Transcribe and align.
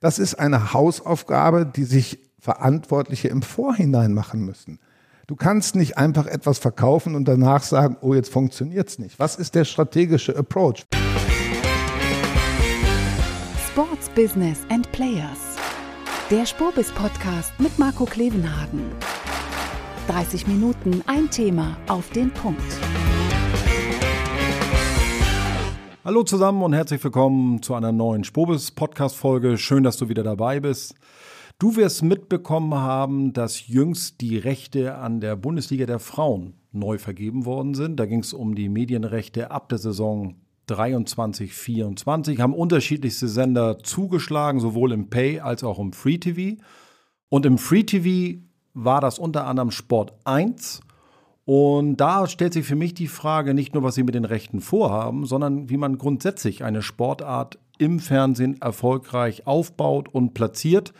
Das 0.00 0.18
ist 0.18 0.36
eine 0.36 0.72
Hausaufgabe, 0.72 1.66
die 1.66 1.84
sich 1.84 2.18
Verantwortliche 2.38 3.28
im 3.28 3.42
Vorhinein 3.42 4.14
machen 4.14 4.40
müssen. 4.46 4.78
Du 5.26 5.36
kannst 5.36 5.76
nicht 5.76 5.98
einfach 5.98 6.26
etwas 6.26 6.58
verkaufen 6.58 7.14
und 7.14 7.26
danach 7.26 7.62
sagen, 7.62 7.98
oh, 8.00 8.14
jetzt 8.14 8.32
funktioniert 8.32 8.88
es 8.88 8.98
nicht. 8.98 9.18
Was 9.18 9.36
ist 9.36 9.54
der 9.54 9.66
strategische 9.66 10.34
Approach? 10.34 10.86
Sports 13.68 14.08
Business 14.14 14.60
and 14.70 14.90
Players. 14.90 15.56
Der 16.30 16.46
Spurbis 16.46 16.90
Podcast 16.92 17.52
mit 17.58 17.78
Marco 17.78 18.06
Klevenhagen. 18.06 18.80
30 20.08 20.46
Minuten 20.46 21.02
ein 21.06 21.30
Thema 21.30 21.76
auf 21.88 22.08
den 22.10 22.30
Punkt. 22.30 22.62
Hallo 26.10 26.24
zusammen 26.24 26.64
und 26.64 26.72
herzlich 26.72 27.04
willkommen 27.04 27.62
zu 27.62 27.72
einer 27.72 27.92
neuen 27.92 28.24
Spobis 28.24 28.72
Podcast 28.72 29.14
Folge. 29.14 29.56
Schön, 29.56 29.84
dass 29.84 29.96
du 29.96 30.08
wieder 30.08 30.24
dabei 30.24 30.58
bist. 30.58 30.96
Du 31.60 31.76
wirst 31.76 32.02
mitbekommen 32.02 32.74
haben, 32.74 33.32
dass 33.32 33.68
jüngst 33.68 34.20
die 34.20 34.36
Rechte 34.36 34.96
an 34.96 35.20
der 35.20 35.36
Bundesliga 35.36 35.86
der 35.86 36.00
Frauen 36.00 36.54
neu 36.72 36.98
vergeben 36.98 37.44
worden 37.44 37.74
sind. 37.74 38.00
Da 38.00 38.06
ging 38.06 38.18
es 38.18 38.32
um 38.32 38.56
die 38.56 38.68
Medienrechte 38.68 39.52
ab 39.52 39.68
der 39.68 39.78
Saison 39.78 40.34
23, 40.66 41.54
24, 41.54 42.40
haben 42.40 42.54
unterschiedlichste 42.54 43.28
Sender 43.28 43.78
zugeschlagen, 43.78 44.58
sowohl 44.58 44.90
im 44.90 45.10
Pay 45.10 45.38
als 45.38 45.62
auch 45.62 45.78
im 45.78 45.92
Free 45.92 46.18
TV. 46.18 46.60
Und 47.28 47.46
im 47.46 47.56
Free 47.56 47.84
TV 47.84 48.40
war 48.74 49.00
das 49.00 49.20
unter 49.20 49.46
anderem 49.46 49.70
Sport 49.70 50.14
1 50.24 50.80
und 51.50 51.96
da 51.96 52.28
stellt 52.28 52.52
sich 52.52 52.64
für 52.64 52.76
mich 52.76 52.94
die 52.94 53.08
Frage 53.08 53.54
nicht 53.54 53.74
nur, 53.74 53.82
was 53.82 53.96
sie 53.96 54.04
mit 54.04 54.14
den 54.14 54.24
Rechten 54.24 54.60
vorhaben, 54.60 55.26
sondern 55.26 55.68
wie 55.68 55.78
man 55.78 55.98
grundsätzlich 55.98 56.62
eine 56.62 56.80
Sportart 56.80 57.58
im 57.76 57.98
Fernsehen 57.98 58.62
erfolgreich 58.62 59.48
aufbaut 59.48 60.08
und 60.08 60.32
platziert. 60.32 60.92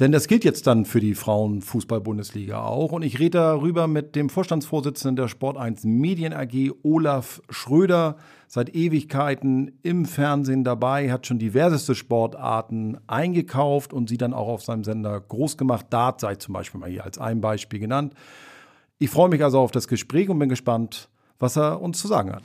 Denn 0.00 0.10
das 0.10 0.26
gilt 0.26 0.42
jetzt 0.42 0.66
dann 0.66 0.86
für 0.86 0.98
die 0.98 1.14
Frauenfußball-Bundesliga 1.14 2.64
auch. 2.64 2.90
Und 2.90 3.04
ich 3.04 3.20
rede 3.20 3.38
darüber 3.38 3.86
mit 3.86 4.16
dem 4.16 4.28
Vorstandsvorsitzenden 4.28 5.14
der 5.14 5.28
Sport 5.28 5.56
1 5.56 5.84
Medien 5.84 6.32
AG, 6.32 6.72
Olaf 6.82 7.40
Schröder, 7.48 8.16
seit 8.48 8.74
Ewigkeiten 8.74 9.78
im 9.84 10.04
Fernsehen 10.04 10.64
dabei, 10.64 11.12
hat 11.12 11.28
schon 11.28 11.38
diverseste 11.38 11.94
Sportarten 11.94 12.98
eingekauft 13.06 13.92
und 13.92 14.08
sie 14.08 14.18
dann 14.18 14.34
auch 14.34 14.48
auf 14.48 14.64
seinem 14.64 14.82
Sender 14.82 15.20
groß 15.20 15.56
gemacht. 15.56 15.86
Dart 15.90 16.20
sei 16.20 16.34
zum 16.34 16.54
Beispiel 16.54 16.80
mal 16.80 16.90
hier 16.90 17.04
als 17.04 17.18
ein 17.18 17.40
Beispiel 17.40 17.78
genannt. 17.78 18.14
Ich 18.98 19.10
freue 19.10 19.28
mich 19.28 19.44
also 19.44 19.60
auf 19.60 19.72
das 19.72 19.88
Gespräch 19.88 20.30
und 20.30 20.38
bin 20.38 20.48
gespannt, 20.48 21.10
was 21.38 21.56
er 21.56 21.82
uns 21.82 22.00
zu 22.00 22.08
sagen 22.08 22.32
hat. 22.32 22.44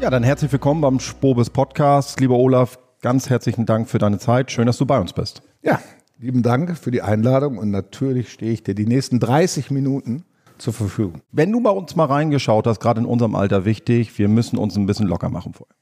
Ja, 0.00 0.10
dann 0.10 0.24
herzlich 0.24 0.50
willkommen 0.50 0.80
beim 0.80 0.98
Spobis 0.98 1.48
Podcast. 1.48 2.18
Lieber 2.18 2.34
Olaf, 2.34 2.80
ganz 3.00 3.30
herzlichen 3.30 3.66
Dank 3.66 3.88
für 3.88 3.98
deine 3.98 4.18
Zeit. 4.18 4.50
Schön, 4.50 4.66
dass 4.66 4.78
du 4.78 4.86
bei 4.86 4.98
uns 4.98 5.12
bist. 5.12 5.42
Ja, 5.62 5.78
lieben 6.18 6.42
Dank 6.42 6.76
für 6.76 6.90
die 6.90 7.02
Einladung 7.02 7.56
und 7.56 7.70
natürlich 7.70 8.32
stehe 8.32 8.50
ich 8.50 8.64
dir 8.64 8.74
die 8.74 8.86
nächsten 8.86 9.20
30 9.20 9.70
Minuten 9.70 10.24
zur 10.58 10.72
Verfügung. 10.72 11.22
Wenn 11.30 11.52
du 11.52 11.60
bei 11.60 11.70
uns 11.70 11.94
mal 11.94 12.06
reingeschaut 12.06 12.66
hast, 12.66 12.80
gerade 12.80 13.00
in 13.00 13.06
unserem 13.06 13.36
Alter 13.36 13.64
wichtig, 13.64 14.18
wir 14.18 14.26
müssen 14.26 14.58
uns 14.58 14.74
ein 14.74 14.86
bisschen 14.86 15.06
locker 15.06 15.28
machen 15.28 15.54
vorher. 15.54 15.76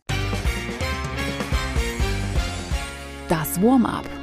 Das 3.30 3.62
Warm-up. 3.62 4.19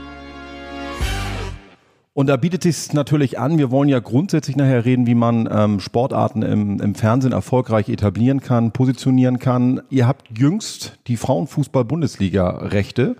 Und 2.17 2.25
da 2.25 2.35
bietet 2.35 2.63
sich 2.63 2.93
natürlich 2.93 3.37
an, 3.37 3.59
wir 3.59 3.69
wollen 3.69 3.89
ja 3.89 3.99
grundsätzlich 3.99 4.55
nachher 4.55 4.85
reden, 4.85 5.05
wie 5.05 5.13
man 5.13 5.47
ähm, 5.51 5.79
Sportarten 5.79 6.41
im, 6.41 6.81
im 6.81 6.95
Fernsehen 6.95 7.31
erfolgreich 7.31 7.89
etablieren 7.89 8.41
kann, 8.41 8.71
positionieren 8.71 9.37
kann. 9.37 9.81
Ihr 9.91 10.07
habt 10.07 10.35
jüngst 10.35 10.97
die 11.05 11.15
Frauenfußball-Bundesliga-Rechte 11.15 13.17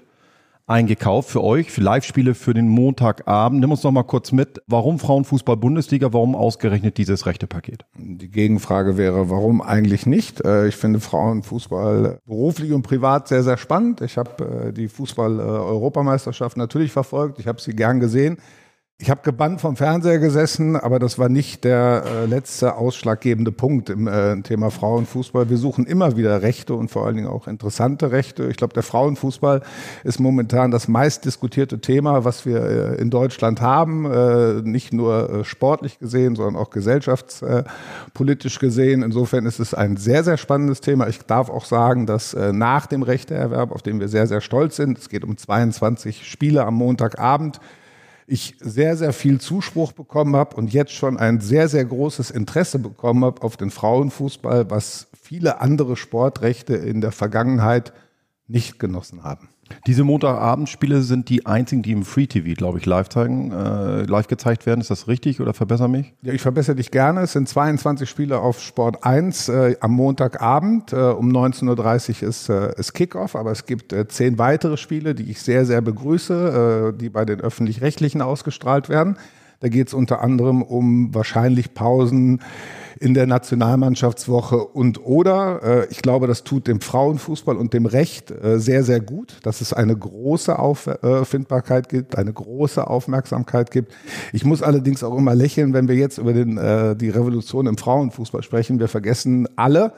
eingekauft 0.66 1.30
für 1.30 1.44
euch, 1.44 1.72
für 1.72 1.82
Live-Spiele 1.82 2.34
für 2.34 2.56
den 2.56 2.70
Montagabend. 2.70 3.60
Nimm 3.60 3.70
uns 3.70 3.84
noch 3.84 3.92
mal 3.92 4.02
kurz 4.02 4.32
mit, 4.32 4.64
warum 4.66 4.98
Frauenfußball-Bundesliga, 4.98 6.12
warum 6.12 6.36
ausgerechnet 6.36 6.98
dieses 6.98 7.28
rechte 7.28 7.46
Paket? 7.46 7.86
Die 8.00 8.32
Gegenfrage 8.32 8.98
wäre, 8.98 9.30
warum 9.30 9.62
eigentlich 9.62 10.08
nicht? 10.08 10.44
Äh, 10.44 10.70
ich 10.70 10.76
finde 10.76 11.02
Frauenfußball 11.02 12.22
beruflich 12.26 12.74
und 12.74 12.82
privat 12.82 13.28
sehr, 13.28 13.44
sehr 13.44 13.58
spannend. 13.58 14.02
Ich 14.02 14.18
habe 14.18 14.70
äh, 14.70 14.74
die 14.74 14.88
Fußball-Europameisterschaft 14.88 16.58
natürlich 16.58 16.92
verfolgt, 16.92 17.38
ich 17.38 17.46
habe 17.46 17.62
sie 17.62 17.76
gern 17.76 18.00
gesehen. 18.00 18.40
Ich 19.00 19.12
habe 19.12 19.22
gebannt 19.22 19.62
vom 19.62 19.76
Fernseher 19.76 20.18
gesessen, 20.18 20.76
aber 20.76 20.98
das 20.98 21.20
war 21.20 21.30
nicht 21.30 21.64
der 21.64 22.04
äh, 22.04 22.26
letzte 22.26 22.78
ausschlaggebende 22.78 23.52
Punkt 23.52 23.92
im 23.92 24.08
äh, 24.08 24.42
Thema 24.42 24.72
Frauenfußball. 24.72 25.52
Wir 25.52 25.58
suchen 25.58 25.86
immer 25.86 26.18
wieder 26.18 26.42
Rechte 26.42 26.74
und 26.74 26.90
vor 26.90 27.06
allen 27.06 27.16
Dingen 27.16 27.28
auch 27.28 27.48
interessante 27.48 28.12
Rechte. 28.12 28.48
Ich 28.48 28.58
glaube, 28.58 28.74
der 28.74 28.82
Frauenfußball 28.82 29.62
ist 30.04 30.20
momentan 30.20 30.72
das 30.72 30.88
meistdiskutierte 30.88 31.80
Thema, 31.80 32.26
was 32.26 32.48
wir 32.48 32.64
äh, 32.64 32.96
in 32.96 33.12
Deutschland 33.12 33.62
haben. 33.62 34.12
Äh, 34.12 34.64
nicht 34.64 34.94
nur 34.94 35.30
äh, 35.30 35.44
sportlich 35.46 36.00
gesehen, 36.00 36.36
sondern 36.36 36.56
auch 36.56 36.72
gesellschaftspolitisch 36.72 38.58
gesehen. 38.58 39.04
Insofern 39.04 39.46
ist 39.46 39.60
es 39.60 39.76
ein 39.76 39.98
sehr, 39.98 40.24
sehr 40.24 40.38
spannendes 40.38 40.82
Thema. 40.82 41.08
Ich 41.08 41.20
darf 41.20 41.52
auch 41.52 41.66
sagen, 41.66 42.08
dass 42.08 42.34
äh, 42.34 42.52
nach 42.52 42.88
dem 42.88 43.04
Rechteerwerb, 43.04 43.72
auf 43.72 43.84
den 43.84 44.00
wir 44.00 44.08
sehr, 44.08 44.26
sehr 44.26 44.42
stolz 44.42 44.76
sind, 44.76 44.98
es 44.98 45.08
geht 45.08 45.24
um 45.24 45.38
22 45.38 46.28
Spiele 46.28 46.66
am 46.66 46.74
Montagabend, 46.74 47.60
ich 48.28 48.58
sehr, 48.60 48.98
sehr 48.98 49.14
viel 49.14 49.40
Zuspruch 49.40 49.94
bekommen 49.94 50.36
habe 50.36 50.58
und 50.58 50.74
jetzt 50.74 50.92
schon 50.92 51.18
ein 51.18 51.40
sehr, 51.40 51.70
sehr 51.70 51.86
großes 51.86 52.30
Interesse 52.30 52.78
bekommen 52.78 53.24
habe 53.24 53.42
auf 53.42 53.56
den 53.56 53.72
Frauenfußball, 53.72 54.70
was 54.70 55.08
viele 55.20 55.62
andere 55.62 55.96
Sportrechte 55.96 56.76
in 56.76 57.00
der 57.00 57.14
Vergangenheit 57.14 57.94
nicht 58.48 58.80
genossen 58.80 59.24
haben. 59.24 59.50
Diese 59.86 60.04
Montagabendspiele 60.04 61.02
sind 61.02 61.30
die 61.30 61.46
einzigen, 61.46 61.82
die 61.82 61.92
im 61.92 62.04
Free 62.04 62.28
TV, 62.28 62.54
glaube 62.56 62.80
ich, 62.80 62.86
live 62.86 63.10
zeigen, 63.10 63.52
äh, 63.52 64.04
live 64.04 64.28
gezeigt 64.28 64.66
werden. 64.66 64.82
Ist 64.82 64.92
das 64.92 65.08
richtig 65.08 65.42
oder 65.42 65.54
verbessere 65.54 65.90
mich? 65.90 66.14
Ja, 66.22 66.34
ich 66.34 66.42
verbessere 66.42 66.76
dich 66.76 66.92
gerne. 66.92 67.22
Es 67.22 67.34
sind 67.34 67.48
22 67.48 68.10
Spiele 68.10 68.40
auf 68.40 68.62
Sport 68.62 69.04
1 69.04 69.50
äh, 69.50 69.76
am 69.80 69.92
Montagabend. 69.92 70.94
Äh, 70.94 70.96
um 70.96 71.30
19.30 71.30 72.24
Uhr 72.24 72.30
ist, 72.30 72.50
äh, 72.50 72.74
ist 72.78 72.94
Kickoff, 72.94 73.36
aber 73.36 73.52
es 73.52 73.66
gibt 73.66 73.94
äh, 73.94 74.08
zehn 74.08 74.38
weitere 74.38 74.78
Spiele, 74.78 75.16
die 75.16 75.30
ich 75.32 75.42
sehr, 75.42 75.66
sehr 75.66 75.82
begrüße, 75.82 76.94
äh, 76.94 76.98
die 76.98 77.10
bei 77.10 77.26
den 77.26 77.42
öffentlich-rechtlichen 77.42 78.22
ausgestrahlt 78.22 78.90
werden. 78.90 79.18
Da 79.60 79.70
geht 79.70 79.88
es 79.88 79.94
unter 79.94 80.22
anderem 80.22 80.62
um 80.62 81.14
wahrscheinlich 81.14 81.74
Pausen 81.74 82.42
in 83.00 83.14
der 83.14 83.28
Nationalmannschaftswoche 83.28 84.58
und 84.58 85.06
oder. 85.06 85.62
Äh, 85.64 85.88
ich 85.90 86.02
glaube, 86.02 86.28
das 86.28 86.44
tut 86.44 86.68
dem 86.68 86.82
Frauenfußball 86.82 87.56
und 87.56 87.74
dem 87.74 87.86
Recht 87.86 88.32
äh, 88.32 88.60
sehr, 88.60 88.84
sehr 88.84 89.00
gut, 89.00 89.38
dass 89.44 89.62
es 89.62 89.74
eine 89.74 89.96
große 89.96 90.58
Auffindbarkeit 90.58 91.90
gibt, 91.90 92.18
eine 92.18 92.34
große 92.34 92.88
Aufmerksamkeit 92.88 93.72
gibt. 93.72 93.94
Ich 94.34 94.46
muss 94.46 94.62
allerdings 94.62 95.04
auch 95.04 95.18
immer 95.18 95.36
lächeln, 95.36 95.74
wenn 95.74 95.88
wir 95.88 95.96
jetzt 95.96 96.18
über 96.18 96.34
den, 96.34 96.58
äh, 96.58 96.96
die 96.96 97.10
Revolution 97.10 97.68
im 97.68 97.78
Frauenfußball 97.78 98.44
sprechen. 98.44 98.80
Wir 98.80 98.88
vergessen 98.88 99.48
alle, 99.56 99.94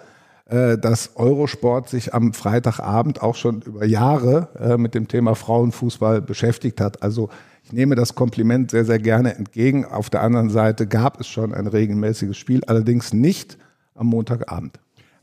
dass 0.51 1.11
Eurosport 1.15 1.89
sich 1.89 2.15
am 2.15 2.33
Freitagabend 2.33 3.21
auch 3.21 3.35
schon 3.35 3.61
über 3.61 3.85
Jahre 3.85 4.77
mit 4.79 4.95
dem 4.95 5.07
Thema 5.07 5.35
Frauenfußball 5.35 6.21
beschäftigt 6.21 6.81
hat. 6.81 7.03
Also 7.03 7.29
ich 7.69 7.73
nehme 7.73 7.93
das 7.93 8.15
Kompliment 8.15 8.71
sehr, 8.71 8.83
sehr 8.83 8.97
gerne 8.97 9.35
entgegen. 9.35 9.85
Auf 9.85 10.09
der 10.09 10.23
anderen 10.23 10.49
Seite 10.49 10.87
gab 10.87 11.21
es 11.21 11.27
schon 11.27 11.53
ein 11.53 11.67
regelmäßiges 11.67 12.35
Spiel, 12.35 12.63
allerdings 12.65 13.13
nicht 13.13 13.59
am 13.93 14.07
Montagabend. 14.07 14.79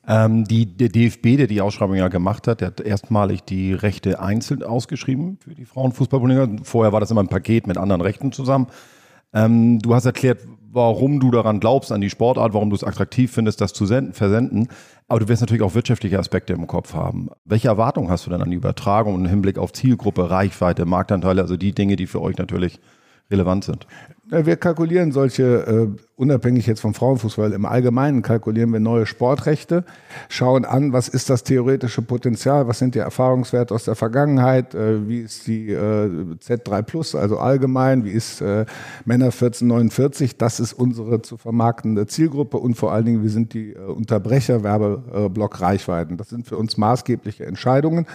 Ähm, 0.07 0.45
die, 0.45 0.65
der 0.65 0.89
DFB, 0.89 1.39
der 1.39 1.49
die 1.49 1.61
Ausschreibung 1.61 1.97
ja 1.97 2.07
gemacht 2.07 2.47
hat, 2.47 2.61
der 2.61 2.69
hat 2.69 2.81
erstmalig 2.81 3.43
die 3.43 3.73
Rechte 3.73 4.21
einzeln 4.21 4.63
ausgeschrieben 4.63 5.39
für 5.41 5.57
die 5.57 5.65
Frauenfußball-Bundesliga. 5.65 6.63
Vorher 6.63 6.93
war 6.93 7.01
das 7.01 7.11
immer 7.11 7.25
ein 7.25 7.27
Paket 7.27 7.67
mit 7.67 7.79
anderen 7.79 8.01
Rechten 8.01 8.31
zusammen. 8.31 8.69
Ähm, 9.35 9.81
du 9.81 9.93
hast 9.93 10.07
erklärt, 10.07 10.39
warum 10.71 11.21
du 11.21 11.31
daran 11.31 11.61
glaubst, 11.61 11.93
an 11.93 12.01
die 12.01 12.11
Sportart, 12.11 12.55
warum 12.55 12.71
du 12.71 12.77
es 12.77 12.85
attraktiv 12.85 13.33
findest, 13.33 13.61
das 13.61 13.73
zu 13.73 13.87
senden, 13.87 14.13
versenden. 14.13 14.69
Aber 15.09 15.21
du 15.21 15.29
wirst 15.29 15.41
natürlich 15.41 15.63
auch 15.63 15.75
wirtschaftliche 15.75 16.19
Aspekte 16.19 16.53
im 16.53 16.67
Kopf 16.67 16.95
haben. 16.95 17.29
Welche 17.45 17.69
Erwartungen 17.69 18.11
hast 18.11 18.27
du 18.27 18.31
denn 18.31 18.43
an 18.43 18.51
die 18.51 18.57
Übertragung 18.57 19.15
im 19.15 19.27
Hinblick 19.27 19.59
auf 19.59 19.73
Zielgruppe, 19.73 20.31
Reichweite, 20.31 20.85
Marktanteile, 20.85 21.43
also 21.43 21.57
die 21.57 21.73
Dinge, 21.73 21.97
die 21.97 22.07
für 22.07 22.21
euch 22.21 22.39
natürlich 22.39 22.81
relevant 23.31 23.65
sind? 23.65 23.87
Wir 24.29 24.57
kalkulieren 24.57 25.13
solche, 25.13 25.45
äh, 25.45 25.89
unabhängig 26.17 26.67
jetzt 26.67 26.81
vom 26.81 26.95
Frauenfußball, 26.95 27.53
im 27.53 27.65
Allgemeinen 27.65 28.23
kalkulieren 28.23 28.73
wir 28.73 28.81
neue 28.81 29.07
Sportrechte, 29.07 29.85
schauen 30.29 30.65
an, 30.65 30.93
was 30.93 31.07
ist 31.07 31.31
das 31.31 31.45
theoretische 31.45 32.03
Potenzial, 32.03 32.67
was 32.67 32.81
sind 32.81 32.97
die 32.97 32.99
Erfahrungswerte 32.99 33.73
aus 33.73 33.85
der 33.85 33.95
Vergangenheit, 33.95 34.75
äh, 34.75 35.07
wie 35.07 35.21
ist 35.21 35.47
die 35.47 35.71
äh, 35.71 36.09
Z3 36.45 36.83
Plus, 36.83 37.15
also 37.15 37.39
allgemein, 37.39 38.05
wie 38.05 38.11
ist 38.11 38.43
Männer 39.05 39.27
1449, 39.27 40.39
das 40.39 40.59
ist 40.59 40.73
unsere 40.73 41.23
zu 41.23 41.37
vermarktende 41.37 42.09
Zielgruppe 42.09 42.57
und 42.57 42.75
vor 42.75 42.93
allen 42.93 43.05
Dingen, 43.05 43.23
wie 43.23 43.29
sind 43.29 43.55
die 43.55 43.75
Unterbrecher, 43.75 44.65
Werbeblock, 44.65 45.61
Reichweiten. 45.61 46.17
Das 46.17 46.31
sind 46.31 46.47
für 46.47 46.57
uns 46.57 46.77
maßgebliche 46.77 47.47
Entscheidungen. 47.47 48.07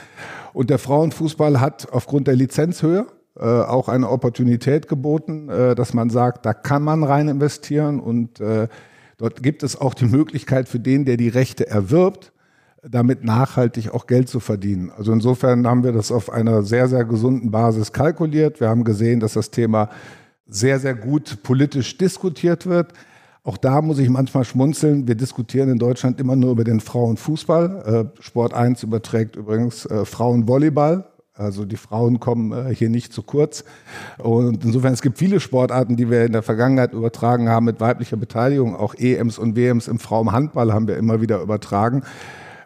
Und 0.54 0.70
der 0.70 0.78
Frauenfußball 0.78 1.62
hat 1.62 1.88
aufgrund 1.92 2.28
der 2.28 2.36
Lizenzhöhe, 2.36 3.06
äh, 3.40 3.44
auch 3.44 3.88
eine 3.88 4.10
Opportunität 4.10 4.88
geboten, 4.88 5.50
äh, 5.50 5.74
dass 5.74 5.94
man 5.94 6.10
sagt, 6.10 6.46
da 6.46 6.54
kann 6.54 6.84
man 6.84 7.04
rein 7.04 7.30
investieren 7.30 8.00
und 8.00 8.42
äh, 8.42 8.68
dort 9.18 9.42
gibt 9.42 9.64
es 9.64 9.80
auch 9.80 9.94
die 9.94 10.06
Möglichkeit 10.06 10.68
für 10.68 10.80
den, 10.80 11.06
der 11.06 11.16
die 11.16 11.30
Rechte 11.30 11.68
erwirbt, 11.68 12.34
damit 12.84 13.24
nachhaltig 13.24 13.94
auch 13.94 14.08
Geld 14.08 14.28
zu 14.28 14.40
verdienen. 14.40 14.92
Also 14.98 15.14
insofern 15.14 15.66
haben 15.66 15.84
wir 15.84 15.92
das 15.94 16.12
auf 16.12 16.32
einer 16.32 16.64
sehr, 16.64 16.88
sehr 16.88 17.06
gesunden 17.06 17.52
Basis 17.52 17.94
kalkuliert. 17.94 18.60
Wir 18.60 18.70
haben 18.70 18.84
gesehen, 18.84 19.20
dass 19.20 19.34
das 19.34 19.52
Thema 19.52 19.90
sehr, 20.48 20.80
sehr 20.80 20.96
gut 20.96 21.44
politisch 21.44 21.98
diskutiert 21.98 22.66
wird. 22.66 22.92
Auch 23.44 23.58
da 23.58 23.82
muss 23.82 23.98
ich 24.00 24.10
manchmal 24.10 24.44
schmunzeln. 24.44 25.08
Wir 25.08 25.16
diskutieren 25.16 25.70
in 25.70 25.80
Deutschland 25.80 26.20
immer 26.20 26.36
nur 26.36 26.52
über 26.52 26.64
den 26.64 26.80
Frauenfußball. 26.80 28.12
Äh, 28.18 28.22
Sport 28.22 28.54
1 28.54 28.84
überträgt 28.84 29.36
übrigens 29.36 29.86
äh, 29.86 30.06
Frauenvolleyball. 30.06 31.06
Also 31.34 31.64
die 31.66 31.78
Frauen 31.78 32.20
kommen 32.20 32.52
äh, 32.52 32.76
hier 32.76 32.90
nicht 32.90 33.14
zu 33.14 33.24
kurz. 33.24 33.64
Und 34.18 34.66
insofern, 34.66 34.94
es 34.94 35.02
gibt 35.02 35.18
viele 35.18 35.40
Sportarten, 35.40 35.96
die 35.96 36.10
wir 36.10 36.26
in 36.26 36.34
der 36.34 36.44
Vergangenheit 36.44 36.94
übertragen 36.94 37.50
haben 37.50 37.66
mit 37.66 37.80
weiblicher 37.80 38.18
Beteiligung. 38.18 38.76
Auch 38.76 38.96
EMs 38.96 39.38
und 39.38 39.56
WMs 39.56 39.88
im 39.88 40.00
Frauenhandball 40.00 40.74
haben 40.74 40.88
wir 40.88 40.98
immer 40.98 41.22
wieder 41.22 41.42
übertragen. 41.42 42.04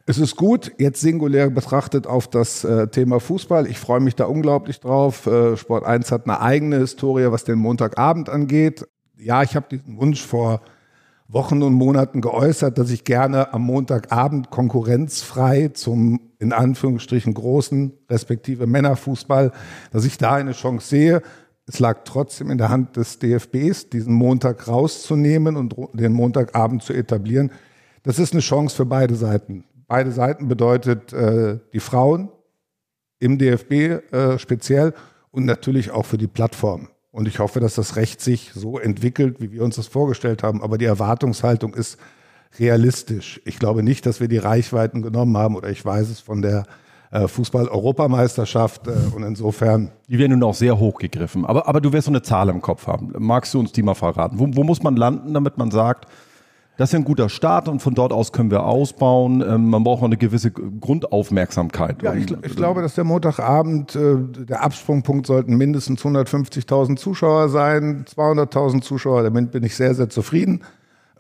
Es 0.08 0.18
ist 0.20 0.36
gut, 0.36 0.72
jetzt 0.78 1.02
singulär 1.02 1.50
betrachtet 1.50 2.06
auf 2.06 2.28
das 2.28 2.64
äh, 2.64 2.88
Thema 2.88 3.20
Fußball. 3.20 3.66
Ich 3.68 3.80
freue 3.80 4.00
mich 4.00 4.16
da 4.16 4.26
unglaublich 4.26 4.80
drauf. 4.80 5.26
Äh, 5.26 5.58
Sport 5.58 5.84
1 5.84 6.12
hat 6.12 6.26
eine 6.26 6.42
eigene 6.42 6.78
Historie, 6.78 7.32
was 7.32 7.44
den 7.44 7.58
Montagabend 7.58 8.30
angeht. 8.30 8.88
Ja, 9.18 9.42
ich 9.42 9.56
habe 9.56 9.66
diesen 9.72 9.98
Wunsch 9.98 10.24
vor 10.24 10.62
Wochen 11.28 11.64
und 11.64 11.74
Monaten 11.74 12.22
geäußert, 12.22 12.78
dass 12.78 12.92
ich 12.92 13.04
gerne 13.04 13.52
am 13.54 13.64
Montagabend 13.64 14.52
konkurrenzfrei 14.52 15.70
zum 15.70 16.20
in 16.46 16.54
Anführungsstrichen 16.54 17.34
großen 17.34 17.92
respektive 18.10 18.68
Männerfußball, 18.68 19.52
dass 19.92 20.06
ich 20.06 20.18
da 20.18 20.36
eine 20.36 20.52
Chance 20.52 20.88
sehe. 20.88 21.22
Es 21.66 21.80
lag 21.80 22.04
trotzdem 22.06 22.52
in 22.52 22.60
der 22.60 22.70
Hand 22.70 22.96
des 22.96 23.18
DFBs, 23.18 23.90
diesen 23.90 24.14
Montag 24.14 24.68
rauszunehmen 24.68 25.58
und 25.58 25.76
den 25.94 26.14
Montagabend 26.14 26.84
zu 26.84 26.94
etablieren. 26.94 27.52
Das 28.04 28.20
ist 28.20 28.34
eine 28.34 28.42
Chance 28.42 28.76
für 28.76 28.86
beide 28.86 29.16
Seiten. 29.16 29.66
Beide 29.88 30.12
Seiten 30.12 30.48
bedeutet 30.48 31.12
äh, 31.12 31.58
die 31.74 31.80
Frauen 31.80 32.30
im 33.20 33.40
DFB 33.40 33.72
äh, 33.72 34.38
speziell 34.38 34.94
und 35.32 35.46
natürlich 35.46 35.90
auch 35.90 36.06
für 36.06 36.20
die 36.20 36.28
Plattform. 36.28 36.90
Und 37.12 37.28
ich 37.28 37.40
hoffe, 37.40 37.60
dass 37.60 37.74
das 37.74 37.96
Recht 37.96 38.22
sich 38.22 38.52
so 38.54 38.78
entwickelt, 38.78 39.40
wie 39.40 39.52
wir 39.52 39.64
uns 39.64 39.78
das 39.78 39.88
vorgestellt 39.88 40.44
haben. 40.44 40.62
Aber 40.62 40.78
die 40.78 40.86
Erwartungshaltung 40.86 41.74
ist 41.74 41.98
realistisch. 42.60 43.42
Ich 43.46 43.60
glaube 43.60 43.84
nicht, 43.84 44.06
dass 44.06 44.20
wir 44.20 44.28
die 44.28 44.38
Reichweiten 44.38 45.02
genommen 45.02 45.38
haben 45.38 45.56
oder 45.56 45.70
ich 45.70 45.84
weiß 45.84 46.10
es 46.10 46.20
von 46.20 46.42
der 46.42 46.66
äh, 47.12 47.28
Fußball-Europameisterschaft 47.28 48.88
äh, 48.88 48.92
und 49.16 49.24
insofern. 49.24 49.92
Die 50.08 50.20
werden 50.20 50.32
nun 50.32 50.44
auch 50.44 50.54
sehr 50.54 50.80
hoch 50.80 50.98
gegriffen. 50.98 51.46
Aber, 51.46 51.68
aber 51.68 51.82
du 51.82 51.94
wirst 51.94 52.06
so 52.06 52.12
eine 52.12 52.22
Zahl 52.22 52.50
im 52.50 52.62
Kopf 52.62 52.88
haben. 52.88 53.14
Magst 53.18 53.54
du 53.54 53.60
uns 53.60 53.72
die 53.72 53.84
mal 53.84 53.94
verraten? 53.94 54.40
Wo, 54.40 54.48
wo 54.52 54.64
muss 54.64 54.84
man 54.84 54.96
landen, 54.96 55.34
damit 55.34 55.58
man 55.58 55.72
sagt, 55.72 56.08
das 56.78 56.90
ist 56.90 56.96
ein 56.96 57.06
guter 57.06 57.30
Start 57.30 57.70
und 57.70 57.82
von 57.82 57.94
dort 57.94 58.12
aus 58.12 58.34
können 58.34 58.52
wir 58.52 58.66
ausbauen. 58.66 59.42
Ähm, 59.42 59.70
man 59.70 59.84
braucht 59.84 60.02
auch 60.02 60.08
eine 60.08 60.18
gewisse 60.18 60.52
Grundaufmerksamkeit. 60.52 62.04
Ja, 62.04 62.14
ich, 62.14 62.30
ich 62.44 62.56
glaube, 62.56 62.82
dass 62.82 62.96
der 62.96 63.06
Montagabend, 63.06 63.96
äh, 63.96 64.18
der 64.46 64.62
Absprungpunkt 64.62 65.26
sollten 65.26 65.56
mindestens 65.56 66.04
150.000 66.04 66.98
Zuschauer 66.98 67.48
sein, 67.48 68.04
200.000 68.06 68.82
Zuschauer, 68.82 69.24
damit 69.24 69.52
bin 69.52 69.64
ich 69.64 69.76
sehr, 69.76 69.96
sehr 69.96 70.10
zufrieden. 70.10 70.64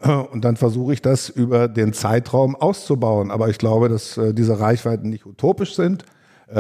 Äh, 0.02 0.12
und 0.12 0.46
dann 0.46 0.56
versuche 0.56 0.94
ich 0.94 1.02
das 1.02 1.30
über 1.30 1.68
den 1.68 1.94
Zeitraum 1.94 2.56
auszubauen. 2.56 3.32
Aber 3.32 3.50
ich 3.50 3.58
glaube, 3.58 3.90
dass 3.90 4.18
äh, 4.18 4.34
diese 4.34 4.60
Reichweiten 4.60 5.10
nicht 5.10 5.26
utopisch 5.26 5.76
sind. 5.76 6.06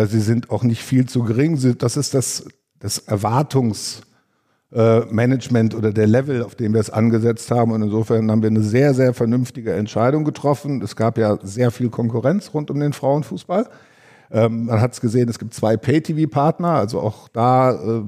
Sie 0.07 0.19
sind 0.19 0.49
auch 0.49 0.63
nicht 0.63 0.81
viel 0.81 1.05
zu 1.05 1.21
gering. 1.21 1.59
Das 1.77 1.95
ist 1.95 2.15
das, 2.15 2.47
das 2.79 3.07
Erwartungs- 3.07 4.01
äh, 4.75 5.05
Management 5.09 5.73
oder 5.73 5.93
der 5.93 6.07
Level, 6.07 6.43
auf 6.43 6.55
dem 6.55 6.73
wir 6.73 6.81
es 6.81 6.89
angesetzt 6.89 7.49
haben. 7.49 7.71
Und 7.71 7.81
insofern 7.81 8.29
haben 8.29 8.41
wir 8.41 8.49
eine 8.49 8.61
sehr, 8.61 8.93
sehr 8.93 9.13
vernünftige 9.13 9.73
Entscheidung 9.73 10.25
getroffen. 10.25 10.81
Es 10.81 10.95
gab 10.95 11.17
ja 11.17 11.37
sehr 11.43 11.71
viel 11.71 11.89
Konkurrenz 11.89 12.53
rund 12.53 12.69
um 12.69 12.79
den 12.79 12.91
Frauenfußball. 12.91 13.69
Ähm, 14.31 14.65
man 14.65 14.81
hat 14.81 14.91
es 14.91 14.99
gesehen, 15.01 15.29
es 15.29 15.39
gibt 15.39 15.53
zwei 15.53 15.77
Pay-TV-Partner, 15.77 16.69
also 16.69 16.99
auch 16.99 17.29
da 17.29 17.71
äh, 17.71 18.01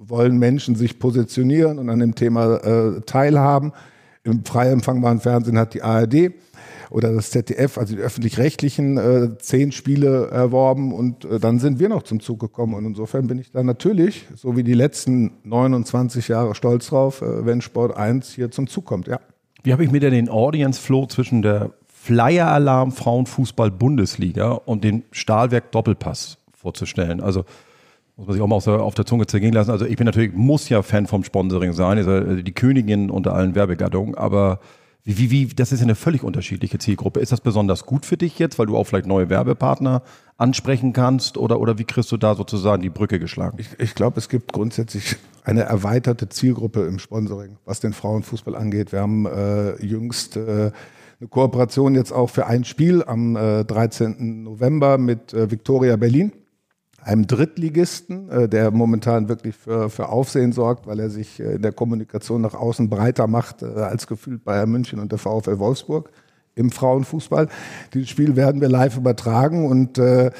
wollen 0.00 0.38
Menschen 0.38 0.74
sich 0.74 0.98
positionieren 0.98 1.78
und 1.78 1.88
an 1.88 2.00
dem 2.00 2.14
Thema 2.14 2.56
äh, 2.56 3.00
teilhaben. 3.02 3.72
Im 4.28 4.44
frei 4.44 4.70
empfangbaren 4.70 5.20
Fernsehen 5.20 5.58
hat 5.58 5.74
die 5.74 5.82
ARD 5.82 6.32
oder 6.90 7.12
das 7.12 7.30
ZDF, 7.30 7.78
also 7.78 7.94
die 7.94 8.00
öffentlich-rechtlichen, 8.00 8.96
äh, 8.96 9.38
zehn 9.38 9.72
Spiele 9.72 10.28
erworben 10.28 10.92
und 10.92 11.24
äh, 11.24 11.38
dann 11.38 11.58
sind 11.58 11.78
wir 11.78 11.88
noch 11.88 12.02
zum 12.02 12.20
Zug 12.20 12.40
gekommen. 12.40 12.74
Und 12.74 12.84
insofern 12.84 13.26
bin 13.26 13.38
ich 13.38 13.50
da 13.50 13.62
natürlich, 13.62 14.26
so 14.34 14.56
wie 14.56 14.64
die 14.64 14.74
letzten 14.74 15.32
29 15.44 16.28
Jahre, 16.28 16.54
stolz 16.54 16.88
drauf, 16.88 17.22
äh, 17.22 17.44
wenn 17.44 17.60
Sport 17.60 17.96
1 17.96 18.32
hier 18.32 18.50
zum 18.50 18.66
Zug 18.66 18.84
kommt, 18.84 19.06
ja. 19.08 19.20
Wie 19.62 19.72
habe 19.72 19.84
ich 19.84 19.90
mir 19.90 20.00
denn 20.00 20.12
den 20.12 20.28
Audience 20.28 20.80
Flow 20.80 21.06
zwischen 21.06 21.42
der 21.42 21.72
Flyer-Alarm 21.88 22.92
Frauenfußball 22.92 23.70
Bundesliga 23.70 24.52
und 24.52 24.84
den 24.84 25.02
Stahlwerk 25.10 25.72
Doppelpass 25.72 26.38
vorzustellen? 26.54 27.20
Also 27.20 27.44
muss 28.18 28.26
man 28.26 28.34
sich 28.34 28.42
auch 28.42 28.48
mal 28.48 28.80
auf 28.80 28.94
der 28.94 29.06
Zunge 29.06 29.26
zergehen 29.26 29.52
lassen. 29.52 29.70
Also 29.70 29.86
ich 29.86 29.96
bin 29.96 30.04
natürlich, 30.04 30.32
muss 30.34 30.68
ja 30.68 30.82
Fan 30.82 31.06
vom 31.06 31.22
Sponsoring 31.22 31.72
sein, 31.72 31.98
also 31.98 32.42
die 32.42 32.52
Königin 32.52 33.10
unter 33.10 33.32
allen 33.32 33.54
Werbegattungen, 33.54 34.16
aber 34.16 34.58
wie, 35.04 35.16
wie, 35.18 35.30
wie, 35.30 35.46
das 35.46 35.70
ist 35.70 35.82
eine 35.82 35.94
völlig 35.94 36.24
unterschiedliche 36.24 36.78
Zielgruppe. 36.78 37.20
Ist 37.20 37.30
das 37.30 37.40
besonders 37.40 37.86
gut 37.86 38.04
für 38.04 38.16
dich 38.16 38.38
jetzt, 38.40 38.58
weil 38.58 38.66
du 38.66 38.76
auch 38.76 38.84
vielleicht 38.84 39.06
neue 39.06 39.30
Werbepartner 39.30 40.02
ansprechen 40.36 40.92
kannst? 40.92 41.38
Oder, 41.38 41.60
oder 41.60 41.78
wie 41.78 41.84
kriegst 41.84 42.10
du 42.10 42.16
da 42.16 42.34
sozusagen 42.34 42.82
die 42.82 42.90
Brücke 42.90 43.20
geschlagen? 43.20 43.56
Ich, 43.60 43.68
ich 43.78 43.94
glaube, 43.94 44.18
es 44.18 44.28
gibt 44.28 44.52
grundsätzlich 44.52 45.16
eine 45.44 45.62
erweiterte 45.62 46.28
Zielgruppe 46.28 46.86
im 46.86 46.98
Sponsoring, 46.98 47.56
was 47.64 47.80
den 47.80 47.92
Frauenfußball 47.92 48.56
angeht. 48.56 48.92
Wir 48.92 49.00
haben 49.00 49.26
äh, 49.26 49.82
jüngst 49.82 50.36
äh, 50.36 50.72
eine 51.20 51.28
Kooperation 51.30 51.94
jetzt 51.94 52.12
auch 52.12 52.28
für 52.28 52.46
ein 52.46 52.64
Spiel 52.64 53.04
am 53.04 53.36
äh, 53.36 53.64
13. 53.64 54.42
November 54.42 54.98
mit 54.98 55.32
äh, 55.32 55.50
Victoria 55.50 55.96
Berlin 55.96 56.32
einem 57.02 57.26
Drittligisten, 57.26 58.28
äh, 58.30 58.48
der 58.48 58.70
momentan 58.70 59.28
wirklich 59.28 59.56
für, 59.56 59.90
für 59.90 60.08
Aufsehen 60.08 60.52
sorgt, 60.52 60.86
weil 60.86 61.00
er 61.00 61.10
sich 61.10 61.40
äh, 61.40 61.54
in 61.54 61.62
der 61.62 61.72
Kommunikation 61.72 62.40
nach 62.40 62.54
außen 62.54 62.90
breiter 62.90 63.26
macht 63.26 63.62
äh, 63.62 63.66
als 63.66 64.06
gefühlt 64.06 64.44
Bayern 64.44 64.70
München 64.70 64.98
und 64.98 65.12
der 65.12 65.18
VfL 65.18 65.58
Wolfsburg 65.58 66.10
im 66.54 66.70
Frauenfußball. 66.70 67.48
Dieses 67.94 68.08
Spiel 68.08 68.36
werden 68.36 68.60
wir 68.60 68.68
live 68.68 68.96
übertragen 68.96 69.66
und 69.66 69.98
äh, 69.98 70.30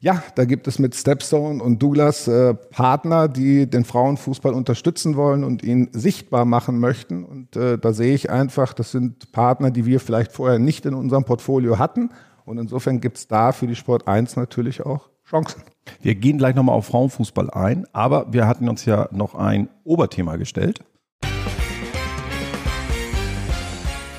ja, 0.00 0.22
da 0.34 0.44
gibt 0.44 0.68
es 0.68 0.78
mit 0.78 0.94
Stepstone 0.94 1.62
und 1.62 1.82
Douglas 1.82 2.28
äh, 2.28 2.54
Partner, 2.54 3.28
die 3.28 3.68
den 3.68 3.84
Frauenfußball 3.84 4.54
unterstützen 4.54 5.16
wollen 5.16 5.42
und 5.42 5.64
ihn 5.64 5.88
sichtbar 5.92 6.44
machen 6.44 6.78
möchten. 6.78 7.24
Und 7.24 7.56
äh, 7.56 7.76
da 7.76 7.92
sehe 7.92 8.14
ich 8.14 8.30
einfach, 8.30 8.72
das 8.72 8.92
sind 8.92 9.32
Partner, 9.32 9.70
die 9.72 9.86
wir 9.86 9.98
vielleicht 9.98 10.32
vorher 10.32 10.58
nicht 10.60 10.86
in 10.86 10.94
unserem 10.94 11.24
Portfolio 11.24 11.78
hatten. 11.78 12.10
Und 12.44 12.58
insofern 12.58 13.00
gibt 13.00 13.16
es 13.16 13.26
da 13.26 13.50
für 13.50 13.66
die 13.66 13.74
Sport 13.74 14.06
1 14.06 14.36
natürlich 14.36 14.86
auch 14.86 15.08
Chancen. 15.28 15.62
Wir 16.00 16.14
gehen 16.14 16.38
gleich 16.38 16.54
nochmal 16.54 16.74
auf 16.74 16.86
Frauenfußball 16.86 17.50
ein, 17.50 17.86
aber 17.92 18.32
wir 18.32 18.46
hatten 18.46 18.68
uns 18.68 18.84
ja 18.84 19.08
noch 19.12 19.34
ein 19.34 19.68
Oberthema 19.84 20.36
gestellt. 20.36 20.80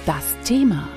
Das 0.05 0.35
Thema. 0.43 0.87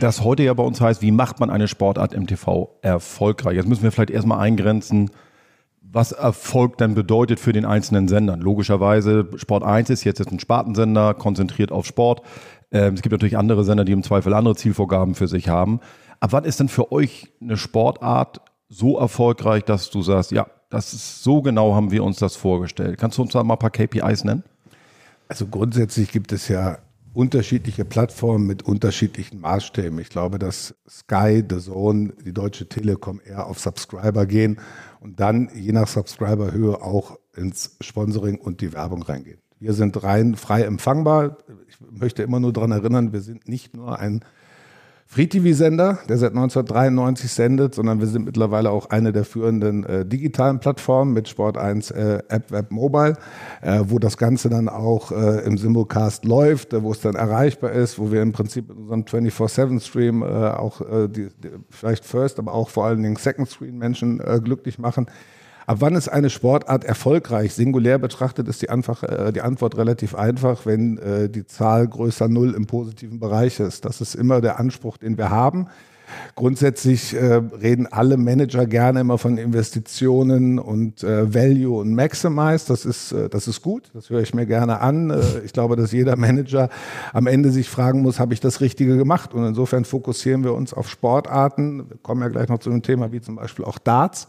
Das 0.00 0.24
heute 0.24 0.42
ja 0.42 0.54
bei 0.54 0.62
uns 0.62 0.80
heißt, 0.80 1.02
wie 1.02 1.10
macht 1.10 1.40
man 1.40 1.50
eine 1.50 1.68
Sportart 1.68 2.14
im 2.14 2.26
TV 2.26 2.78
erfolgreich? 2.80 3.56
Jetzt 3.56 3.68
müssen 3.68 3.82
wir 3.82 3.92
vielleicht 3.92 4.10
erstmal 4.10 4.40
eingrenzen, 4.40 5.10
was 5.92 6.12
Erfolg 6.12 6.78
dann 6.78 6.94
bedeutet 6.94 7.38
für 7.38 7.52
den 7.52 7.64
einzelnen 7.64 8.08
Sendern. 8.08 8.40
Logischerweise, 8.40 9.28
Sport 9.36 9.62
1 9.62 9.90
ist 9.90 10.04
jetzt 10.04 10.20
ein 10.26 10.40
Spartensender, 10.40 11.14
konzentriert 11.14 11.70
auf 11.70 11.84
Sport. 11.86 12.22
Ähm, 12.72 12.94
es 12.94 13.02
gibt 13.02 13.12
natürlich 13.12 13.36
andere 13.36 13.64
Sender, 13.64 13.84
die 13.84 13.92
im 13.92 14.02
Zweifel 14.02 14.32
andere 14.32 14.56
Zielvorgaben 14.56 15.14
für 15.14 15.28
sich 15.28 15.48
haben. 15.48 15.80
Ab 16.20 16.32
wann 16.32 16.44
ist 16.44 16.60
denn 16.60 16.68
für 16.68 16.92
euch 16.92 17.28
eine 17.40 17.56
Sportart 17.56 18.40
so 18.70 18.98
erfolgreich, 18.98 19.64
dass 19.64 19.90
du 19.90 20.00
sagst, 20.00 20.30
ja, 20.30 20.46
das 20.70 20.94
ist 20.94 21.22
so 21.22 21.42
genau 21.42 21.74
haben 21.74 21.90
wir 21.90 22.04
uns 22.04 22.18
das 22.18 22.36
vorgestellt? 22.36 22.96
Kannst 22.98 23.18
du 23.18 23.22
uns 23.22 23.32
da 23.32 23.42
mal 23.42 23.54
ein 23.54 23.58
paar 23.58 23.70
KPIs 23.70 24.24
nennen? 24.24 24.44
Also 25.28 25.46
grundsätzlich 25.46 26.10
gibt 26.12 26.32
es 26.32 26.48
ja 26.48 26.78
unterschiedliche 27.12 27.84
Plattformen 27.84 28.46
mit 28.46 28.62
unterschiedlichen 28.62 29.40
Maßstäben. 29.40 29.98
Ich 29.98 30.10
glaube, 30.10 30.38
dass 30.38 30.76
Sky, 30.88 31.42
The 31.48 31.58
Zone, 31.58 32.12
die 32.24 32.32
Deutsche 32.32 32.68
Telekom 32.68 33.20
eher 33.24 33.46
auf 33.46 33.58
Subscriber 33.58 34.26
gehen 34.26 34.60
und 35.00 35.18
dann 35.18 35.50
je 35.54 35.72
nach 35.72 35.88
Subscriberhöhe 35.88 36.80
auch 36.80 37.18
ins 37.36 37.76
Sponsoring 37.80 38.38
und 38.38 38.60
die 38.60 38.72
Werbung 38.72 39.02
reingehen. 39.02 39.40
Wir 39.58 39.72
sind 39.72 40.02
rein 40.02 40.36
frei 40.36 40.62
empfangbar. 40.62 41.38
Ich 41.68 41.76
möchte 41.90 42.22
immer 42.22 42.40
nur 42.40 42.52
daran 42.52 42.70
erinnern, 42.70 43.12
wir 43.12 43.20
sind 43.20 43.48
nicht 43.48 43.74
nur 43.74 43.98
ein 43.98 44.24
Free-TV-Sender, 45.12 45.98
der 46.08 46.18
seit 46.18 46.36
1993 46.36 47.32
sendet, 47.32 47.74
sondern 47.74 47.98
wir 47.98 48.06
sind 48.06 48.26
mittlerweile 48.26 48.70
auch 48.70 48.90
eine 48.90 49.10
der 49.10 49.24
führenden 49.24 49.82
äh, 49.82 50.06
digitalen 50.06 50.60
Plattformen 50.60 51.12
mit 51.12 51.28
Sport 51.28 51.58
1 51.58 51.90
äh, 51.90 52.22
App 52.28 52.52
Web 52.52 52.70
Mobile, 52.70 53.16
äh, 53.60 53.80
wo 53.88 53.98
das 53.98 54.16
Ganze 54.18 54.48
dann 54.48 54.68
auch 54.68 55.10
äh, 55.10 55.40
im 55.44 55.58
Simulcast 55.58 56.24
läuft, 56.24 56.74
äh, 56.74 56.84
wo 56.84 56.92
es 56.92 57.00
dann 57.00 57.16
erreichbar 57.16 57.72
ist, 57.72 57.98
wo 57.98 58.12
wir 58.12 58.22
im 58.22 58.30
Prinzip 58.30 58.70
in 58.70 58.76
unserem 58.76 59.02
24-7-Stream 59.02 60.22
äh, 60.22 60.26
auch 60.26 60.80
die, 61.08 61.28
die, 61.42 61.50
vielleicht 61.70 62.04
First, 62.04 62.38
aber 62.38 62.54
auch 62.54 62.68
vor 62.68 62.86
allen 62.86 63.02
Dingen 63.02 63.16
Second 63.16 63.48
Screen 63.48 63.78
Menschen 63.78 64.18
glücklich 64.44 64.78
machen. 64.78 65.06
Ab 65.70 65.76
wann 65.78 65.94
ist 65.94 66.08
eine 66.08 66.30
Sportart 66.30 66.82
erfolgreich? 66.82 67.54
Singulär 67.54 68.00
betrachtet 68.00 68.48
ist 68.48 68.60
die, 68.60 68.70
einfach, 68.70 69.04
äh, 69.04 69.30
die 69.30 69.40
Antwort 69.40 69.76
relativ 69.76 70.16
einfach, 70.16 70.66
wenn 70.66 70.98
äh, 70.98 71.28
die 71.28 71.46
Zahl 71.46 71.86
größer 71.86 72.26
Null 72.26 72.54
im 72.54 72.66
positiven 72.66 73.20
Bereich 73.20 73.60
ist. 73.60 73.84
Das 73.84 74.00
ist 74.00 74.16
immer 74.16 74.40
der 74.40 74.58
Anspruch, 74.58 74.96
den 74.96 75.16
wir 75.16 75.30
haben. 75.30 75.68
Grundsätzlich 76.34 77.14
äh, 77.14 77.40
reden 77.60 77.86
alle 77.86 78.16
Manager 78.16 78.66
gerne 78.66 79.00
immer 79.00 79.18
von 79.18 79.38
Investitionen 79.38 80.58
und 80.58 81.02
äh, 81.02 81.34
Value 81.34 81.78
und 81.78 81.94
Maximize. 81.94 82.66
Das 82.68 82.84
ist, 82.84 83.12
äh, 83.12 83.28
das 83.28 83.48
ist 83.48 83.62
gut, 83.62 83.90
das 83.94 84.10
höre 84.10 84.20
ich 84.20 84.34
mir 84.34 84.46
gerne 84.46 84.80
an. 84.80 85.10
Äh, 85.10 85.20
ich 85.44 85.52
glaube, 85.52 85.76
dass 85.76 85.92
jeder 85.92 86.16
Manager 86.16 86.68
am 87.12 87.26
Ende 87.26 87.50
sich 87.50 87.68
fragen 87.68 88.02
muss, 88.02 88.18
habe 88.18 88.34
ich 88.34 88.40
das 88.40 88.60
Richtige 88.60 88.96
gemacht? 88.96 89.34
Und 89.34 89.44
insofern 89.44 89.84
fokussieren 89.84 90.44
wir 90.44 90.54
uns 90.54 90.72
auf 90.72 90.88
Sportarten. 90.88 91.88
Wir 91.88 91.98
kommen 92.02 92.22
ja 92.22 92.28
gleich 92.28 92.48
noch 92.48 92.58
zu 92.58 92.70
einem 92.70 92.82
Thema 92.82 93.12
wie 93.12 93.20
zum 93.20 93.36
Beispiel 93.36 93.64
auch 93.64 93.78
Darts 93.78 94.26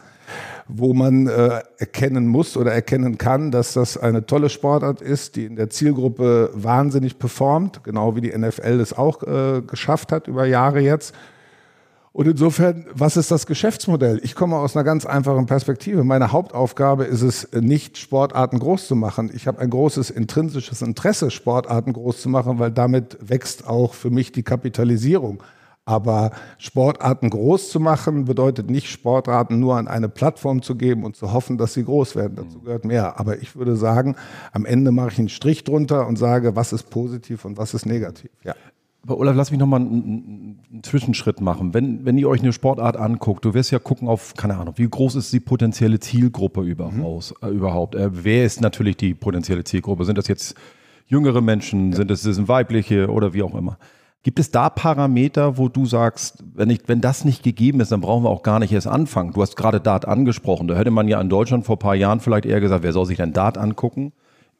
wo 0.68 0.94
man 0.94 1.26
äh, 1.26 1.60
erkennen 1.78 2.26
muss 2.26 2.56
oder 2.56 2.72
erkennen 2.72 3.18
kann, 3.18 3.50
dass 3.50 3.74
das 3.74 3.96
eine 3.96 4.26
tolle 4.26 4.48
Sportart 4.48 5.00
ist, 5.00 5.36
die 5.36 5.44
in 5.44 5.56
der 5.56 5.70
Zielgruppe 5.70 6.50
wahnsinnig 6.54 7.18
performt, 7.18 7.84
genau 7.84 8.16
wie 8.16 8.20
die 8.20 8.36
NFL 8.36 8.80
es 8.80 8.92
auch 8.92 9.22
äh, 9.22 9.62
geschafft 9.62 10.12
hat 10.12 10.28
über 10.28 10.46
Jahre 10.46 10.80
jetzt. 10.80 11.14
Und 12.12 12.28
insofern, 12.28 12.84
was 12.92 13.16
ist 13.16 13.30
das 13.30 13.46
Geschäftsmodell? 13.46 14.20
Ich 14.22 14.34
komme 14.34 14.56
aus 14.56 14.76
einer 14.76 14.84
ganz 14.84 15.06
einfachen 15.06 15.46
Perspektive. 15.46 16.04
Meine 16.04 16.30
Hauptaufgabe 16.30 17.04
ist 17.04 17.22
es, 17.22 17.48
nicht 17.52 17.96
Sportarten 17.96 18.58
groß 18.58 18.86
zu 18.86 18.96
machen. 18.96 19.30
Ich 19.34 19.46
habe 19.46 19.60
ein 19.60 19.70
großes 19.70 20.10
intrinsisches 20.10 20.82
Interesse, 20.82 21.30
Sportarten 21.30 21.94
groß 21.94 22.20
zu 22.20 22.28
machen, 22.28 22.58
weil 22.58 22.70
damit 22.70 23.16
wächst 23.22 23.66
auch 23.66 23.94
für 23.94 24.10
mich 24.10 24.30
die 24.30 24.42
Kapitalisierung. 24.42 25.42
Aber 25.84 26.32
Sportarten 26.58 27.30
groß 27.30 27.70
zu 27.70 27.80
machen, 27.80 28.26
bedeutet 28.26 28.70
nicht, 28.70 28.88
Sportarten 28.88 29.58
nur 29.58 29.76
an 29.78 29.88
eine 29.88 30.08
Plattform 30.10 30.62
zu 30.62 30.76
geben 30.76 31.04
und 31.04 31.16
zu 31.16 31.32
hoffen, 31.32 31.56
dass 31.56 31.72
sie 31.72 31.82
groß 31.82 32.14
werden. 32.14 32.36
Dazu 32.36 32.60
gehört 32.60 32.84
mehr. 32.84 33.18
Aber 33.18 33.40
ich 33.40 33.56
würde 33.56 33.74
sagen, 33.74 34.16
am 34.52 34.66
Ende 34.66 34.92
mache 34.92 35.08
ich 35.12 35.18
einen 35.18 35.28
Strich 35.30 35.64
drunter 35.64 36.06
und 36.06 36.16
sage, 36.16 36.54
was 36.54 36.74
ist 36.74 36.90
positiv 36.90 37.46
und 37.46 37.56
was 37.56 37.74
ist 37.74 37.86
negativ. 37.86 38.30
Ja. 38.44 38.54
Aber 39.04 39.18
Olaf, 39.18 39.34
lass 39.34 39.50
mich 39.50 39.58
nochmal 39.58 39.80
einen, 39.80 40.60
einen 40.70 40.82
Zwischenschritt 40.82 41.40
machen. 41.40 41.74
Wenn, 41.74 42.04
wenn 42.04 42.18
ihr 42.18 42.28
euch 42.28 42.40
eine 42.40 42.52
Sportart 42.52 42.96
anguckt, 42.96 43.44
du 43.44 43.52
wirst 43.52 43.72
ja 43.72 43.80
gucken 43.80 44.06
auf, 44.06 44.34
keine 44.34 44.56
Ahnung, 44.56 44.74
wie 44.76 44.88
groß 44.88 45.16
ist 45.16 45.32
die 45.32 45.40
potenzielle 45.40 45.98
Zielgruppe 45.98 46.62
überhaupt? 46.62 47.34
Mhm. 47.42 47.48
Äh, 47.48 47.50
überhaupt? 47.50 47.94
Äh, 47.96 48.10
wer 48.12 48.44
ist 48.44 48.60
natürlich 48.60 48.96
die 48.96 49.14
potenzielle 49.14 49.64
Zielgruppe? 49.64 50.04
Sind 50.04 50.18
das 50.18 50.28
jetzt 50.28 50.54
jüngere 51.06 51.40
Menschen? 51.40 51.90
Ja. 51.90 51.96
Sind 51.96 52.10
das, 52.10 52.22
das 52.22 52.36
sind 52.36 52.48
weibliche 52.48 53.10
oder 53.10 53.34
wie 53.34 53.42
auch 53.42 53.54
immer? 53.56 53.76
Gibt 54.24 54.38
es 54.38 54.52
da 54.52 54.70
Parameter, 54.70 55.58
wo 55.58 55.68
du 55.68 55.84
sagst, 55.84 56.44
wenn, 56.54 56.70
ich, 56.70 56.82
wenn 56.86 57.00
das 57.00 57.24
nicht 57.24 57.42
gegeben 57.42 57.80
ist, 57.80 57.90
dann 57.90 58.00
brauchen 58.00 58.22
wir 58.22 58.30
auch 58.30 58.44
gar 58.44 58.60
nicht 58.60 58.70
erst 58.72 58.86
anfangen? 58.86 59.32
Du 59.32 59.42
hast 59.42 59.56
gerade 59.56 59.80
Dart 59.80 60.06
angesprochen. 60.06 60.68
Da 60.68 60.76
hätte 60.76 60.92
man 60.92 61.08
ja 61.08 61.20
in 61.20 61.28
Deutschland 61.28 61.66
vor 61.66 61.74
ein 61.74 61.80
paar 61.80 61.96
Jahren 61.96 62.20
vielleicht 62.20 62.46
eher 62.46 62.60
gesagt, 62.60 62.84
wer 62.84 62.92
soll 62.92 63.06
sich 63.06 63.16
denn 63.16 63.32
Dart 63.32 63.58
angucken? 63.58 64.12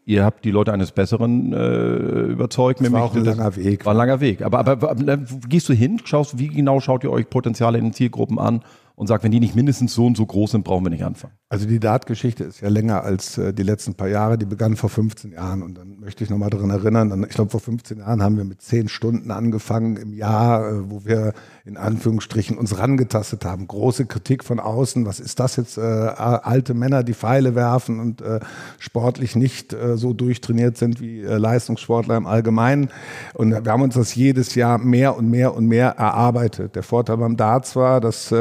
Ihr 0.04 0.24
habt 0.24 0.44
die 0.44 0.50
Leute 0.50 0.72
eines 0.72 0.90
Besseren 0.90 1.52
äh, 1.52 2.32
überzeugt. 2.32 2.80
Das 2.80 2.90
war 2.90 3.04
auch 3.04 3.14
ein 3.14 3.24
langer 3.24 3.54
Weg. 3.54 3.86
War 3.86 3.94
ein 3.94 3.98
langer 3.98 4.20
Weg. 4.20 4.42
Aber, 4.42 4.58
aber, 4.58 4.90
aber 4.90 5.18
gehst 5.48 5.68
du 5.68 5.72
hin, 5.72 6.00
schaust, 6.04 6.38
wie 6.38 6.48
genau 6.48 6.80
schaut 6.80 7.04
ihr 7.04 7.10
euch 7.10 7.30
Potenziale 7.30 7.78
in 7.78 7.84
den 7.84 7.92
Zielgruppen 7.92 8.38
an 8.38 8.62
und 8.94 9.06
sagt, 9.06 9.24
wenn 9.24 9.32
die 9.32 9.40
nicht 9.40 9.56
mindestens 9.56 9.94
so 9.94 10.06
und 10.06 10.16
so 10.16 10.26
groß 10.26 10.52
sind, 10.52 10.64
brauchen 10.64 10.84
wir 10.84 10.90
nicht 10.90 11.04
anfangen. 11.04 11.34
Also 11.48 11.66
die 11.66 11.80
Dart-Geschichte 11.80 12.44
ist 12.44 12.62
ja 12.62 12.68
länger 12.70 13.04
als 13.04 13.36
äh, 13.36 13.52
die 13.52 13.62
letzten 13.62 13.94
paar 13.94 14.08
Jahre. 14.08 14.38
Die 14.38 14.46
begann 14.46 14.74
vor 14.74 14.88
15 14.88 15.32
Jahren 15.32 15.62
und 15.62 15.76
dann 15.76 16.00
möchte 16.00 16.24
ich 16.24 16.30
nochmal 16.30 16.48
daran 16.48 16.70
erinnern. 16.70 17.26
Ich 17.28 17.34
glaube, 17.34 17.50
vor 17.50 17.60
15 17.60 17.98
Jahren 17.98 18.22
haben 18.22 18.38
wir 18.38 18.44
mit 18.44 18.62
10 18.62 18.88
Stunden 18.88 19.30
angefangen 19.30 19.96
im 19.96 20.14
Jahr, 20.14 20.66
äh, 20.66 20.90
wo 20.90 21.04
wir 21.04 21.34
in 21.66 21.76
Anführungsstrichen 21.76 22.56
uns 22.56 22.78
rangetastet 22.78 23.44
haben. 23.44 23.66
Große 23.66 24.06
Kritik 24.06 24.44
von 24.44 24.60
außen. 24.60 25.04
Was 25.04 25.20
ist 25.20 25.40
das 25.40 25.56
jetzt? 25.56 25.76
Äh, 25.76 25.82
alte 25.82 26.72
Männer, 26.72 27.02
die 27.02 27.12
Pfeile 27.12 27.54
werfen 27.54 28.00
und 28.00 28.22
äh, 28.22 28.40
sportlich 28.78 29.36
nicht 29.36 29.74
äh, 29.74 29.98
so 29.98 30.14
durchtrainiert 30.14 30.78
sind 30.78 31.02
wie 31.02 31.20
äh, 31.20 31.36
Leistungssportler 31.36 32.16
im 32.16 32.26
Allgemeinen. 32.26 32.88
Und 33.34 33.50
wir 33.50 33.70
haben 33.70 33.82
uns 33.82 33.94
das 33.94 34.14
jedes 34.14 34.54
Jahr 34.54 34.78
mehr 34.78 35.18
und 35.18 35.28
mehr 35.28 35.54
und 35.54 35.66
mehr 35.66 35.90
erarbeitet. 35.98 36.76
Der 36.76 36.82
Vorteil 36.82 37.18
beim 37.18 37.36
Darts 37.36 37.76
war, 37.76 38.00
dass 38.00 38.32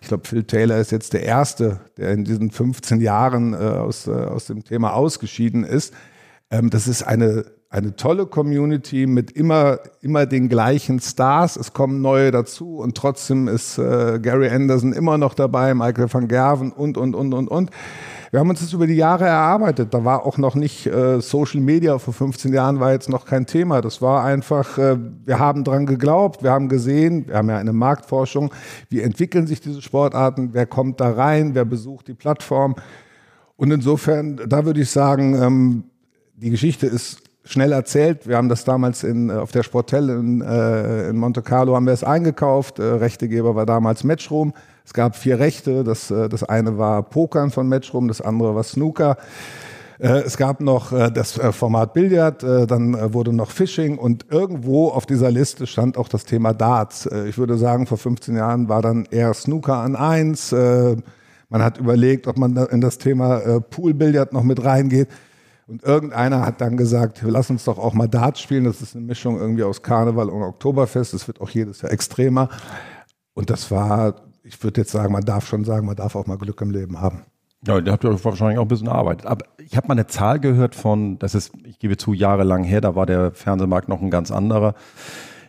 ich 0.00 0.08
glaube, 0.08 0.26
Phil 0.26 0.44
Taylor 0.44 0.78
ist 0.78 0.92
jetzt 0.92 1.12
der 1.12 1.22
Erste, 1.22 1.80
der 1.96 2.12
in 2.12 2.24
diesen 2.24 2.50
15 2.50 3.00
Jahren 3.00 3.54
äh, 3.54 3.56
aus, 3.56 4.08
aus 4.08 4.46
dem 4.46 4.64
Thema 4.64 4.94
ausgeschieden 4.94 5.64
ist. 5.64 5.94
Ähm, 6.50 6.70
das 6.70 6.88
ist 6.88 7.02
eine 7.02 7.44
eine 7.68 7.96
tolle 7.96 8.26
Community 8.26 9.06
mit 9.06 9.32
immer, 9.32 9.80
immer 10.00 10.26
den 10.26 10.48
gleichen 10.48 11.00
Stars. 11.00 11.56
Es 11.56 11.72
kommen 11.72 12.00
neue 12.00 12.30
dazu 12.30 12.78
und 12.78 12.96
trotzdem 12.96 13.48
ist 13.48 13.78
äh, 13.78 14.18
Gary 14.20 14.48
Anderson 14.48 14.92
immer 14.92 15.18
noch 15.18 15.34
dabei, 15.34 15.74
Michael 15.74 16.12
van 16.12 16.28
Gerven 16.28 16.72
und, 16.72 16.96
und, 16.96 17.14
und, 17.14 17.34
und, 17.34 17.48
und. 17.48 17.70
Wir 18.36 18.40
haben 18.40 18.50
uns 18.50 18.60
das 18.60 18.74
über 18.74 18.86
die 18.86 18.96
Jahre 18.96 19.24
erarbeitet. 19.24 19.94
Da 19.94 20.04
war 20.04 20.26
auch 20.26 20.36
noch 20.36 20.56
nicht 20.56 20.84
äh, 20.84 21.22
Social 21.22 21.62
Media 21.62 21.98
vor 21.98 22.12
15 22.12 22.52
Jahren 22.52 22.80
war 22.80 22.92
jetzt 22.92 23.08
noch 23.08 23.24
kein 23.24 23.46
Thema. 23.46 23.80
Das 23.80 24.02
war 24.02 24.24
einfach, 24.24 24.76
äh, 24.76 24.98
wir 25.24 25.38
haben 25.38 25.64
dran 25.64 25.86
geglaubt, 25.86 26.42
wir 26.42 26.50
haben 26.50 26.68
gesehen, 26.68 27.28
wir 27.28 27.36
haben 27.36 27.48
ja 27.48 27.56
eine 27.56 27.72
Marktforschung, 27.72 28.52
wie 28.90 29.00
entwickeln 29.00 29.46
sich 29.46 29.62
diese 29.62 29.80
Sportarten, 29.80 30.50
wer 30.52 30.66
kommt 30.66 31.00
da 31.00 31.12
rein, 31.12 31.54
wer 31.54 31.64
besucht 31.64 32.08
die 32.08 32.12
Plattform. 32.12 32.74
Und 33.56 33.70
insofern, 33.70 34.38
da 34.46 34.66
würde 34.66 34.82
ich 34.82 34.90
sagen, 34.90 35.42
ähm, 35.42 35.84
die 36.34 36.50
Geschichte 36.50 36.86
ist 36.88 37.22
schnell 37.42 37.72
erzählt. 37.72 38.28
Wir 38.28 38.36
haben 38.36 38.50
das 38.50 38.64
damals 38.64 39.02
in, 39.02 39.30
äh, 39.30 39.32
auf 39.32 39.50
der 39.50 39.62
Sportelle 39.62 40.12
in, 40.12 40.42
äh, 40.42 41.08
in 41.08 41.16
Monte 41.16 41.40
Carlo 41.40 41.74
haben 41.74 41.86
wir 41.86 41.94
es 41.94 42.04
eingekauft. 42.04 42.80
Äh, 42.80 42.82
Rechtegeber 42.82 43.54
war 43.54 43.64
damals 43.64 44.04
Matchroom. 44.04 44.52
Es 44.86 44.94
gab 44.94 45.16
vier 45.16 45.40
Rechte. 45.40 45.82
Das, 45.82 46.10
äh, 46.10 46.28
das 46.28 46.44
eine 46.44 46.78
war 46.78 47.02
Pokern 47.02 47.50
von 47.50 47.68
Matchroom, 47.68 48.06
das 48.08 48.20
andere 48.20 48.54
war 48.54 48.62
Snooker. 48.62 49.16
Äh, 49.98 50.20
es 50.20 50.36
gab 50.36 50.60
noch 50.60 50.92
äh, 50.92 51.10
das 51.10 51.32
Format 51.32 51.92
Billard, 51.92 52.42
dann 52.42 53.12
wurde 53.12 53.32
noch 53.32 53.50
Fishing 53.50 53.98
und 53.98 54.26
irgendwo 54.30 54.88
auf 54.88 55.04
dieser 55.04 55.30
Liste 55.30 55.66
stand 55.66 55.98
auch 55.98 56.08
das 56.08 56.24
Thema 56.24 56.54
Darts. 56.54 57.08
Ich 57.28 57.36
würde 57.36 57.58
sagen, 57.58 57.86
vor 57.86 57.98
15 57.98 58.36
Jahren 58.36 58.68
war 58.68 58.80
dann 58.80 59.06
eher 59.10 59.34
Snooker 59.34 59.78
an 59.78 59.96
eins. 59.96 60.52
Man 60.52 61.62
hat 61.62 61.78
überlegt, 61.78 62.28
ob 62.28 62.38
man 62.38 62.56
in 62.56 62.80
das 62.80 62.98
Thema 62.98 63.60
Poolbillard 63.60 64.32
noch 64.32 64.42
mit 64.42 64.64
reingeht. 64.64 65.08
Und 65.66 65.82
irgendeiner 65.82 66.46
hat 66.46 66.60
dann 66.60 66.76
gesagt, 66.76 67.22
lass 67.24 67.50
uns 67.50 67.64
doch 67.64 67.78
auch 67.78 67.94
mal 67.94 68.08
Darts 68.08 68.40
spielen. 68.40 68.64
Das 68.64 68.82
ist 68.82 68.94
eine 68.94 69.04
Mischung 69.04 69.40
irgendwie 69.40 69.64
aus 69.64 69.82
Karneval 69.82 70.28
und 70.28 70.42
Oktoberfest. 70.42 71.14
Das 71.14 71.26
wird 71.26 71.40
auch 71.40 71.50
jedes 71.50 71.82
Jahr 71.82 71.90
extremer. 71.90 72.48
Und 73.34 73.50
das 73.50 73.70
war, 73.70 74.14
ich 74.46 74.62
würde 74.62 74.80
jetzt 74.80 74.92
sagen, 74.92 75.12
man 75.12 75.24
darf 75.24 75.46
schon 75.46 75.64
sagen, 75.64 75.86
man 75.86 75.96
darf 75.96 76.14
auch 76.14 76.26
mal 76.26 76.38
Glück 76.38 76.60
im 76.60 76.70
Leben 76.70 77.00
haben. 77.00 77.22
Ja, 77.66 77.80
da 77.80 77.92
habt 77.92 78.04
ihr 78.04 78.24
wahrscheinlich 78.24 78.58
auch 78.58 78.62
ein 78.62 78.68
bisschen 78.68 78.86
erarbeitet. 78.86 79.26
Aber 79.26 79.44
ich 79.58 79.76
habe 79.76 79.88
mal 79.88 79.94
eine 79.94 80.06
Zahl 80.06 80.38
gehört 80.38 80.74
von, 80.74 81.18
das 81.18 81.34
ist, 81.34 81.52
ich 81.64 81.78
gebe 81.78 81.96
zu, 81.96 82.12
jahrelang 82.12 82.62
her, 82.62 82.80
da 82.80 82.94
war 82.94 83.06
der 83.06 83.32
Fernsehmarkt 83.32 83.88
noch 83.88 84.00
ein 84.00 84.10
ganz 84.10 84.30
anderer. 84.30 84.74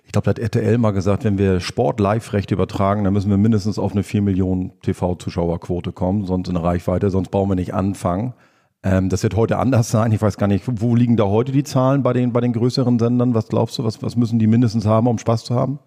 Ich 0.04 0.14
glaube, 0.14 0.26
da 0.26 0.30
hat 0.30 0.40
RTL 0.40 0.78
mal 0.78 0.92
gesagt, 0.92 1.26
wenn 1.26 1.38
wir 1.38 1.60
Sport-Live-Rechte 1.60 2.56
übertragen, 2.56 3.04
dann 3.04 3.14
müssen 3.14 3.30
wir 3.30 3.38
mindestens 3.38 3.78
auf 3.78 3.92
eine 3.92 4.04
4 4.04 4.22
Millionen 4.22 4.80
TV-Zuschauerquote 4.82 5.92
kommen, 5.92 6.26
sonst 6.26 6.50
eine 6.50 6.64
Reichweite, 6.64 7.10
sonst 7.10 7.30
brauchen 7.30 7.50
wir 7.50 7.56
nicht 7.56 7.74
anfangen. 7.74 8.34
Ähm, 8.84 9.10
das 9.10 9.22
wird 9.24 9.36
heute 9.36 9.58
anders 9.58 9.92
sein. 9.92 10.12
Ich 10.12 10.22
weiß 10.22 10.38
gar 10.38 10.48
nicht, 10.48 10.64
wo 10.66 10.96
liegen 10.96 11.18
da 11.18 11.26
heute 11.26 11.52
die 11.52 11.66
Zahlen 11.66 12.04
bei 12.04 12.14
den, 12.14 12.32
bei 12.32 12.40
den 12.40 12.54
größeren 12.54 13.00
Sendern? 13.00 13.36
Was 13.36 13.50
glaubst 13.50 13.78
du, 13.78 13.84
was, 13.84 14.02
was 14.02 14.16
müssen 14.16 14.40
die 14.40 14.48
mindestens 14.48 14.86
haben, 14.86 15.08
um 15.08 15.18
Spaß 15.18 15.44
zu 15.44 15.56
haben? 15.56 15.80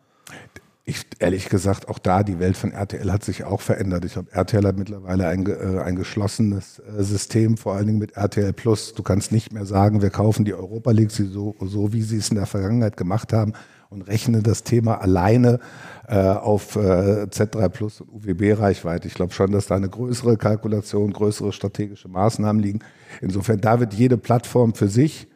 Ich, 0.90 1.06
ehrlich 1.20 1.48
gesagt, 1.48 1.88
auch 1.88 2.00
da, 2.00 2.24
die 2.24 2.40
Welt 2.40 2.56
von 2.56 2.72
RTL 2.72 3.12
hat 3.12 3.22
sich 3.22 3.44
auch 3.44 3.60
verändert. 3.60 4.04
Ich 4.04 4.14
glaube, 4.14 4.32
RTL 4.32 4.66
hat 4.66 4.76
mittlerweile 4.76 5.28
ein, 5.28 5.46
äh, 5.46 5.78
ein 5.84 5.94
geschlossenes 5.94 6.80
äh, 6.80 7.04
System, 7.04 7.56
vor 7.56 7.74
allen 7.74 7.86
Dingen 7.86 7.98
mit 8.00 8.16
RTL 8.16 8.52
Plus. 8.52 8.92
Du 8.92 9.04
kannst 9.04 9.30
nicht 9.30 9.52
mehr 9.52 9.66
sagen, 9.66 10.02
wir 10.02 10.10
kaufen 10.10 10.44
die 10.44 10.52
Europa 10.52 10.90
League 10.90 11.12
so, 11.12 11.54
so 11.60 11.92
wie 11.92 12.02
sie 12.02 12.16
es 12.16 12.30
in 12.30 12.34
der 12.34 12.46
Vergangenheit 12.46 12.96
gemacht 12.96 13.32
haben 13.32 13.52
und 13.88 14.02
rechnen 14.02 14.42
das 14.42 14.64
Thema 14.64 15.00
alleine 15.00 15.60
äh, 16.08 16.16
auf 16.16 16.74
äh, 16.74 17.28
Z3 17.30 17.68
Plus 17.68 18.00
und 18.00 18.10
UWB-Reichweite. 18.10 19.06
Ich 19.06 19.14
glaube 19.14 19.32
schon, 19.32 19.52
dass 19.52 19.68
da 19.68 19.76
eine 19.76 19.88
größere 19.88 20.36
Kalkulation, 20.38 21.12
größere 21.12 21.52
strategische 21.52 22.08
Maßnahmen 22.08 22.60
liegen. 22.60 22.80
Insofern, 23.20 23.60
da 23.60 23.78
wird 23.78 23.94
jede 23.94 24.18
Plattform 24.18 24.74
für 24.74 24.88
sich 24.88 25.28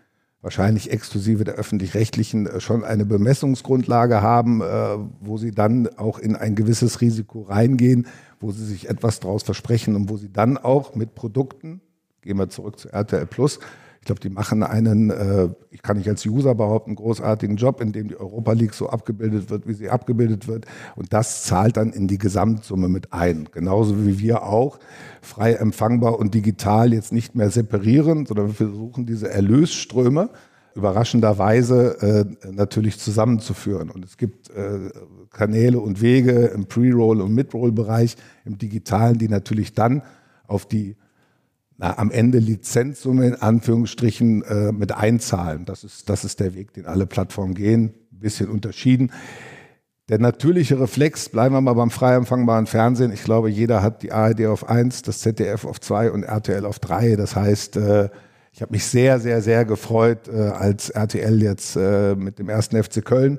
wahrscheinlich 0.45 0.93
exklusive 0.93 1.43
der 1.43 1.55
öffentlich-rechtlichen 1.55 2.47
äh, 2.47 2.61
schon 2.61 2.85
eine 2.85 3.07
Bemessungsgrundlage 3.07 4.21
haben, 4.21 4.61
äh, 4.61 4.65
wo 5.21 5.39
sie 5.39 5.51
dann 5.51 5.89
auch 5.97 6.19
in 6.19 6.37
ein 6.37 6.55
gewisses 6.55 7.01
Risiko 7.01 7.43
reingehen, 7.43 8.07
wo 8.41 8.53
sie 8.53 8.65
sich 8.65 8.89
etwas 8.89 9.21
daraus 9.21 9.43
versprechen 9.43 9.97
und 9.97 10.11
wo 10.11 10.19
sie 10.19 10.31
dann 10.31 10.59
auch 10.59 10.95
mit 10.95 11.15
Produkten, 11.15 11.81
gehen 12.21 12.39
wir 12.39 12.51
zurück 12.51 12.79
zu 12.79 12.93
RTL 12.93 13.27
Plus, 13.27 13.59
ich 14.05 14.07
glaube, 14.07 14.21
die 14.21 14.29
machen 14.29 14.63
einen, 14.63 15.09
äh, 15.09 15.49
ich 15.71 15.81
kann 15.81 15.97
nicht 15.97 16.11
als 16.11 16.27
User 16.27 16.55
behaupten, 16.55 16.95
großartigen 16.95 17.57
Job, 17.57 17.81
in 17.81 17.93
dem 17.93 18.09
die 18.09 18.21
Europa 18.21 18.53
League 18.53 18.75
so 18.75 18.91
abgebildet 18.91 19.49
wird, 19.49 19.67
wie 19.67 19.73
sie 19.73 19.89
abgebildet 19.89 20.47
wird. 20.47 20.67
Und 20.95 21.15
das 21.15 21.45
zahlt 21.45 21.79
dann 21.79 21.91
in 21.91 22.07
die 22.07 22.19
Gesamtsumme 22.19 22.91
mit 22.91 23.15
ein. 23.15 23.49
Genauso 23.51 24.05
wie 24.05 24.19
wir 24.19 24.43
auch 24.43 24.79
frei 25.23 25.55
empfangbar 25.55 26.19
und 26.19 26.35
digital 26.35 26.93
jetzt 26.93 27.15
nicht 27.15 27.35
mehr 27.35 27.49
separieren, 27.49 28.27
sondern 28.27 28.49
wir 28.49 28.55
versuchen 28.55 29.07
diese 29.07 29.31
Erlösströme 29.31 30.29
überraschenderweise 30.75 32.27
äh, 32.45 32.51
natürlich 32.53 32.99
zusammenzuführen. 32.99 33.89
Und 33.89 34.05
es 34.05 34.19
gibt 34.19 34.51
äh, 34.51 34.91
Kanäle 35.31 35.81
und 35.81 36.03
Wege 36.03 36.49
im 36.55 36.67
Pre-Roll- 36.67 37.23
und 37.23 37.35
Mid-Roll-Bereich, 37.35 38.17
im 38.45 38.59
Digitalen, 38.59 39.17
die 39.17 39.31
natürlich 39.31 39.73
dann 39.73 40.03
auf 40.47 40.67
die 40.67 40.97
na, 41.77 41.99
am 41.99 42.11
Ende 42.11 42.39
Lizenzsumme 42.39 43.27
in 43.27 43.35
Anführungsstrichen 43.35 44.43
äh, 44.43 44.73
mit 44.73 44.93
einzahlen. 44.93 45.65
Das 45.65 45.85
ist, 45.85 46.09
das 46.09 46.25
ist 46.25 46.41
der 46.41 46.55
Weg, 46.55 46.73
den 46.75 46.87
alle 46.87 47.07
Plattformen 47.07 47.55
gehen. 47.55 47.95
Ein 48.13 48.21
bisschen 48.21 48.49
unterschieden. 48.49 49.13
Der 50.09 50.19
natürliche 50.19 50.79
Reflex, 50.79 51.29
bleiben 51.29 51.55
wir 51.55 51.61
mal 51.61 51.73
beim 51.73 51.91
frei 51.91 52.15
empfangbaren 52.15 52.67
Fernsehen. 52.67 53.13
Ich 53.13 53.25
glaube, 53.25 53.49
jeder 53.49 53.83
hat 53.83 54.03
die 54.03 54.13
ARD 54.13 54.47
auf 54.47 54.69
eins, 54.69 55.03
das 55.03 55.21
ZDF 55.21 55.65
auf 55.65 55.81
zwei 55.81 56.11
und 56.11 56.25
RTL 56.25 56.67
auf 56.67 56.79
drei. 56.79 57.17
Das 57.17 57.35
heißt, 57.35 57.77
äh, 57.77 58.11
ich 58.53 58.63
habe 58.63 58.73
mich 58.73 58.85
sehr, 58.85 59.19
sehr, 59.19 59.41
sehr 59.41 59.65
gefreut, 59.65 60.29
äh, 60.29 60.51
als 60.51 60.91
RTL 60.91 61.43
jetzt 61.43 61.77
äh, 61.77 62.15
mit 62.15 62.39
dem 62.39 62.49
ersten 62.49 62.81
FC 62.83 63.05
Köln 63.05 63.39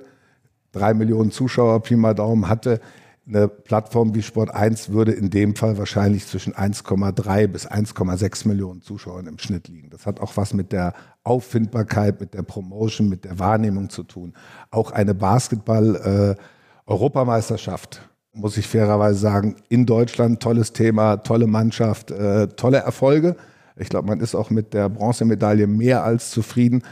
drei 0.76 0.94
Millionen 0.94 1.32
Zuschauer, 1.32 1.82
Pi 1.82 1.96
mal 1.96 2.14
Daumen 2.14 2.50
hatte 2.50 2.80
eine 3.28 3.48
Plattform 3.48 4.14
wie 4.14 4.22
Sport 4.22 4.54
1 4.54 4.90
würde 4.90 5.12
in 5.12 5.32
dem 5.32 5.56
Fall 5.56 5.80
wahrscheinlich 5.80 6.28
zwischen 6.28 6.54
1,3 6.54 7.48
bis 7.48 7.68
1,6 7.68 8.48
Millionen 8.48 8.82
Zuschauern 8.82 9.26
im 9.28 9.40
Schnitt 9.40 9.68
liegen. 9.68 9.90
Das 9.90 10.06
hat 10.06 10.20
auch 10.20 10.38
was 10.38 10.54
mit 10.54 10.72
der 10.72 10.94
Auffindbarkeit, 11.24 12.20
mit 12.20 12.36
der 12.36 12.44
Promotion, 12.44 13.10
mit 13.10 13.26
der 13.26 13.40
Wahrnehmung 13.40 13.90
zu 13.90 14.04
tun. 14.04 14.36
Auch 14.70 14.92
eine 14.92 15.16
Basketball-Europameisterschaft, 15.16 17.96
äh, 17.96 18.00
muss 18.38 18.58
ich 18.58 18.68
fairerweise 18.68 19.18
sagen, 19.20 19.56
in 19.70 19.88
Deutschland 19.88 20.42
tolles 20.42 20.74
Thema, 20.74 21.18
tolle 21.18 21.48
Mannschaft, 21.48 22.12
äh, 22.12 22.48
tolle 22.50 22.78
Erfolge. 22.78 23.36
Ich 23.76 23.90
glaube, 23.90 24.08
man 24.08 24.20
ist 24.20 24.36
auch 24.36 24.52
mit 24.52 24.74
der 24.74 24.90
Bronzemedaille 24.90 25.68
mehr 25.68 26.04
als 26.04 26.30
zufrieden. 26.30 26.84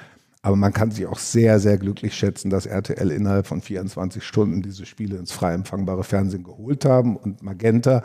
Aber 0.45 0.57
man 0.57 0.73
kann 0.73 0.91
sich 0.91 1.07
auch 1.07 1.19
sehr, 1.19 1.57
sehr 1.62 1.77
glücklich 1.77 2.15
schätzen, 2.15 2.50
dass 2.50 2.65
RTL 2.65 3.12
innerhalb 3.12 3.47
von 3.47 3.62
24 3.62 4.21
Stunden 4.21 4.62
diese 4.62 4.85
Spiele 4.85 5.15
ins 5.15 5.31
frei 5.31 5.53
empfangbare 5.53 6.03
Fernsehen 6.03 6.43
geholt 6.43 6.83
haben 6.83 7.15
und 7.15 7.41
Magenta 7.41 8.03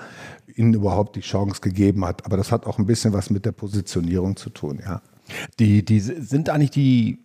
ihnen 0.55 0.73
überhaupt 0.73 1.17
die 1.17 1.21
Chance 1.21 1.61
gegeben 1.61 2.05
hat. 2.05 2.25
Aber 2.25 2.37
das 2.37 2.53
hat 2.53 2.65
auch 2.65 2.79
ein 2.79 2.87
bisschen 2.87 3.13
was 3.13 3.31
mit 3.31 3.45
der 3.45 3.51
Positionierung 3.51 4.37
zu 4.37 4.51
tun, 4.51 4.79
ja. 4.81 5.03
Die, 5.59 5.85
die 5.85 5.99
sind 5.99 6.49
eigentlich 6.49 6.71
die 6.71 7.19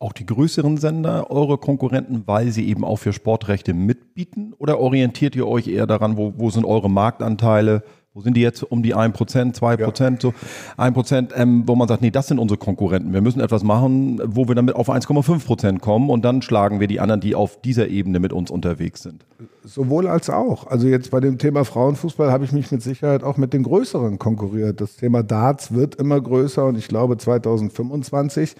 auch 0.00 0.12
die 0.12 0.26
größeren 0.26 0.76
Sender 0.76 1.30
eure 1.30 1.58
Konkurrenten, 1.58 2.22
weil 2.26 2.52
sie 2.52 2.68
eben 2.68 2.84
auch 2.84 2.96
für 2.96 3.12
Sportrechte 3.12 3.74
mitbieten? 3.74 4.54
Oder 4.58 4.78
orientiert 4.78 5.34
ihr 5.34 5.46
euch 5.46 5.66
eher 5.66 5.86
daran, 5.86 6.16
wo, 6.16 6.34
wo 6.36 6.50
sind 6.50 6.64
eure 6.64 6.90
Marktanteile? 6.90 7.82
Wo 8.18 8.22
sind 8.22 8.36
die 8.36 8.40
jetzt 8.40 8.64
um 8.64 8.82
die 8.82 8.96
1%, 8.96 9.54
2%, 9.54 10.10
ja. 10.10 10.18
so 10.18 10.34
1%, 10.76 11.28
ähm, 11.36 11.62
wo 11.66 11.76
man 11.76 11.86
sagt, 11.86 12.02
nee, 12.02 12.10
das 12.10 12.26
sind 12.26 12.40
unsere 12.40 12.58
Konkurrenten. 12.58 13.12
Wir 13.12 13.20
müssen 13.20 13.38
etwas 13.38 13.62
machen, 13.62 14.20
wo 14.24 14.48
wir 14.48 14.56
damit 14.56 14.74
auf 14.74 14.90
1,5% 14.90 15.78
kommen 15.78 16.10
und 16.10 16.24
dann 16.24 16.42
schlagen 16.42 16.80
wir 16.80 16.88
die 16.88 16.98
anderen, 16.98 17.20
die 17.20 17.36
auf 17.36 17.60
dieser 17.60 17.86
Ebene 17.86 18.18
mit 18.18 18.32
uns 18.32 18.50
unterwegs 18.50 19.04
sind. 19.04 19.24
Sowohl 19.62 20.08
als 20.08 20.30
auch. 20.30 20.66
Also 20.66 20.88
jetzt 20.88 21.12
bei 21.12 21.20
dem 21.20 21.38
Thema 21.38 21.64
Frauenfußball 21.64 22.32
habe 22.32 22.44
ich 22.44 22.50
mich 22.50 22.72
mit 22.72 22.82
Sicherheit 22.82 23.22
auch 23.22 23.36
mit 23.36 23.52
den 23.52 23.62
größeren 23.62 24.18
konkurriert. 24.18 24.80
Das 24.80 24.96
Thema 24.96 25.22
Darts 25.22 25.72
wird 25.72 25.94
immer 25.94 26.20
größer 26.20 26.66
und 26.66 26.76
ich 26.76 26.88
glaube 26.88 27.18
2025 27.18 28.56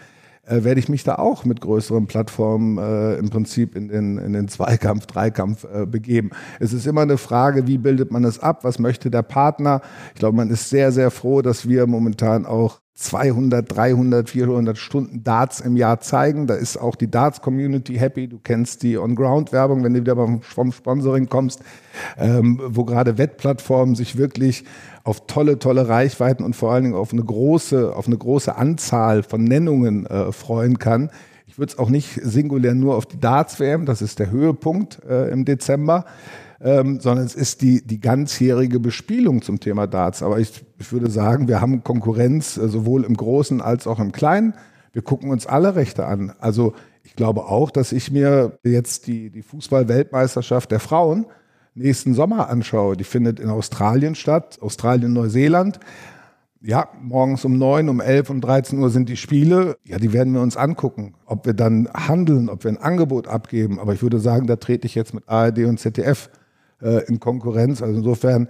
äh, 0.49 0.65
werde 0.65 0.81
ich 0.81 0.89
mich 0.89 1.05
da 1.05 1.17
auch 1.17 1.45
mit 1.45 1.61
größeren 1.61 2.07
Plattformen 2.07 2.79
äh, 2.79 3.17
im 3.17 3.31
Prinzip 3.31 3.77
in 3.77 3.89
den, 3.89 4.19
in 4.19 4.33
den 4.33 4.49
Zweikampf, 4.49 5.07
Dreikampf 5.07 5.65
äh, 5.65 5.87
begeben. 5.87 6.31
Es 6.61 6.73
ist 6.73 6.87
immer 6.87 7.03
eine 7.03 7.19
Frage, 7.19 7.67
wie 7.67 7.79
bildet 7.79 8.11
man 8.11 8.25
es 8.25 8.39
ab, 8.39 8.65
was 8.65 8.79
möchte 8.79 9.11
der 9.11 9.23
Partner. 9.23 9.81
Ich 10.15 10.21
glaube, 10.21 10.37
man 10.37 10.51
ist 10.51 10.71
sehr, 10.71 10.93
sehr 10.93 11.11
froh, 11.11 11.43
dass 11.43 11.69
wir 11.69 11.87
momentan 11.87 12.47
auch 12.47 12.81
200, 12.99 13.77
300, 13.77 14.29
400 14.29 14.77
Stunden 14.77 15.23
Darts 15.23 15.61
im 15.61 15.77
Jahr 15.77 16.01
zeigen. 16.01 16.49
Da 16.49 16.55
ist 16.55 16.77
auch 16.77 16.97
die 16.97 17.09
Darts-Community 17.09 17.95
happy. 17.95 18.27
Du 18.27 18.41
kennst 18.43 18.83
die 18.83 18.99
On-Ground-Werbung, 18.99 19.85
wenn 19.85 19.95
du 19.95 20.01
wieder 20.01 20.17
vom 20.41 20.73
Sponsoring 20.73 21.29
kommst, 21.29 21.61
ähm, 22.19 22.61
wo 22.67 22.85
gerade 22.85 23.17
Wettplattformen 23.17 23.95
sich 23.95 24.19
wirklich 24.19 24.65
auf 25.05 25.29
tolle, 25.29 25.61
tolle 25.61 25.89
Reichweiten 25.89 26.43
und 26.43 26.57
vor 26.57 26.73
allen 26.73 26.85
Dingen 26.85 26.97
auf 26.97 27.13
eine 27.13 27.23
große, 27.23 27.95
auf 27.95 28.09
eine 28.09 28.19
große 28.19 28.57
Anzahl 28.57 29.23
von 29.23 29.45
Nennungen 29.45 30.05
äh, 30.07 30.33
freuen 30.33 30.81
kann. 30.81 31.11
Ich 31.47 31.57
würde 31.57 31.73
es 31.73 31.79
auch 31.79 31.91
nicht 31.91 32.21
singulär 32.21 32.75
nur 32.75 32.97
auf 32.97 33.07
die 33.07 33.21
Darts-WM, 33.21 33.87
das 33.87 34.03
ist 34.03 34.19
der 34.19 34.33
Höhepunkt 34.33 35.05
äh, 35.09 35.31
im 35.31 35.45
Dezember, 35.45 36.05
ähm, 36.61 37.01
sondern 37.01 37.25
es 37.25 37.35
ist 37.35 37.63
die, 37.63 37.87
die 37.87 38.01
ganzjährige 38.01 38.81
Bespielung 38.81 39.43
zum 39.43 39.61
Thema 39.61 39.87
Darts. 39.87 40.23
Aber 40.23 40.41
ich, 40.41 40.65
ich 40.79 40.93
würde 40.93 41.11
sagen, 41.11 41.49
wir 41.49 41.61
haben 41.61 41.85
Konkurrenz 41.85 42.57
äh, 42.57 42.69
sowohl 42.69 43.05
im 43.05 43.17
Großen 43.17 43.61
als 43.61 43.87
auch 43.87 44.01
im 44.01 44.13
Kleinen. 44.13 44.55
Wir 44.93 45.03
gucken 45.03 45.31
uns 45.31 45.47
alle 45.47 45.77
Rechte 45.77 46.07
an. 46.07 46.33
Also 46.41 46.75
ich 47.05 47.15
glaube 47.15 47.45
auch, 47.45 47.71
dass 47.71 47.93
ich 47.93 48.11
mir 48.11 48.59
jetzt 48.65 49.07
die, 49.07 49.31
die 49.31 49.43
Fußball-Weltmeisterschaft 49.43 50.71
der 50.71 50.81
Frauen 50.81 51.27
nächsten 51.75 52.15
Sommer 52.15 52.49
anschaue, 52.49 52.97
die 52.97 53.05
findet 53.05 53.39
in 53.39 53.51
Australien 53.51 54.15
statt, 54.15 54.59
Australien, 54.61 55.13
Neuseeland. 55.13 55.79
Ja, 56.61 56.89
morgens 57.01 57.45
um 57.45 57.57
neun, 57.57 57.89
um 57.89 58.01
elf, 58.01 58.31
um 58.31 58.41
13 58.41 58.81
Uhr 58.81 58.91
sind 58.91 59.09
die 59.09 59.17
Spiele. 59.17 59.77
Ja, 59.85 59.99
die 59.99 60.13
werden 60.13 60.35
wir 60.35 60.41
uns 60.41 60.57
angucken. 60.57 61.15
Ob 61.25 61.47
wir 61.47 61.55
dann 61.55 61.89
handeln, 61.95 62.49
ob 62.49 62.65
wir 62.65 62.73
ein 62.73 62.79
Angebot 62.79 63.29
abgeben. 63.29 63.79
Aber 63.79 63.95
ich 63.95 64.03
würde 64.03 64.19
sagen, 64.19 64.49
da 64.49 64.57
trete 64.57 64.87
ich 64.87 64.97
jetzt 64.97 65.15
mit 65.15 65.29
ARD 65.29 65.61
und 65.61 65.79
ZDF 65.79 66.29
äh, 66.83 67.05
in 67.07 67.21
Konkurrenz. 67.21 67.83
Also 67.83 67.99
insofern, 67.99 68.49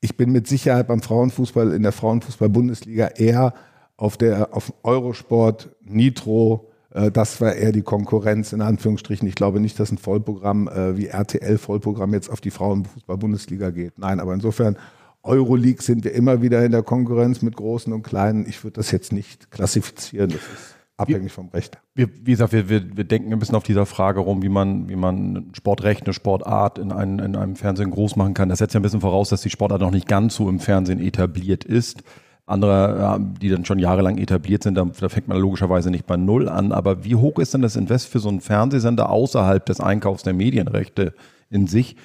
ich 0.00 0.16
bin 0.16 0.32
mit 0.32 0.46
Sicherheit 0.46 0.88
beim 0.88 1.02
Frauenfußball 1.02 1.72
in 1.72 1.82
der 1.82 1.92
Frauenfußball-Bundesliga 1.92 3.08
eher 3.08 3.54
auf 3.96 4.16
der 4.16 4.54
auf 4.56 4.72
Eurosport, 4.82 5.76
Nitro, 5.82 6.70
äh, 6.92 7.10
das 7.10 7.40
war 7.40 7.54
eher 7.54 7.72
die 7.72 7.82
Konkurrenz 7.82 8.52
in 8.52 8.62
Anführungsstrichen. 8.62 9.28
Ich 9.28 9.34
glaube 9.34 9.60
nicht, 9.60 9.78
dass 9.78 9.90
ein 9.90 9.98
Vollprogramm 9.98 10.68
äh, 10.68 10.96
wie 10.96 11.06
RTL 11.06 11.58
Vollprogramm 11.58 12.12
jetzt 12.12 12.30
auf 12.30 12.40
die 12.40 12.50
Frauenfußball-Bundesliga 12.50 13.70
geht. 13.70 13.98
Nein, 13.98 14.20
aber 14.20 14.34
insofern 14.34 14.76
Euroleague 15.22 15.82
sind 15.82 16.04
wir 16.04 16.12
immer 16.12 16.40
wieder 16.42 16.64
in 16.64 16.72
der 16.72 16.82
Konkurrenz 16.82 17.42
mit 17.42 17.56
Großen 17.56 17.92
und 17.92 18.02
Kleinen. 18.02 18.46
Ich 18.48 18.64
würde 18.64 18.74
das 18.74 18.90
jetzt 18.90 19.12
nicht 19.12 19.50
klassifizieren. 19.50 20.30
Das 20.30 20.40
ist 20.40 20.79
abhängig 21.00 21.32
vom 21.32 21.48
Recht. 21.48 21.78
Wir, 21.94 22.08
wie 22.22 22.32
gesagt, 22.32 22.52
wir, 22.52 22.68
wir, 22.68 22.96
wir 22.96 23.04
denken 23.04 23.32
ein 23.32 23.38
bisschen 23.38 23.56
auf 23.56 23.62
dieser 23.62 23.86
Frage 23.86 24.20
rum, 24.20 24.42
wie 24.42 24.48
man, 24.48 24.88
wie 24.88 24.96
man 24.96 25.50
Sportrecht, 25.54 26.04
eine 26.04 26.12
Sportart 26.12 26.78
in, 26.78 26.92
ein, 26.92 27.18
in 27.18 27.36
einem 27.36 27.56
Fernsehen 27.56 27.90
groß 27.90 28.16
machen 28.16 28.34
kann. 28.34 28.48
Das 28.48 28.58
setzt 28.58 28.74
ja 28.74 28.80
ein 28.80 28.82
bisschen 28.82 29.00
voraus, 29.00 29.30
dass 29.30 29.42
die 29.42 29.50
Sportart 29.50 29.80
noch 29.80 29.90
nicht 29.90 30.08
ganz 30.08 30.34
so 30.34 30.48
im 30.48 30.60
Fernsehen 30.60 31.00
etabliert 31.00 31.64
ist 31.64 32.02
andere, 32.50 33.20
die 33.40 33.48
dann 33.48 33.64
schon 33.64 33.78
jahrelang 33.78 34.18
etabliert 34.18 34.64
sind, 34.64 34.74
da, 34.74 34.84
da, 34.84 35.08
fängt 35.08 35.28
man 35.28 35.38
logischerweise 35.38 35.90
nicht 35.90 36.06
bei 36.06 36.16
Null 36.16 36.48
an. 36.48 36.72
Aber 36.72 37.04
wie 37.04 37.14
hoch 37.14 37.38
ist 37.38 37.54
denn 37.54 37.62
das 37.62 37.76
Invest 37.76 38.08
für 38.08 38.18
so 38.18 38.28
einen 38.28 38.40
Fernsehsender 38.40 39.08
außerhalb 39.08 39.64
des 39.64 39.80
Einkaufs 39.80 40.24
der 40.24 40.32
Medienrechte 40.32 41.14
in 41.48 41.68
sich? 41.68 41.96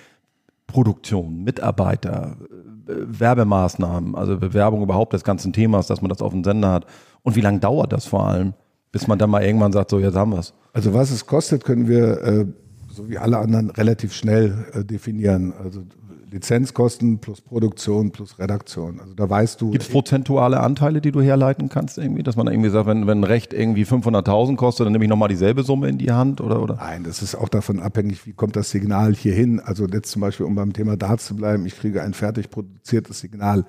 Produktion, 0.68 1.44
Mitarbeiter, 1.44 2.38
äh, 2.88 2.94
Werbemaßnahmen, 2.94 4.16
also 4.16 4.38
Bewerbung 4.38 4.82
überhaupt 4.82 5.14
des 5.14 5.24
ganzen 5.24 5.54
Themas, 5.54 5.88
dass 5.88 6.02
man 6.02 6.10
das 6.10 6.22
auf 6.22 6.32
dem 6.32 6.44
Sender 6.44 6.72
hat. 6.72 6.86
Und 7.24 7.36
wie 7.36 7.42
lange 7.42 7.60
dauert 7.60 7.94
das 7.94 8.06
vor 8.06 8.28
allem, 8.28 8.54
bis 8.96 9.08
man 9.10 9.20
dann 9.20 9.30
mal 9.30 9.44
irgendwann 9.44 9.74
sagt, 9.74 9.90
so 9.90 10.00
jetzt 10.00 10.16
haben 10.16 10.32
wir 10.32 10.40
es? 10.40 10.54
Also 10.72 10.94
was 10.94 11.12
es 11.12 11.26
kostet, 11.26 11.66
können 11.66 11.90
wir 11.90 12.24
äh, 12.24 12.46
so 12.88 13.10
wie 13.10 13.18
alle 13.18 13.40
anderen 13.40 13.70
relativ 13.70 14.14
schnell 14.14 14.68
äh, 14.72 14.86
definieren. 14.86 15.52
Also 15.62 15.82
Lizenzkosten 16.32 17.20
plus 17.20 17.42
Produktion 17.42 18.12
plus 18.12 18.40
Redaktion. 18.40 19.02
Also 19.02 19.14
da 19.14 19.30
weißt 19.30 19.60
du. 19.60 19.72
Gibt 19.72 19.84
es 19.84 19.90
prozentuale 19.90 20.62
Anteile, 20.62 21.02
die 21.02 21.12
du 21.12 21.20
herleiten 21.20 21.68
kannst 21.68 21.98
irgendwie? 21.98 22.24
Dass 22.24 22.38
man 22.38 22.48
irgendwie 22.48 22.70
sagt, 22.70 22.88
wenn, 22.88 23.06
wenn 23.06 23.20
ein 23.20 23.24
Recht 23.26 23.52
irgendwie 23.52 23.84
500.000 23.84 24.56
kostet, 24.56 24.86
dann 24.86 24.94
nehme 24.94 25.04
ich 25.04 25.10
nochmal 25.10 25.28
dieselbe 25.28 25.64
Summe 25.64 25.90
in 25.90 25.98
die 25.98 26.14
Hand 26.14 26.40
oder, 26.40 26.62
oder? 26.62 26.76
Nein, 26.76 27.04
das 27.04 27.22
ist 27.22 27.36
auch 27.36 27.50
davon 27.50 27.82
abhängig, 27.82 28.26
wie 28.26 28.32
kommt 28.32 28.56
das 28.56 28.70
Signal 28.70 29.14
hier 29.14 29.34
hin. 29.34 29.60
Also 29.60 29.88
jetzt 29.88 30.10
zum 30.10 30.22
Beispiel, 30.22 30.46
um 30.46 30.56
beim 30.56 30.72
Thema 30.72 30.96
Darts 30.96 31.26
zu 31.26 31.36
bleiben, 31.36 31.66
ich 31.66 31.78
kriege 31.78 32.02
ein 32.02 32.14
fertig 32.14 32.50
produziertes 32.50 33.20
Signal 33.20 33.66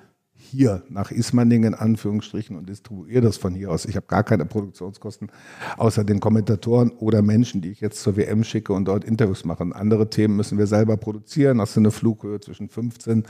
hier 0.49 0.83
nach 0.89 1.11
Ismaningen 1.11 1.73
in 1.73 1.79
Anführungsstrichen 1.79 2.55
und 2.55 2.69
distribuiere 2.69 3.21
das 3.21 3.37
von 3.37 3.53
hier 3.53 3.71
aus. 3.71 3.85
Ich 3.85 3.95
habe 3.95 4.07
gar 4.07 4.23
keine 4.23 4.45
Produktionskosten, 4.45 5.29
außer 5.77 6.03
den 6.03 6.19
Kommentatoren 6.19 6.91
oder 6.91 7.21
Menschen, 7.21 7.61
die 7.61 7.69
ich 7.69 7.81
jetzt 7.81 8.01
zur 8.01 8.17
WM 8.17 8.43
schicke 8.43 8.73
und 8.73 8.85
dort 8.85 9.03
Interviews 9.03 9.45
mache. 9.45 9.63
Andere 9.73 10.09
Themen 10.09 10.35
müssen 10.35 10.57
wir 10.57 10.67
selber 10.67 10.97
produzieren. 10.97 11.59
Hast 11.61 11.75
du 11.75 11.81
eine 11.81 11.91
Flughöhe 11.91 12.39
zwischen 12.39 12.69
15, 12.69 13.25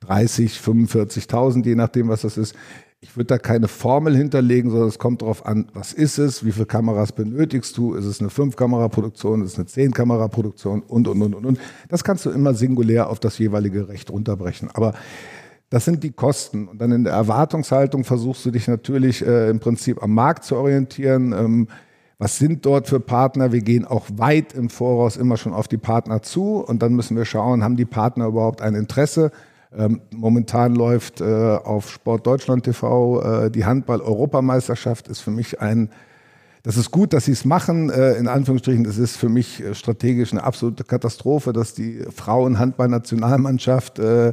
30, 0.00 0.58
45.000, 0.58 1.64
je 1.64 1.74
nachdem, 1.74 2.08
was 2.08 2.22
das 2.22 2.36
ist. 2.36 2.54
Ich 3.02 3.16
würde 3.16 3.28
da 3.28 3.38
keine 3.38 3.66
Formel 3.66 4.14
hinterlegen, 4.14 4.70
sondern 4.70 4.88
es 4.88 4.98
kommt 4.98 5.22
darauf 5.22 5.46
an, 5.46 5.70
was 5.72 5.94
ist 5.94 6.18
es, 6.18 6.44
wie 6.44 6.52
viele 6.52 6.66
Kameras 6.66 7.12
benötigst 7.12 7.76
du, 7.78 7.94
ist 7.94 8.04
es 8.04 8.20
eine 8.20 8.28
5-Kamera-Produktion, 8.28 9.42
ist 9.42 9.58
es 9.58 9.58
eine 9.58 9.88
10-Kamera-Produktion 9.88 10.82
und, 10.82 11.08
und, 11.08 11.22
und, 11.22 11.34
und, 11.34 11.46
und. 11.46 11.58
Das 11.88 12.04
kannst 12.04 12.26
du 12.26 12.30
immer 12.30 12.52
singulär 12.52 13.08
auf 13.08 13.18
das 13.18 13.38
jeweilige 13.38 13.88
Recht 13.88 14.10
runterbrechen. 14.10 14.68
Aber 14.74 14.92
das 15.70 15.84
sind 15.84 16.02
die 16.02 16.10
Kosten. 16.10 16.68
Und 16.68 16.80
dann 16.80 16.92
in 16.92 17.04
der 17.04 17.12
Erwartungshaltung 17.14 18.04
versuchst 18.04 18.44
du 18.44 18.50
dich 18.50 18.66
natürlich 18.68 19.24
äh, 19.24 19.48
im 19.48 19.60
Prinzip 19.60 20.02
am 20.02 20.12
Markt 20.12 20.44
zu 20.44 20.56
orientieren. 20.56 21.32
Ähm, 21.32 21.68
was 22.18 22.36
sind 22.36 22.66
dort 22.66 22.88
für 22.88 23.00
Partner? 23.00 23.52
Wir 23.52 23.62
gehen 23.62 23.86
auch 23.86 24.06
weit 24.16 24.52
im 24.52 24.68
Voraus 24.68 25.16
immer 25.16 25.38
schon 25.38 25.54
auf 25.54 25.68
die 25.68 25.78
Partner 25.78 26.20
zu 26.20 26.56
und 26.56 26.82
dann 26.82 26.92
müssen 26.92 27.16
wir 27.16 27.24
schauen, 27.24 27.64
haben 27.64 27.76
die 27.76 27.86
Partner 27.86 28.26
überhaupt 28.26 28.60
ein 28.60 28.74
Interesse? 28.74 29.30
Ähm, 29.72 30.00
momentan 30.12 30.74
läuft 30.74 31.20
äh, 31.20 31.24
auf 31.24 31.90
Sport 31.90 32.26
Deutschland 32.26 32.64
TV 32.64 33.22
äh, 33.46 33.50
die 33.50 33.64
Handball-Europameisterschaft, 33.64 35.06
ist 35.06 35.20
für 35.20 35.30
mich 35.30 35.60
ein, 35.60 35.90
das 36.64 36.76
ist 36.76 36.90
gut, 36.90 37.12
dass 37.12 37.26
sie 37.26 37.32
es 37.32 37.44
machen, 37.44 37.88
äh, 37.88 38.14
in 38.14 38.26
Anführungsstrichen, 38.26 38.82
das 38.82 38.98
ist 38.98 39.16
für 39.16 39.28
mich 39.28 39.62
äh, 39.62 39.74
strategisch 39.74 40.32
eine 40.32 40.42
absolute 40.42 40.82
Katastrophe, 40.82 41.52
dass 41.52 41.72
die 41.72 42.04
Frauen-Handball-Nationalmannschaft 42.14 44.00
äh, 44.00 44.32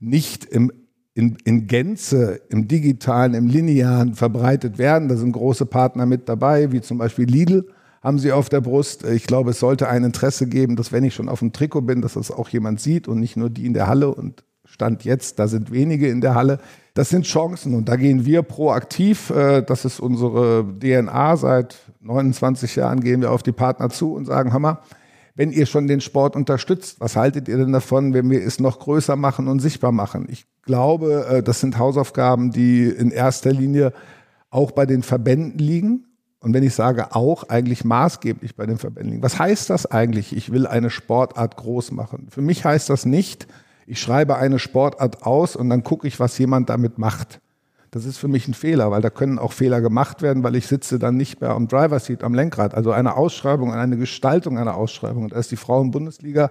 nicht 0.00 0.44
im 0.44 0.72
in, 1.16 1.38
in 1.44 1.66
Gänze 1.66 2.42
im 2.50 2.68
digitalen, 2.68 3.32
im 3.32 3.46
linearen 3.46 4.14
verbreitet 4.14 4.76
werden. 4.76 5.08
Da 5.08 5.16
sind 5.16 5.32
große 5.32 5.64
Partner 5.64 6.04
mit 6.04 6.28
dabei, 6.28 6.72
wie 6.72 6.82
zum 6.82 6.98
Beispiel 6.98 7.24
Lidl 7.24 7.66
haben 8.02 8.18
sie 8.18 8.32
auf 8.32 8.50
der 8.50 8.60
Brust. 8.60 9.02
Ich 9.04 9.26
glaube, 9.26 9.50
es 9.50 9.58
sollte 9.58 9.88
ein 9.88 10.04
Interesse 10.04 10.46
geben, 10.46 10.76
dass 10.76 10.92
wenn 10.92 11.04
ich 11.04 11.14
schon 11.14 11.30
auf 11.30 11.38
dem 11.38 11.54
Trikot 11.54 11.80
bin, 11.80 12.02
dass 12.02 12.12
das 12.12 12.30
auch 12.30 12.50
jemand 12.50 12.80
sieht 12.80 13.08
und 13.08 13.18
nicht 13.18 13.36
nur 13.36 13.48
die 13.48 13.64
in 13.64 13.72
der 13.72 13.86
Halle 13.86 14.14
und 14.14 14.44
Stand 14.66 15.04
jetzt, 15.04 15.38
da 15.38 15.48
sind 15.48 15.72
wenige 15.72 16.08
in 16.08 16.20
der 16.20 16.34
Halle. 16.34 16.58
Das 16.92 17.08
sind 17.08 17.24
Chancen 17.24 17.74
und 17.74 17.88
da 17.88 17.96
gehen 17.96 18.26
wir 18.26 18.42
proaktiv. 18.42 19.30
Äh, 19.30 19.62
das 19.62 19.86
ist 19.86 20.00
unsere 20.00 20.66
DNA. 20.80 21.36
Seit 21.36 21.76
29 22.00 22.76
Jahren 22.76 23.00
gehen 23.00 23.22
wir 23.22 23.32
auf 23.32 23.42
die 23.42 23.52
Partner 23.52 23.88
zu 23.88 24.12
und 24.12 24.26
sagen, 24.26 24.52
Hammer, 24.52 24.82
wenn 25.36 25.52
ihr 25.52 25.66
schon 25.66 25.86
den 25.86 26.00
Sport 26.00 26.34
unterstützt, 26.34 26.98
was 26.98 27.14
haltet 27.14 27.46
ihr 27.46 27.58
denn 27.58 27.72
davon, 27.72 28.14
wenn 28.14 28.30
wir 28.30 28.42
es 28.42 28.58
noch 28.58 28.78
größer 28.78 29.16
machen 29.16 29.48
und 29.48 29.60
sichtbar 29.60 29.92
machen? 29.92 30.26
Ich 30.30 30.46
glaube, 30.62 31.26
äh, 31.28 31.42
das 31.42 31.60
sind 31.60 31.78
Hausaufgaben, 31.78 32.50
die 32.50 32.84
in 32.84 33.10
erster 33.10 33.52
Linie 33.52 33.92
auch 34.50 34.70
bei 34.70 34.86
den 34.86 35.02
Verbänden 35.02 35.58
liegen. 35.58 36.06
Und 36.40 36.54
wenn 36.54 36.62
ich 36.62 36.74
sage 36.74 37.14
auch, 37.14 37.48
eigentlich 37.48 37.84
maßgeblich 37.84 38.56
bei 38.56 38.66
den 38.66 38.78
Verbänden 38.78 39.12
liegen. 39.12 39.22
Was 39.22 39.38
heißt 39.38 39.68
das 39.68 39.84
eigentlich? 39.84 40.34
Ich 40.34 40.52
will 40.52 40.66
eine 40.66 40.90
Sportart 40.90 41.56
groß 41.56 41.92
machen. 41.92 42.28
Für 42.30 42.42
mich 42.42 42.64
heißt 42.64 42.88
das 42.88 43.04
nicht, 43.04 43.46
ich 43.86 44.00
schreibe 44.00 44.36
eine 44.36 44.58
Sportart 44.58 45.22
aus 45.24 45.54
und 45.54 45.68
dann 45.68 45.84
gucke 45.84 46.08
ich, 46.08 46.18
was 46.18 46.38
jemand 46.38 46.70
damit 46.70 46.98
macht. 46.98 47.40
Das 47.90 48.04
ist 48.04 48.18
für 48.18 48.28
mich 48.28 48.48
ein 48.48 48.54
Fehler, 48.54 48.90
weil 48.90 49.00
da 49.00 49.10
können 49.10 49.38
auch 49.38 49.52
Fehler 49.52 49.80
gemacht 49.80 50.22
werden, 50.22 50.42
weil 50.42 50.56
ich 50.56 50.66
sitze 50.66 50.98
dann 50.98 51.16
nicht 51.16 51.40
mehr 51.40 51.50
am 51.50 51.68
Driver 51.68 51.98
Seat, 51.98 52.24
am 52.24 52.34
Lenkrad. 52.34 52.74
Also 52.74 52.90
eine 52.90 53.16
Ausschreibung, 53.16 53.72
eine 53.72 53.96
Gestaltung 53.96 54.58
einer 54.58 54.76
Ausschreibung. 54.76 55.24
Und 55.24 55.32
da 55.32 55.38
ist 55.38 55.50
die 55.50 55.56
Frauen-Bundesliga 55.56 56.50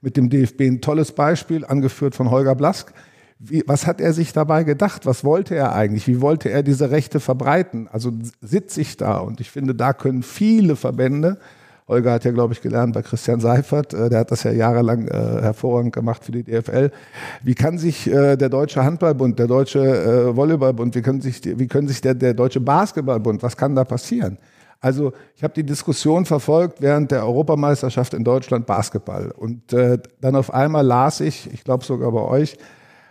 mit 0.00 0.16
dem 0.16 0.30
DFB 0.30 0.62
ein 0.62 0.80
tolles 0.80 1.12
Beispiel, 1.12 1.64
angeführt 1.64 2.14
von 2.14 2.30
Holger 2.30 2.54
Blask. 2.54 2.92
Wie, 3.38 3.64
was 3.66 3.86
hat 3.86 4.00
er 4.00 4.12
sich 4.12 4.32
dabei 4.32 4.64
gedacht? 4.64 5.06
Was 5.06 5.24
wollte 5.24 5.54
er 5.54 5.74
eigentlich? 5.74 6.06
Wie 6.06 6.20
wollte 6.20 6.48
er 6.48 6.62
diese 6.62 6.90
Rechte 6.90 7.20
verbreiten? 7.20 7.88
Also 7.90 8.12
sitze 8.40 8.80
ich 8.80 8.96
da 8.96 9.18
und 9.18 9.40
ich 9.40 9.50
finde, 9.50 9.74
da 9.74 9.92
können 9.92 10.22
viele 10.22 10.76
Verbände 10.76 11.38
Holger 11.92 12.12
hat 12.12 12.24
ja, 12.24 12.30
glaube 12.30 12.54
ich, 12.54 12.62
gelernt 12.62 12.94
bei 12.94 13.02
Christian 13.02 13.38
Seifert. 13.40 13.92
Äh, 13.92 14.08
der 14.08 14.20
hat 14.20 14.30
das 14.30 14.44
ja 14.44 14.50
jahrelang 14.50 15.08
äh, 15.08 15.42
hervorragend 15.42 15.92
gemacht 15.92 16.24
für 16.24 16.32
die 16.32 16.42
DFL. 16.42 16.90
Wie 17.42 17.54
kann 17.54 17.76
sich 17.76 18.10
äh, 18.10 18.36
der 18.36 18.48
Deutsche 18.48 18.82
Handballbund, 18.82 19.38
der 19.38 19.46
Deutsche 19.46 20.34
Volleyballbund, 20.34 20.94
wie 20.94 21.02
können 21.02 21.20
sich, 21.20 21.40
wie 21.44 21.66
können 21.66 21.88
sich 21.88 22.00
der, 22.00 22.14
der 22.14 22.34
Deutsche 22.34 22.60
Basketballbund, 22.60 23.42
was 23.42 23.56
kann 23.56 23.74
da 23.74 23.84
passieren? 23.84 24.38
Also 24.80 25.12
ich 25.36 25.44
habe 25.44 25.54
die 25.54 25.64
Diskussion 25.64 26.24
verfolgt 26.24 26.80
während 26.80 27.10
der 27.10 27.24
Europameisterschaft 27.24 28.14
in 28.14 28.24
Deutschland 28.24 28.66
Basketball. 28.66 29.30
Und 29.30 29.72
äh, 29.72 29.98
dann 30.20 30.34
auf 30.34 30.52
einmal 30.52 30.84
las 30.84 31.20
ich, 31.20 31.52
ich 31.52 31.62
glaube 31.62 31.84
sogar 31.84 32.10
bei 32.10 32.22
euch, 32.22 32.56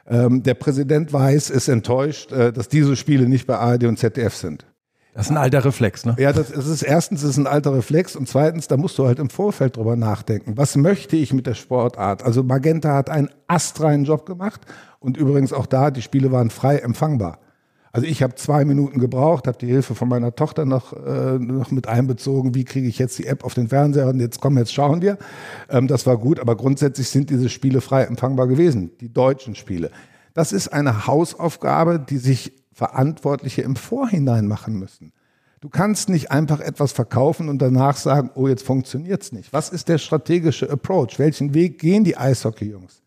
ähm, 0.08 0.44
der 0.44 0.56
Präsident 0.56 1.14
Weiß 1.14 1.50
ist 1.50 1.70
enttäuscht, 1.70 2.32
äh, 2.32 2.52
dass 2.52 2.68
diese 2.68 2.96
Spiele 2.96 3.30
nicht 3.30 3.48
bei 3.48 3.58
ARD 3.58 3.86
und 3.86 3.98
ZDF 3.98 4.36
sind. 4.36 4.66
Das 5.14 5.26
ist 5.26 5.32
ein 5.32 5.38
alter 5.38 5.66
Reflex, 5.66 6.06
ne? 6.06 6.16
Ja, 6.18 6.32
das, 6.32 6.50
ist 6.50 6.84
erstens 6.84 7.24
ist 7.24 7.38
ein 7.38 7.48
alter 7.48 7.76
Reflex 7.76 8.16
und 8.16 8.30
zweitens, 8.30 8.68
da 8.68 8.78
musst 8.78 8.98
du 8.98 9.06
halt 9.06 9.20
im 9.20 9.30
Vorfeld 9.30 9.76
drüber 9.76 9.98
nachdenken. 9.98 10.56
Was 10.56 10.78
möchte 10.78 11.18
ich 11.18 11.34
mit 11.34 11.48
der 11.48 11.54
Sportart? 11.54 12.24
Also 12.24 12.44
Magenta 12.44 12.96
hat 12.96 13.10
einen 13.10 13.30
astreinen 13.48 14.06
Job 14.06 14.26
gemacht 14.26 14.62
und 15.00 15.18
übrigens 15.18 15.52
auch 15.52 15.66
da, 15.66 15.92
die 15.92 16.02
Spiele 16.02 16.32
waren 16.32 16.50
frei 16.50 16.78
empfangbar. 16.78 17.40
Also 17.94 18.08
ich 18.08 18.24
habe 18.24 18.36
zwei 18.36 18.64
Minuten 18.64 19.00
gebraucht, 19.00 19.48
habe 19.48 19.58
die 19.58 19.68
Hilfe 19.68 19.96
von 19.96 20.08
meiner 20.08 20.34
Tochter 20.34 20.64
noch, 20.64 20.94
äh, 20.94 21.38
noch 21.38 21.72
mit 21.72 21.88
einbezogen. 21.88 22.56
Wie 22.56 22.64
kriege 22.64 22.88
ich 22.88 22.98
jetzt 22.98 23.20
die 23.20 23.26
App 23.26 23.44
auf 23.44 23.54
den 23.54 23.68
Fernseher? 23.68 24.08
Und 24.08 24.22
jetzt 24.22 24.40
komm, 24.40 24.58
jetzt 24.58 24.74
schauen 24.74 25.02
wir. 25.02 25.18
Ähm, 25.70 25.88
das 25.88 26.06
war 26.06 26.18
gut, 26.18 26.40
aber 26.40 26.56
grundsätzlich 26.56 27.10
sind 27.10 27.30
diese 27.30 27.50
Spiele 27.50 27.82
frei 27.82 28.04
empfangbar 28.04 28.48
gewesen, 28.48 28.92
die 29.02 29.12
deutschen 29.12 29.56
Spiele. 29.56 29.92
Das 30.34 30.54
ist 30.54 30.70
eine 30.70 31.06
Hausaufgabe, 31.06 32.00
die 32.00 32.18
sich 32.18 32.54
Verantwortliche 32.74 33.62
im 33.62 33.76
Vorhinein 33.76 34.48
machen 34.48 34.78
müssen. 34.80 35.14
Du 35.62 35.70
kannst 35.70 36.10
nicht 36.10 36.32
einfach 36.32 36.60
etwas 36.60 36.92
verkaufen 36.92 37.48
und 37.48 37.62
danach 37.62 37.96
sagen, 37.96 38.32
oh, 38.34 38.48
jetzt 38.48 38.66
funktioniert 38.66 39.22
es 39.22 39.32
nicht. 39.32 39.54
Was 39.54 39.70
ist 39.70 39.90
der 39.90 40.00
strategische 40.00 40.70
Approach? 40.70 41.20
Welchen 41.20 41.54
Weg 41.54 41.78
gehen 41.78 42.04
die 42.04 42.18
Eishockey-Jungs? 42.18 43.04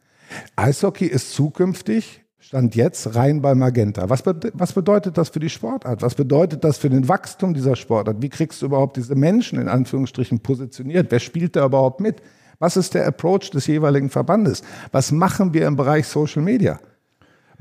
Eishockey 0.54 1.06
ist 1.06 1.32
zukünftig, 1.32 2.22
stand 2.38 2.76
jetzt, 2.76 3.16
rein 3.16 3.42
bei 3.42 3.56
Magenta. 3.56 4.08
Was, 4.08 4.22
be 4.22 4.52
was 4.54 4.72
bedeutet 4.72 5.18
das 5.18 5.30
für 5.30 5.40
die 5.40 5.50
Sportart? 5.50 6.02
Was 6.02 6.14
bedeutet 6.14 6.62
das 6.62 6.78
für 6.78 6.90
den 6.90 7.08
Wachstum 7.08 7.54
dieser 7.54 7.74
Sportart? 7.74 8.22
Wie 8.22 8.28
kriegst 8.28 8.62
du 8.62 8.66
überhaupt 8.66 8.96
diese 8.96 9.16
Menschen 9.16 9.58
in 9.58 9.66
Anführungsstrichen 9.68 10.38
positioniert? 10.38 11.10
Wer 11.10 11.18
spielt 11.18 11.56
da 11.56 11.66
überhaupt 11.66 12.00
mit? 12.00 12.22
Was 12.60 12.76
ist 12.76 12.94
der 12.94 13.04
Approach 13.06 13.50
des 13.50 13.66
jeweiligen 13.66 14.10
Verbandes? 14.10 14.62
Was 14.92 15.10
machen 15.10 15.54
wir 15.54 15.66
im 15.66 15.74
Bereich 15.74 16.06
Social 16.06 16.42
Media? 16.42 16.78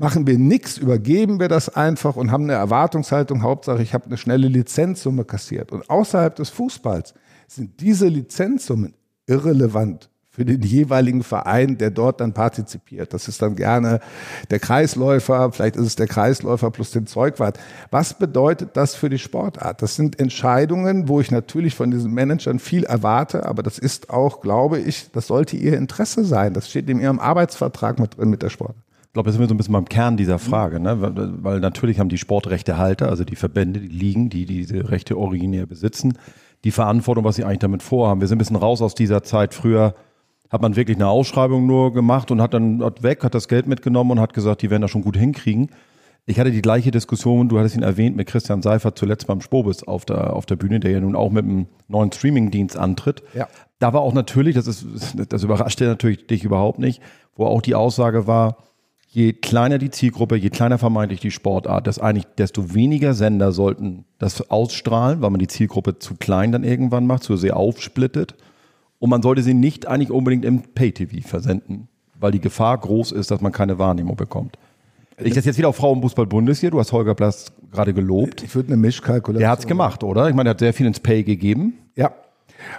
Machen 0.04 0.26
wir 0.26 0.38
nichts, 0.38 0.76
übergeben 0.76 1.40
wir 1.40 1.48
das 1.48 1.70
einfach 1.70 2.16
und 2.16 2.30
haben 2.30 2.44
eine 2.44 2.52
Erwartungshaltung. 2.52 3.42
Hauptsache, 3.42 3.82
ich 3.82 3.94
habe 3.94 4.04
eine 4.04 4.18
schnelle 4.18 4.48
Lizenzsumme 4.48 5.24
kassiert. 5.24 5.72
Und 5.72 5.88
außerhalb 5.88 6.36
des 6.36 6.50
Fußballs 6.50 7.14
sind 7.48 7.80
diese 7.80 8.08
Lizenzsummen 8.08 8.92
irrelevant 9.26 10.10
für 10.28 10.44
den 10.44 10.60
jeweiligen 10.60 11.22
Verein, 11.22 11.78
der 11.78 11.90
dort 11.90 12.20
dann 12.20 12.34
partizipiert. 12.34 13.14
Das 13.14 13.28
ist 13.28 13.40
dann 13.40 13.56
gerne 13.56 14.00
der 14.50 14.58
Kreisläufer, 14.58 15.52
vielleicht 15.52 15.76
ist 15.76 15.86
es 15.86 15.96
der 15.96 16.06
Kreisläufer 16.06 16.70
plus 16.70 16.90
den 16.90 17.06
Zeugwart. 17.06 17.58
Was 17.90 18.12
bedeutet 18.12 18.76
das 18.76 18.94
für 18.94 19.08
die 19.08 19.18
Sportart? 19.18 19.80
Das 19.80 19.96
sind 19.96 20.20
Entscheidungen, 20.20 21.08
wo 21.08 21.22
ich 21.22 21.30
natürlich 21.30 21.74
von 21.74 21.90
diesen 21.90 22.12
Managern 22.12 22.58
viel 22.58 22.84
erwarte, 22.84 23.46
aber 23.46 23.62
das 23.62 23.78
ist 23.78 24.10
auch, 24.10 24.42
glaube 24.42 24.80
ich, 24.80 25.10
das 25.12 25.28
sollte 25.28 25.56
ihr 25.56 25.78
Interesse 25.78 26.26
sein. 26.26 26.52
Das 26.52 26.68
steht 26.68 26.90
in 26.90 27.00
ihrem 27.00 27.20
Arbeitsvertrag 27.20 27.98
mit 27.98 28.18
drin 28.18 28.28
mit 28.28 28.42
der 28.42 28.50
Sportart. 28.50 28.83
Ich 29.14 29.16
glaube, 29.16 29.28
jetzt 29.28 29.34
sind 29.36 29.44
wir 29.44 29.48
so 29.48 29.54
ein 29.54 29.58
bisschen 29.58 29.74
beim 29.74 29.88
Kern 29.88 30.16
dieser 30.16 30.40
Frage, 30.40 30.80
ne? 30.80 31.00
weil, 31.00 31.44
weil 31.44 31.60
natürlich 31.60 32.00
haben 32.00 32.08
die 32.08 32.18
Sportrechtehalter, 32.18 33.08
also 33.08 33.22
die 33.22 33.36
Verbände, 33.36 33.78
die 33.78 33.86
liegen, 33.86 34.28
die 34.28 34.44
diese 34.44 34.90
Rechte 34.90 35.16
originär 35.16 35.66
besitzen, 35.66 36.18
die 36.64 36.72
Verantwortung, 36.72 37.22
was 37.22 37.36
sie 37.36 37.44
eigentlich 37.44 37.60
damit 37.60 37.84
vorhaben. 37.84 38.20
Wir 38.20 38.26
sind 38.26 38.38
ein 38.38 38.40
bisschen 38.40 38.56
raus 38.56 38.82
aus 38.82 38.96
dieser 38.96 39.22
Zeit. 39.22 39.54
Früher 39.54 39.94
hat 40.50 40.62
man 40.62 40.74
wirklich 40.74 40.96
eine 40.96 41.06
Ausschreibung 41.06 41.64
nur 41.64 41.92
gemacht 41.92 42.32
und 42.32 42.42
hat 42.42 42.54
dann 42.54 42.82
hat 42.82 43.04
weg, 43.04 43.22
hat 43.22 43.36
das 43.36 43.46
Geld 43.46 43.68
mitgenommen 43.68 44.10
und 44.10 44.20
hat 44.20 44.34
gesagt, 44.34 44.62
die 44.62 44.70
werden 44.70 44.82
das 44.82 44.90
schon 44.90 45.02
gut 45.02 45.16
hinkriegen. 45.16 45.70
Ich 46.26 46.40
hatte 46.40 46.50
die 46.50 46.60
gleiche 46.60 46.90
Diskussion, 46.90 47.48
du 47.48 47.60
hattest 47.60 47.76
ihn 47.76 47.84
erwähnt, 47.84 48.16
mit 48.16 48.26
Christian 48.26 48.62
Seifert 48.62 48.98
zuletzt 48.98 49.28
beim 49.28 49.40
Spobis 49.40 49.84
auf 49.84 50.04
der, 50.04 50.32
auf 50.32 50.44
der 50.44 50.56
Bühne, 50.56 50.80
der 50.80 50.90
ja 50.90 50.98
nun 50.98 51.14
auch 51.14 51.30
mit 51.30 51.44
einem 51.44 51.68
neuen 51.86 52.10
Streamingdienst 52.10 52.76
antritt. 52.76 53.22
Ja. 53.32 53.46
Da 53.78 53.92
war 53.92 54.00
auch 54.00 54.12
natürlich, 54.12 54.56
das 54.56 54.66
ist, 54.66 54.84
das 55.28 55.44
überraschte 55.44 55.84
natürlich 55.84 56.26
dich 56.26 56.42
überhaupt 56.42 56.80
nicht, 56.80 57.00
wo 57.36 57.46
auch 57.46 57.62
die 57.62 57.76
Aussage 57.76 58.26
war, 58.26 58.56
je 59.14 59.32
kleiner 59.32 59.78
die 59.78 59.90
Zielgruppe, 59.90 60.34
je 60.34 60.50
kleiner 60.50 60.76
vermeintlich 60.76 61.20
die 61.20 61.30
Sportart, 61.30 61.86
dass 61.86 62.00
eigentlich 62.00 62.26
desto 62.36 62.74
weniger 62.74 63.14
Sender 63.14 63.52
sollten 63.52 64.04
das 64.18 64.50
ausstrahlen, 64.50 65.22
weil 65.22 65.30
man 65.30 65.38
die 65.38 65.46
Zielgruppe 65.46 66.00
zu 66.00 66.16
klein 66.16 66.50
dann 66.50 66.64
irgendwann 66.64 67.06
macht, 67.06 67.22
zu 67.22 67.36
sehr 67.36 67.56
aufsplittet. 67.56 68.34
Und 68.98 69.10
man 69.10 69.22
sollte 69.22 69.42
sie 69.42 69.54
nicht 69.54 69.86
eigentlich 69.86 70.10
unbedingt 70.10 70.44
im 70.44 70.62
Pay-TV 70.62 71.26
versenden, 71.26 71.86
weil 72.18 72.32
die 72.32 72.40
Gefahr 72.40 72.76
groß 72.76 73.12
ist, 73.12 73.30
dass 73.30 73.40
man 73.40 73.52
keine 73.52 73.78
Wahrnehmung 73.78 74.16
bekommt. 74.16 74.58
Ich 75.16 75.34
das 75.34 75.44
jetzt 75.44 75.58
wieder 75.58 75.68
auf 75.68 75.76
Frauenfußball-Bundes 75.76 76.58
hier. 76.58 76.72
Du 76.72 76.80
hast 76.80 76.90
Holger 76.90 77.14
Blass 77.14 77.52
gerade 77.70 77.94
gelobt. 77.94 78.42
Ich 78.42 78.52
würde 78.56 78.70
eine 78.70 78.78
Mischkalkulation. 78.78 79.38
Der 79.38 79.48
hat 79.48 79.60
es 79.60 79.66
gemacht, 79.68 80.02
oder? 80.02 80.28
Ich 80.28 80.34
meine, 80.34 80.48
er 80.48 80.50
hat 80.50 80.58
sehr 80.58 80.74
viel 80.74 80.86
ins 80.86 80.98
Pay 80.98 81.22
gegeben. 81.22 81.74
Ja. 81.94 82.12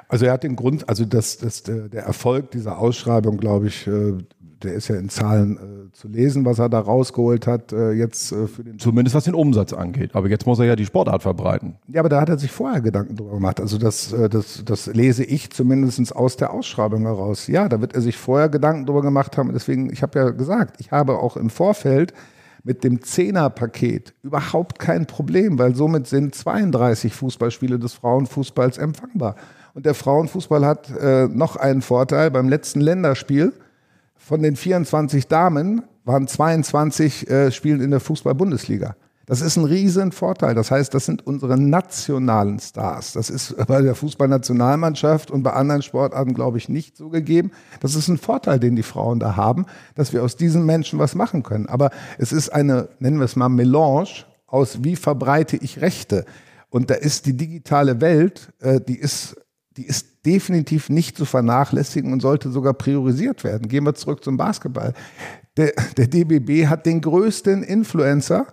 Also 0.09 0.25
er 0.25 0.33
hat 0.33 0.43
den 0.43 0.57
Grund, 0.57 0.89
also 0.89 1.05
das, 1.05 1.37
das, 1.37 1.63
der 1.63 2.03
Erfolg 2.03 2.51
dieser 2.51 2.77
Ausschreibung, 2.79 3.37
glaube 3.37 3.67
ich, 3.67 3.87
äh, 3.87 4.17
der 4.63 4.73
ist 4.73 4.87
ja 4.87 4.95
in 4.95 5.09
Zahlen 5.09 5.57
äh, 5.57 5.91
zu 5.93 6.07
lesen, 6.07 6.45
was 6.45 6.59
er 6.59 6.69
da 6.69 6.79
rausgeholt 6.79 7.47
hat, 7.47 7.71
äh, 7.73 7.91
jetzt 7.91 8.31
äh, 8.31 8.47
für 8.47 8.63
den. 8.63 8.79
Zumindest 8.79 9.15
was 9.15 9.25
den 9.25 9.33
Umsatz 9.33 9.73
angeht. 9.73 10.11
Aber 10.13 10.29
jetzt 10.29 10.45
muss 10.45 10.59
er 10.59 10.65
ja 10.65 10.75
die 10.75 10.85
Sportart 10.85 11.23
verbreiten. 11.23 11.75
Ja, 11.87 12.01
aber 12.01 12.09
da 12.09 12.21
hat 12.21 12.29
er 12.29 12.37
sich 12.37 12.51
vorher 12.51 12.81
Gedanken 12.81 13.15
drüber 13.15 13.33
gemacht. 13.33 13.59
Also 13.59 13.77
das, 13.77 14.11
äh, 14.13 14.29
das, 14.29 14.63
das 14.65 14.87
lese 14.87 15.23
ich 15.23 15.51
zumindest 15.51 16.15
aus 16.15 16.37
der 16.37 16.53
Ausschreibung 16.53 17.03
heraus. 17.03 17.47
Ja, 17.47 17.69
da 17.69 17.81
wird 17.81 17.93
er 17.93 18.01
sich 18.01 18.17
vorher 18.17 18.49
Gedanken 18.49 18.85
drüber 18.85 19.01
gemacht 19.01 19.37
haben. 19.37 19.51
Deswegen, 19.53 19.91
ich 19.91 20.01
habe 20.01 20.19
ja 20.19 20.29
gesagt, 20.29 20.77
ich 20.79 20.91
habe 20.91 21.19
auch 21.19 21.37
im 21.37 21.49
Vorfeld 21.49 22.13
mit 22.63 22.83
dem 22.83 23.01
Zehner-Paket 23.01 24.15
überhaupt 24.23 24.79
kein 24.79 25.05
Problem, 25.05 25.59
weil 25.59 25.75
somit 25.75 26.07
sind 26.07 26.33
32 26.33 27.13
Fußballspiele 27.13 27.77
des 27.77 27.93
Frauenfußballs 27.93 28.79
empfangbar. 28.79 29.35
Und 29.75 29.85
der 29.85 29.93
Frauenfußball 29.93 30.65
hat 30.65 30.89
äh, 30.89 31.27
noch 31.27 31.57
einen 31.57 31.81
Vorteil 31.81 32.31
beim 32.31 32.49
letzten 32.49 32.81
Länderspiel 32.81 33.53
von 34.25 34.41
den 34.41 34.55
24 34.55 35.27
Damen 35.27 35.83
waren 36.03 36.27
22 36.27 37.29
äh, 37.29 37.51
spielen 37.51 37.79
in 37.79 37.91
der 37.91 37.99
Fußball-Bundesliga. 37.99 38.95
Das 39.27 39.41
ist 39.41 39.55
ein 39.55 39.65
riesen 39.65 40.11
Vorteil. 40.11 40.55
Das 40.55 40.71
heißt, 40.71 40.93
das 40.95 41.05
sind 41.05 41.25
unsere 41.27 41.59
nationalen 41.59 42.57
Stars. 42.57 43.13
Das 43.13 43.29
ist 43.29 43.55
bei 43.67 43.83
der 43.83 43.93
Fußballnationalmannschaft 43.93 45.29
und 45.29 45.43
bei 45.43 45.53
anderen 45.53 45.83
Sportarten, 45.83 46.33
glaube 46.33 46.57
ich, 46.57 46.69
nicht 46.69 46.97
so 46.97 47.09
gegeben. 47.09 47.51
Das 47.81 47.93
ist 47.93 48.07
ein 48.07 48.17
Vorteil, 48.17 48.59
den 48.59 48.75
die 48.75 48.83
Frauen 48.83 49.19
da 49.19 49.35
haben, 49.35 49.67
dass 49.93 50.11
wir 50.11 50.23
aus 50.23 50.35
diesen 50.35 50.65
Menschen 50.65 50.97
was 50.97 51.13
machen 51.13 51.43
können. 51.43 51.67
Aber 51.67 51.91
es 52.17 52.31
ist 52.31 52.49
eine, 52.49 52.89
nennen 52.97 53.19
wir 53.19 53.25
es 53.25 53.35
mal, 53.35 53.49
Melange 53.49 54.25
aus, 54.47 54.83
wie 54.83 54.95
verbreite 54.95 55.57
ich 55.57 55.81
Rechte. 55.81 56.25
Und 56.69 56.89
da 56.89 56.95
ist 56.95 57.27
die 57.27 57.37
digitale 57.37 58.01
Welt, 58.01 58.53
äh, 58.59 58.81
die 58.81 58.97
ist, 58.97 59.37
die 59.77 59.85
ist 59.85 60.14
definitiv 60.25 60.89
nicht 60.89 61.17
zu 61.17 61.25
vernachlässigen 61.25 62.11
und 62.11 62.21
sollte 62.21 62.49
sogar 62.49 62.73
priorisiert 62.73 63.43
werden. 63.43 63.67
Gehen 63.67 63.85
wir 63.85 63.95
zurück 63.95 64.23
zum 64.23 64.37
Basketball. 64.37 64.93
Der, 65.57 65.73
der 65.97 66.07
DBB 66.07 66.67
hat 66.67 66.85
den 66.85 67.01
größten 67.01 67.63
Influencer 67.63 68.47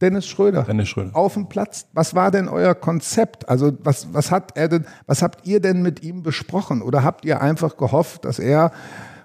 Dennis 0.00 0.26
Schröder. 0.26 0.64
Dennis 0.64 0.88
Schröder. 0.88 1.14
Auf 1.14 1.34
dem 1.34 1.48
Platz. 1.48 1.86
Was 1.92 2.14
war 2.14 2.30
denn 2.30 2.48
euer 2.48 2.74
Konzept? 2.74 3.48
Also 3.48 3.72
was, 3.80 4.12
was 4.12 4.30
hat 4.30 4.56
er 4.56 4.68
denn, 4.68 4.86
was 5.06 5.22
habt 5.22 5.46
ihr 5.46 5.60
denn 5.60 5.82
mit 5.82 6.02
ihm 6.02 6.22
besprochen? 6.22 6.82
Oder 6.82 7.04
habt 7.04 7.24
ihr 7.24 7.40
einfach 7.40 7.76
gehofft, 7.76 8.24
dass 8.24 8.38
er, 8.38 8.72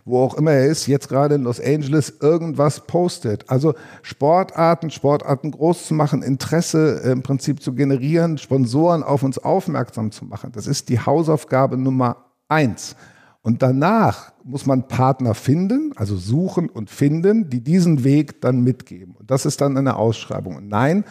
wo 0.09 0.23
auch 0.23 0.33
immer 0.35 0.51
er 0.51 0.65
ist, 0.65 0.87
jetzt 0.87 1.09
gerade 1.09 1.35
in 1.35 1.43
Los 1.43 1.61
Angeles 1.61 2.13
irgendwas 2.21 2.85
postet? 2.87 3.49
Also 3.49 3.75
Sportarten, 4.01 4.89
Sportarten 4.89 5.51
groß 5.51 5.87
zu 5.87 5.93
machen, 5.93 6.23
Interesse 6.23 7.01
im 7.05 7.21
Prinzip 7.21 7.61
zu 7.61 7.73
generieren, 7.73 8.37
Sponsoren 8.37 9.03
auf 9.03 9.23
uns 9.23 9.37
aufmerksam 9.37 10.11
zu 10.11 10.25
machen. 10.25 10.51
Das 10.53 10.67
ist 10.67 10.89
die 10.89 10.99
Hausaufgabe 10.99 11.77
Nummer 11.77 12.25
eins. 12.47 12.95
Und 13.41 13.61
danach 13.61 14.33
muss 14.43 14.65
man 14.65 14.87
Partner 14.87 15.33
finden, 15.33 15.93
also 15.95 16.17
suchen 16.17 16.69
und 16.69 16.89
finden, 16.89 17.49
die 17.49 17.61
diesen 17.61 18.03
Weg 18.03 18.41
dann 18.41 18.61
mitgeben. 18.61 19.15
Und 19.17 19.31
das 19.31 19.45
ist 19.45 19.61
dann 19.61 19.77
eine 19.77 19.95
Ausschreibung. 19.95 20.57
Und 20.57 20.67
nein, 20.67 21.05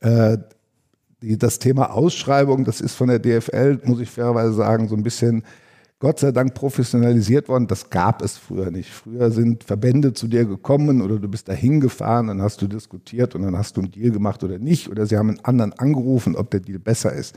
äh, 0.00 0.38
die, 1.20 1.36
das 1.36 1.58
Thema 1.58 1.92
Ausschreibung, 1.92 2.64
das 2.64 2.80
ist 2.80 2.94
von 2.94 3.08
der 3.08 3.18
DFL, 3.18 3.80
muss 3.84 4.00
ich 4.00 4.10
fairerweise 4.10 4.54
sagen, 4.54 4.88
so 4.88 4.96
ein 4.96 5.02
bisschen 5.02 5.44
Gott 6.00 6.18
sei 6.18 6.32
Dank 6.32 6.54
professionalisiert 6.54 7.48
worden. 7.48 7.66
Das 7.66 7.88
gab 7.88 8.20
es 8.22 8.36
früher 8.36 8.70
nicht. 8.70 8.90
Früher 8.90 9.30
sind 9.30 9.64
Verbände 9.64 10.12
zu 10.12 10.28
dir 10.28 10.44
gekommen 10.44 11.00
oder 11.00 11.18
du 11.18 11.28
bist 11.28 11.48
da 11.48 11.52
hingefahren, 11.52 12.26
dann 12.26 12.42
hast 12.42 12.60
du 12.60 12.66
diskutiert 12.66 13.34
und 13.34 13.42
dann 13.42 13.56
hast 13.56 13.76
du 13.76 13.80
einen 13.80 13.90
Deal 13.90 14.10
gemacht 14.10 14.42
oder 14.42 14.58
nicht. 14.58 14.90
Oder 14.90 15.06
sie 15.06 15.16
haben 15.16 15.30
einen 15.30 15.40
anderen 15.40 15.72
angerufen, 15.74 16.36
ob 16.36 16.50
der 16.50 16.60
Deal 16.60 16.78
besser 16.78 17.12
ist. 17.12 17.36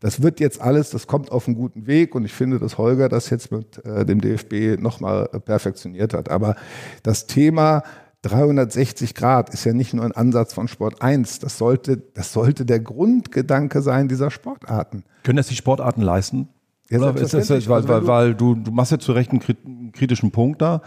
Das 0.00 0.22
wird 0.22 0.38
jetzt 0.38 0.60
alles, 0.60 0.90
das 0.90 1.08
kommt 1.08 1.32
auf 1.32 1.48
einen 1.48 1.56
guten 1.56 1.86
Weg 1.88 2.14
und 2.14 2.24
ich 2.24 2.32
finde, 2.32 2.60
dass 2.60 2.78
Holger 2.78 3.08
das 3.08 3.30
jetzt 3.30 3.50
mit 3.50 3.84
äh, 3.84 4.06
dem 4.06 4.20
DFB 4.20 4.80
nochmal 4.80 5.28
äh, 5.32 5.40
perfektioniert 5.40 6.14
hat. 6.14 6.30
Aber 6.30 6.54
das 7.02 7.26
Thema 7.26 7.82
360 8.22 9.14
Grad 9.14 9.52
ist 9.52 9.64
ja 9.64 9.72
nicht 9.72 9.94
nur 9.94 10.04
ein 10.04 10.12
Ansatz 10.12 10.52
von 10.54 10.68
Sport 10.68 11.02
1. 11.02 11.40
Das 11.40 11.58
sollte, 11.58 11.96
das 11.96 12.32
sollte 12.32 12.64
der 12.64 12.80
Grundgedanke 12.80 13.82
sein 13.82 14.08
dieser 14.08 14.30
Sportarten. 14.30 15.04
Können 15.24 15.36
das 15.36 15.48
die 15.48 15.56
Sportarten 15.56 16.02
leisten? 16.02 16.48
Ja, 16.90 16.98
Oder 16.98 17.20
ist 17.20 17.34
das, 17.34 17.68
weil, 17.68 17.86
weil, 17.86 18.06
weil 18.06 18.34
du, 18.34 18.54
du 18.54 18.70
machst 18.70 18.92
ja 18.92 18.98
zu 18.98 19.12
Recht 19.12 19.30
einen 19.30 19.92
kritischen 19.92 20.30
Punkt 20.30 20.62
da. 20.62 20.80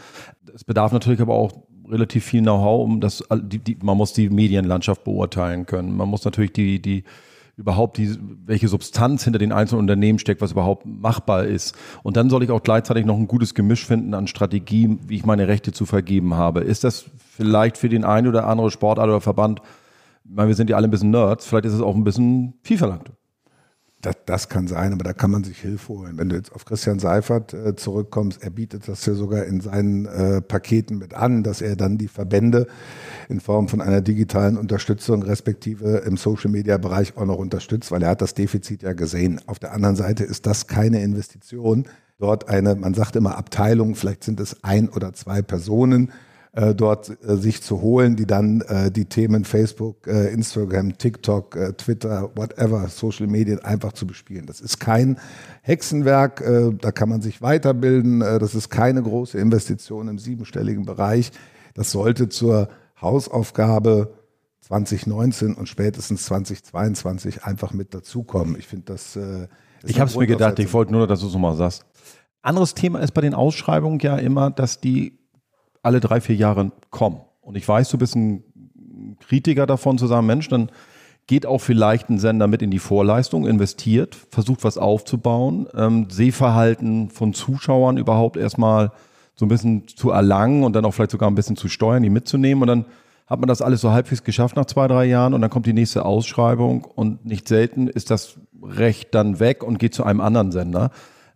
Es 0.53 0.63
bedarf 0.63 0.91
natürlich 0.91 1.21
aber 1.21 1.35
auch 1.35 1.51
relativ 1.87 2.25
viel 2.25 2.41
Know-how, 2.41 2.83
um 2.83 3.01
das, 3.01 3.23
die, 3.43 3.59
die, 3.59 3.77
man 3.83 3.97
muss 3.97 4.13
die 4.13 4.29
Medienlandschaft 4.29 5.03
beurteilen 5.03 5.65
können. 5.65 5.95
Man 5.95 6.09
muss 6.09 6.25
natürlich 6.25 6.53
die, 6.53 6.81
die, 6.81 7.03
überhaupt 7.57 7.97
die, 7.97 8.17
welche 8.45 8.67
Substanz 8.67 9.23
hinter 9.23 9.39
den 9.39 9.51
einzelnen 9.51 9.81
Unternehmen 9.81 10.19
steckt, 10.19 10.41
was 10.41 10.53
überhaupt 10.53 10.85
machbar 10.85 11.45
ist. 11.45 11.75
Und 12.03 12.17
dann 12.17 12.29
soll 12.29 12.43
ich 12.43 12.51
auch 12.51 12.63
gleichzeitig 12.63 13.05
noch 13.05 13.17
ein 13.17 13.27
gutes 13.27 13.53
Gemisch 13.53 13.85
finden 13.85 14.13
an 14.13 14.27
Strategie, 14.27 14.97
wie 15.07 15.15
ich 15.15 15.25
meine 15.25 15.47
Rechte 15.47 15.71
zu 15.71 15.85
vergeben 15.85 16.33
habe. 16.33 16.61
Ist 16.61 16.83
das 16.83 17.05
vielleicht 17.17 17.77
für 17.77 17.89
den 17.89 18.03
einen 18.03 18.27
oder 18.27 18.47
anderen 18.47 18.71
Sportart 18.71 19.07
oder 19.07 19.21
Verband, 19.21 19.61
weil 20.23 20.47
wir 20.47 20.55
sind 20.55 20.69
ja 20.69 20.77
alle 20.77 20.87
ein 20.87 20.91
bisschen 20.91 21.11
Nerds, 21.11 21.45
vielleicht 21.45 21.65
ist 21.65 21.73
es 21.73 21.81
auch 21.81 21.95
ein 21.95 22.03
bisschen 22.03 22.53
viel 22.63 22.77
verlangt. 22.77 23.11
Das, 24.01 24.15
das, 24.25 24.49
kann 24.49 24.67
sein, 24.67 24.93
aber 24.93 25.03
da 25.03 25.13
kann 25.13 25.29
man 25.29 25.43
sich 25.43 25.59
Hilfe 25.59 25.89
holen. 25.89 26.17
Wenn 26.17 26.29
du 26.29 26.35
jetzt 26.35 26.53
auf 26.53 26.65
Christian 26.65 26.97
Seifert 26.97 27.53
äh, 27.53 27.75
zurückkommst, 27.75 28.41
er 28.41 28.49
bietet 28.49 28.87
das 28.87 29.05
ja 29.05 29.13
sogar 29.13 29.45
in 29.45 29.61
seinen 29.61 30.05
äh, 30.07 30.41
Paketen 30.41 30.97
mit 30.97 31.13
an, 31.13 31.43
dass 31.43 31.61
er 31.61 31.75
dann 31.75 31.99
die 31.99 32.07
Verbände 32.07 32.67
in 33.29 33.39
Form 33.39 33.67
von 33.67 33.79
einer 33.79 34.01
digitalen 34.01 34.57
Unterstützung 34.57 35.21
respektive 35.21 35.97
im 35.97 36.17
Social-Media-Bereich 36.17 37.15
auch 37.15 37.25
noch 37.25 37.37
unterstützt, 37.37 37.91
weil 37.91 38.01
er 38.01 38.09
hat 38.09 38.21
das 38.21 38.33
Defizit 38.33 38.81
ja 38.81 38.93
gesehen. 38.93 39.39
Auf 39.45 39.59
der 39.59 39.73
anderen 39.73 39.95
Seite 39.95 40.23
ist 40.23 40.47
das 40.47 40.65
keine 40.65 41.01
Investition. 41.03 41.85
Dort 42.17 42.49
eine, 42.49 42.75
man 42.75 42.93
sagt 42.93 43.15
immer 43.15 43.37
Abteilung, 43.37 43.95
vielleicht 43.95 44.23
sind 44.23 44.39
es 44.39 44.63
ein 44.63 44.89
oder 44.89 45.13
zwei 45.13 45.41
Personen, 45.41 46.11
äh, 46.53 46.75
dort 46.75 47.17
äh, 47.23 47.37
sich 47.37 47.61
zu 47.61 47.81
holen, 47.81 48.17
die 48.17 48.25
dann 48.25 48.59
äh, 48.61 48.91
die 48.91 49.05
Themen 49.05 49.45
Facebook, 49.45 50.05
äh, 50.05 50.33
Instagram, 50.33 50.97
TikTok, 50.97 51.55
äh, 51.55 51.73
Twitter, 51.73 52.29
whatever, 52.35 52.89
Social 52.89 53.27
Media 53.27 53.57
einfach 53.59 53.93
zu 53.93 54.05
bespielen. 54.05 54.47
Das 54.47 54.59
ist 54.59 54.79
kein 54.79 55.17
Hexenwerk, 55.61 56.41
äh, 56.41 56.71
da 56.73 56.91
kann 56.91 57.07
man 57.07 57.21
sich 57.21 57.41
weiterbilden, 57.41 58.19
das 58.19 58.53
ist 58.53 58.69
keine 58.69 59.01
große 59.01 59.37
Investition 59.37 60.09
im 60.09 60.19
siebenstelligen 60.19 60.85
Bereich. 60.85 61.31
Das 61.73 61.91
sollte 61.91 62.27
zur 62.27 62.67
Hausaufgabe 63.01 64.13
2019 64.59 65.53
und 65.53 65.69
spätestens 65.69 66.25
2022 66.25 67.45
einfach 67.45 67.71
mit 67.71 67.93
dazukommen. 67.93 68.57
Ich 68.59 68.67
finde 68.67 68.93
das. 68.93 69.17
ich 69.83 69.99
habe 69.99 70.09
es 70.09 70.17
mir 70.17 70.27
gedacht, 70.27 70.59
ich 70.59 70.71
wollte 70.73 70.91
nur, 70.91 71.07
dass 71.07 71.21
du 71.21 71.27
es 71.27 71.33
nochmal 71.33 71.55
sagst. 71.55 71.85
Anderes 72.41 72.73
Thema 72.73 72.99
ist 72.99 73.13
bei 73.13 73.21
den 73.21 73.33
Ausschreibungen 73.33 73.99
ja 73.99 74.17
immer, 74.17 74.51
dass 74.51 74.81
die 74.81 75.20
alle 75.83 75.99
drei, 75.99 76.21
vier 76.21 76.35
Jahre 76.35 76.71
kommen. 76.89 77.21
Und 77.41 77.57
ich 77.57 77.67
weiß, 77.67 77.89
du 77.89 77.97
bist 77.97 78.15
ein 78.15 78.43
Kritiker 79.19 79.65
davon 79.65 79.97
zu 79.97 80.07
sagen, 80.07 80.25
Mensch, 80.27 80.47
dann 80.49 80.69
geht 81.27 81.45
auch 81.45 81.59
vielleicht 81.59 82.09
ein 82.09 82.19
Sender 82.19 82.47
mit 82.47 82.61
in 82.61 82.71
die 82.71 82.79
Vorleistung, 82.79 83.47
investiert, 83.47 84.15
versucht 84.29 84.63
was 84.63 84.77
aufzubauen, 84.77 85.67
ähm, 85.75 86.07
Sehverhalten 86.09 87.09
von 87.09 87.33
Zuschauern 87.33 87.97
überhaupt 87.97 88.37
erstmal 88.37 88.91
so 89.35 89.45
ein 89.45 89.49
bisschen 89.49 89.87
zu 89.87 90.11
erlangen 90.11 90.63
und 90.63 90.73
dann 90.73 90.85
auch 90.85 90.91
vielleicht 90.91 91.11
sogar 91.11 91.29
ein 91.29 91.35
bisschen 91.35 91.55
zu 91.55 91.69
steuern, 91.69 92.03
die 92.03 92.09
mitzunehmen 92.09 92.63
und 92.63 92.67
dann 92.67 92.85
hat 93.27 93.39
man 93.39 93.47
das 93.47 93.61
alles 93.61 93.79
so 93.79 93.91
halbwegs 93.91 94.25
geschafft 94.25 94.57
nach 94.57 94.65
zwei, 94.65 94.89
drei 94.89 95.05
Jahren 95.05 95.33
und 95.33 95.41
dann 95.41 95.49
kommt 95.49 95.65
die 95.65 95.73
nächste 95.73 96.03
Ausschreibung 96.03 96.83
und 96.83 97.25
nicht 97.25 97.47
selten 97.47 97.87
ist 97.87 98.11
das 98.11 98.37
Recht 98.61 99.15
dann 99.15 99.39
weg 99.39 99.63
und 99.63 99.79
geht 99.79 99.93
zu 99.93 100.03
einem 100.03 100.19
anderen 100.19 100.51
Sender. 100.51 100.91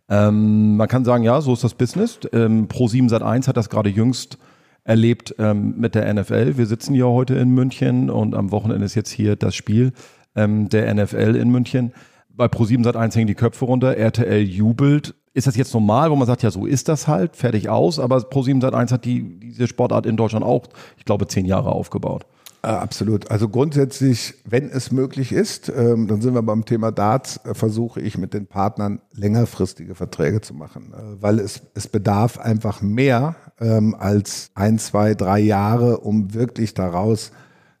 Ähm, 0.08 0.76
man 0.76 0.88
kann 0.88 1.04
sagen, 1.04 1.24
ja, 1.24 1.40
so 1.40 1.52
ist 1.52 1.64
das 1.64 1.74
Business. 1.74 2.20
Ähm, 2.32 2.68
Pro7 2.68 3.10
Sat1 3.10 3.48
hat 3.48 3.56
das 3.56 3.68
gerade 3.68 3.90
jüngst 3.90 4.38
erlebt 4.84 5.34
ähm, 5.38 5.74
mit 5.78 5.94
der 5.94 6.12
NFL. 6.12 6.56
Wir 6.56 6.66
sitzen 6.66 6.94
ja 6.94 7.06
heute 7.06 7.34
in 7.34 7.50
München 7.50 8.08
und 8.08 8.34
am 8.34 8.52
Wochenende 8.52 8.84
ist 8.84 8.94
jetzt 8.94 9.10
hier 9.10 9.34
das 9.36 9.54
Spiel 9.54 9.92
ähm, 10.36 10.68
der 10.68 10.94
NFL 10.94 11.34
in 11.34 11.50
München. 11.50 11.92
Bei 12.28 12.46
Pro7 12.46 12.84
Sat1 12.84 13.14
hängen 13.16 13.26
die 13.26 13.34
Köpfe 13.34 13.64
runter, 13.64 13.96
RTL 13.96 14.42
jubelt. 14.42 15.14
Ist 15.34 15.46
das 15.46 15.56
jetzt 15.56 15.74
normal, 15.74 16.10
wo 16.10 16.16
man 16.16 16.26
sagt, 16.26 16.42
ja, 16.42 16.50
so 16.50 16.66
ist 16.66 16.88
das 16.88 17.08
halt, 17.08 17.36
fertig 17.36 17.68
aus, 17.68 17.98
aber 17.98 18.18
Pro7 18.18 18.62
Sat1 18.62 18.92
hat 18.92 19.04
die, 19.04 19.40
diese 19.40 19.66
Sportart 19.66 20.06
in 20.06 20.16
Deutschland 20.16 20.44
auch, 20.44 20.66
ich 20.96 21.04
glaube, 21.04 21.26
zehn 21.26 21.46
Jahre 21.46 21.72
aufgebaut. 21.72 22.26
Äh, 22.66 22.70
absolut. 22.70 23.30
Also 23.30 23.48
grundsätzlich, 23.48 24.34
wenn 24.44 24.68
es 24.70 24.90
möglich 24.90 25.30
ist, 25.30 25.68
ähm, 25.68 26.08
dann 26.08 26.20
sind 26.20 26.34
wir 26.34 26.42
beim 26.42 26.64
Thema 26.64 26.90
Darts, 26.90 27.38
äh, 27.44 27.54
versuche 27.54 28.00
ich 28.00 28.18
mit 28.18 28.34
den 28.34 28.48
Partnern 28.48 29.00
längerfristige 29.12 29.94
Verträge 29.94 30.40
zu 30.40 30.52
machen, 30.52 30.92
äh, 30.92 31.22
weil 31.22 31.38
es, 31.38 31.62
es 31.74 31.86
bedarf 31.86 32.40
einfach 32.40 32.82
mehr 32.82 33.36
ähm, 33.60 33.94
als 33.96 34.50
ein, 34.56 34.80
zwei, 34.80 35.14
drei 35.14 35.38
Jahre, 35.38 35.98
um 35.98 36.34
wirklich 36.34 36.74
daraus 36.74 37.30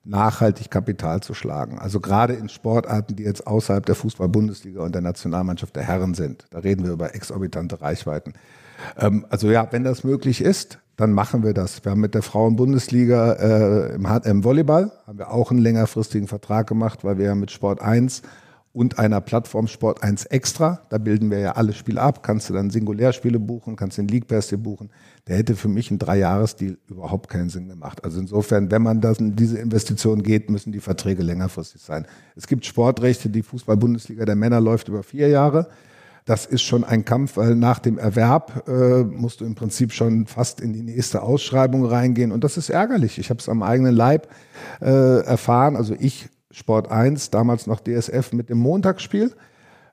nachhaltig 0.04 0.70
Kapital 0.70 1.20
zu 1.20 1.34
schlagen. 1.34 1.80
Also 1.80 1.98
gerade 1.98 2.34
in 2.34 2.48
Sportarten, 2.48 3.16
die 3.16 3.24
jetzt 3.24 3.44
außerhalb 3.44 3.84
der 3.84 3.96
Fußball-Bundesliga 3.96 4.82
und 4.82 4.94
der 4.94 5.02
Nationalmannschaft 5.02 5.74
der 5.74 5.82
Herren 5.82 6.14
sind. 6.14 6.44
Da 6.50 6.60
reden 6.60 6.84
wir 6.84 6.92
über 6.92 7.12
exorbitante 7.12 7.80
Reichweiten. 7.80 8.34
Ähm, 8.98 9.26
also 9.30 9.50
ja, 9.50 9.68
wenn 9.70 9.84
das 9.84 10.04
möglich 10.04 10.40
ist, 10.40 10.78
dann 10.96 11.12
machen 11.12 11.42
wir 11.42 11.52
das. 11.52 11.84
Wir 11.84 11.92
haben 11.92 12.00
mit 12.00 12.14
der 12.14 12.22
Frauen-Bundesliga 12.22 13.32
äh, 13.32 13.94
im, 13.94 14.06
im 14.06 14.44
Volleyball 14.44 14.92
haben 15.06 15.18
wir 15.18 15.30
auch 15.30 15.50
einen 15.50 15.60
längerfristigen 15.60 16.26
Vertrag 16.26 16.66
gemacht, 16.66 17.04
weil 17.04 17.18
wir 17.18 17.26
ja 17.26 17.34
mit 17.34 17.50
Sport 17.50 17.82
1 17.82 18.22
und 18.76 18.98
einer 18.98 19.22
Plattform 19.22 19.68
Sport 19.68 20.02
1 20.02 20.26
Extra, 20.26 20.82
da 20.90 20.98
bilden 20.98 21.30
wir 21.30 21.38
ja 21.38 21.52
alle 21.52 21.72
Spiele 21.72 22.02
ab, 22.02 22.22
kannst 22.22 22.50
du 22.50 22.52
dann 22.52 22.68
Singulärspiele 22.68 23.38
buchen, 23.38 23.74
kannst 23.74 23.96
den 23.96 24.06
League 24.06 24.26
Pass 24.26 24.48
dir 24.48 24.58
buchen. 24.58 24.90
Der 25.26 25.38
hätte 25.38 25.56
für 25.56 25.68
mich 25.68 25.90
ein 25.90 25.98
Dreijahresdeal 25.98 26.76
überhaupt 26.86 27.30
keinen 27.30 27.48
Sinn 27.48 27.68
gemacht. 27.68 28.04
Also 28.04 28.20
insofern, 28.20 28.70
wenn 28.70 28.82
man 28.82 29.00
das 29.00 29.18
in 29.18 29.34
diese 29.34 29.56
Investition 29.58 30.22
geht, 30.22 30.50
müssen 30.50 30.72
die 30.72 30.80
Verträge 30.80 31.22
längerfristig 31.22 31.80
sein. 31.80 32.06
Es 32.36 32.46
gibt 32.46 32.66
Sportrechte, 32.66 33.30
die 33.30 33.42
Fußball-Bundesliga 33.42 34.26
der 34.26 34.36
Männer 34.36 34.60
läuft 34.60 34.88
über 34.88 35.02
vier 35.02 35.28
Jahre. 35.28 35.68
Das 36.26 36.44
ist 36.44 36.62
schon 36.62 36.82
ein 36.82 37.04
Kampf, 37.04 37.36
weil 37.36 37.54
nach 37.54 37.78
dem 37.78 37.98
Erwerb 37.98 38.68
äh, 38.68 39.04
musst 39.04 39.40
du 39.40 39.44
im 39.44 39.54
Prinzip 39.54 39.92
schon 39.92 40.26
fast 40.26 40.60
in 40.60 40.72
die 40.72 40.82
nächste 40.82 41.22
Ausschreibung 41.22 41.84
reingehen. 41.86 42.32
Und 42.32 42.42
das 42.42 42.56
ist 42.56 42.68
ärgerlich. 42.68 43.18
Ich 43.18 43.30
habe 43.30 43.38
es 43.38 43.48
am 43.48 43.62
eigenen 43.62 43.94
Leib 43.94 44.28
äh, 44.80 45.20
erfahren. 45.20 45.76
Also 45.76 45.94
ich, 45.96 46.28
Sport 46.50 46.90
1, 46.90 47.30
damals 47.30 47.68
noch 47.68 47.78
DSF 47.78 48.32
mit 48.32 48.50
dem 48.50 48.58
Montagsspiel. 48.58 49.34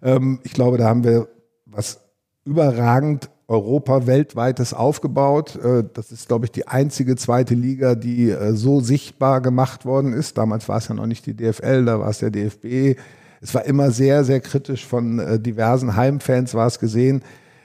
Ähm, 0.02 0.40
ich 0.44 0.54
glaube, 0.54 0.80
da 0.80 0.86
haben 0.86 1.04
wir 1.04 1.28
was 1.68 2.00
überragend 2.46 3.30
Europa 3.48 4.08
weltweites 4.08 4.74
aufgebaut. 4.74 5.56
Äh, 5.58 5.84
das 5.94 6.12
ist, 6.12 6.30
glaube 6.30 6.46
ich, 6.46 6.52
die 6.52 6.68
einzige 6.68 7.16
zweite 7.16 7.54
Liga, 7.54 7.94
die 7.94 8.32
äh, 8.32 8.54
so 8.54 8.82
sichtbar 8.82 9.40
gemacht 9.40 9.86
worden 9.86 10.14
ist. 10.14 10.40
Damals 10.40 10.68
war 10.68 10.78
es 10.78 10.88
ja 10.88 10.96
noch 10.96 11.06
nicht 11.06 11.28
die 11.28 11.36
DFL, 11.36 11.86
da 11.86 12.00
war 12.00 12.10
es 12.10 12.18
der 12.18 12.32
DFB 12.32 12.98
es 13.44 13.54
war 13.54 13.66
immer 13.66 13.92
sehr, 13.92 14.24
sehr 14.24 14.40
kritisch 14.40 14.88
von 14.88 15.20
äh, 15.20 15.40
diversen 15.40 15.96
Heimfans 15.98 16.54
war 16.54 16.66
es 16.66 16.80
gesehen. 16.80 17.24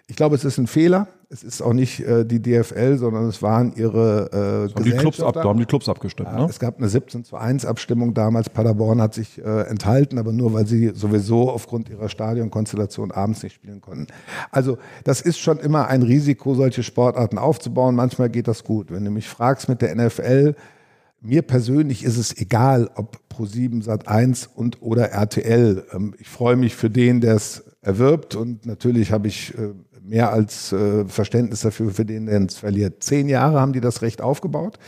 Ich 0.08 0.16
glaube, 0.16 0.34
es 0.34 0.44
ist 0.44 0.58
ein 0.58 0.66
Fehler. 0.66 1.06
Es 1.30 1.44
ist 1.44 1.60
auch 1.60 1.74
nicht 1.74 2.00
äh, 2.00 2.24
die 2.24 2.40
DFL, 2.40 2.96
sondern 2.96 3.26
es 3.26 3.42
waren 3.42 3.74
ihre 3.76 4.68
äh, 4.70 4.74
haben 4.74 4.84
die 4.84 4.92
Clubs 4.92 5.20
ab, 5.20 5.34
Da 5.34 5.44
haben 5.44 5.58
die 5.58 5.66
Clubs 5.66 5.88
abgestimmt. 5.88 6.30
Ja, 6.32 6.40
ne? 6.40 6.46
Es 6.48 6.58
gab 6.58 6.78
eine 6.78 6.88
17 6.88 7.22
zu 7.24 7.36
1 7.36 7.66
Abstimmung 7.66 8.14
damals. 8.14 8.48
Paderborn 8.48 9.00
hat 9.02 9.12
sich 9.12 9.38
äh, 9.38 9.60
enthalten, 9.68 10.18
aber 10.18 10.32
nur, 10.32 10.54
weil 10.54 10.66
sie 10.66 10.92
sowieso 10.94 11.50
aufgrund 11.50 11.90
ihrer 11.90 12.08
Stadionkonstellation 12.08 13.12
abends 13.12 13.42
nicht 13.42 13.54
spielen 13.54 13.82
konnten. 13.82 14.06
Also 14.50 14.78
das 15.04 15.20
ist 15.20 15.38
schon 15.38 15.58
immer 15.58 15.88
ein 15.88 16.02
Risiko, 16.02 16.54
solche 16.54 16.82
Sportarten 16.82 17.36
aufzubauen. 17.36 17.94
Manchmal 17.94 18.30
geht 18.30 18.48
das 18.48 18.64
gut. 18.64 18.90
Wenn 18.90 19.04
du 19.04 19.10
mich 19.10 19.28
fragst 19.28 19.68
mit 19.68 19.82
der 19.82 19.94
NFL, 19.94 20.54
mir 21.20 21.42
persönlich 21.42 22.04
ist 22.04 22.16
es 22.16 22.36
egal, 22.36 22.90
ob 22.94 23.27
Pro7 23.38 23.84
Sat1 23.84 24.48
und 24.54 24.82
oder 24.82 25.10
RTL. 25.10 25.84
Ähm, 25.92 26.14
ich 26.18 26.28
freue 26.28 26.56
mich 26.56 26.74
für 26.74 26.90
den, 26.90 27.20
der 27.20 27.36
es 27.36 27.64
erwirbt 27.80 28.34
und 28.34 28.66
natürlich 28.66 29.12
habe 29.12 29.28
ich 29.28 29.56
äh, 29.56 29.72
mehr 30.02 30.32
als 30.32 30.72
äh, 30.72 31.04
Verständnis 31.04 31.60
dafür, 31.60 31.90
für 31.90 32.04
den, 32.04 32.26
der 32.26 32.40
es 32.42 32.56
verliert. 32.56 33.02
Zehn 33.02 33.28
Jahre 33.28 33.60
haben 33.60 33.72
die 33.72 33.80
das 33.80 34.02
Recht 34.02 34.20
aufgebaut. 34.20 34.78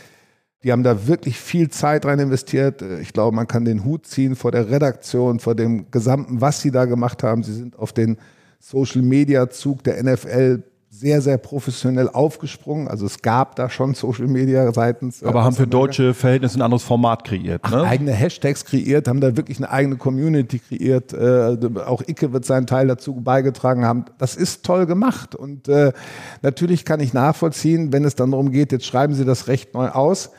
Die 0.62 0.72
haben 0.72 0.82
da 0.82 1.06
wirklich 1.06 1.38
viel 1.38 1.70
Zeit 1.70 2.04
rein 2.04 2.18
investiert. 2.18 2.82
Äh, 2.82 3.00
ich 3.00 3.12
glaube, 3.12 3.36
man 3.36 3.46
kann 3.46 3.64
den 3.64 3.84
Hut 3.84 4.06
ziehen 4.06 4.34
vor 4.34 4.50
der 4.50 4.70
Redaktion, 4.70 5.40
vor 5.40 5.54
dem 5.54 5.90
gesamten, 5.90 6.40
was 6.40 6.60
sie 6.60 6.70
da 6.70 6.86
gemacht 6.86 7.22
haben. 7.22 7.42
Sie 7.42 7.54
sind 7.54 7.78
auf 7.78 7.92
den 7.92 8.16
Social 8.58 9.02
Media 9.02 9.48
Zug 9.50 9.84
der 9.84 10.02
NFL 10.02 10.62
sehr, 11.00 11.22
sehr 11.22 11.38
professionell 11.38 12.10
aufgesprungen. 12.10 12.86
Also 12.86 13.06
es 13.06 13.22
gab 13.22 13.56
da 13.56 13.70
schon 13.70 13.94
Social 13.94 14.26
Media 14.26 14.70
seitens. 14.72 15.22
Äh, 15.22 15.26
Aber 15.26 15.42
haben 15.42 15.56
für 15.56 15.66
deutsche 15.66 16.12
Verhältnisse 16.12 16.58
ein 16.58 16.62
anderes 16.62 16.82
Format 16.82 17.24
kreiert. 17.24 17.62
Ne? 17.64 17.82
Ach, 17.82 17.90
eigene 17.90 18.12
Hashtags 18.12 18.66
kreiert, 18.66 19.08
haben 19.08 19.20
da 19.20 19.34
wirklich 19.36 19.56
eine 19.58 19.70
eigene 19.70 19.96
Community 19.96 20.58
kreiert. 20.58 21.14
Äh, 21.14 21.56
auch 21.86 22.02
Icke 22.06 22.34
wird 22.34 22.44
seinen 22.44 22.66
Teil 22.66 22.86
dazu 22.86 23.14
beigetragen 23.14 23.86
haben. 23.86 24.04
Das 24.18 24.36
ist 24.36 24.64
toll 24.64 24.84
gemacht. 24.84 25.34
Und 25.34 25.68
äh, 25.68 25.92
natürlich 26.42 26.84
kann 26.84 27.00
ich 27.00 27.14
nachvollziehen, 27.14 27.92
wenn 27.94 28.04
es 28.04 28.14
dann 28.14 28.30
darum 28.30 28.52
geht, 28.52 28.70
jetzt 28.70 28.84
schreiben 28.84 29.14
Sie 29.14 29.24
das 29.24 29.48
Recht 29.48 29.72
neu 29.72 29.88
aus. 29.88 30.30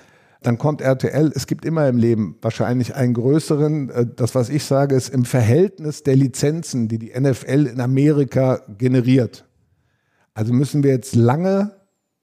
Dann 0.43 0.57
kommt 0.57 0.81
RTL. 0.81 1.31
Es 1.35 1.47
gibt 1.47 1.65
immer 1.65 1.87
im 1.87 1.97
Leben 1.97 2.35
wahrscheinlich 2.41 2.95
einen 2.95 3.15
größeren. 3.15 3.89
Äh, 3.89 4.05
das, 4.15 4.35
was 4.35 4.49
ich 4.49 4.63
sage, 4.63 4.95
ist 4.95 5.09
im 5.09 5.25
Verhältnis 5.25 6.03
der 6.03 6.15
Lizenzen, 6.15 6.87
die 6.87 6.99
die 6.99 7.19
NFL 7.19 7.65
in 7.65 7.81
Amerika 7.81 8.61
generiert 8.77 9.45
also 10.33 10.53
müssen 10.53 10.83
wir 10.83 10.91
jetzt 10.91 11.15
lange 11.15 11.71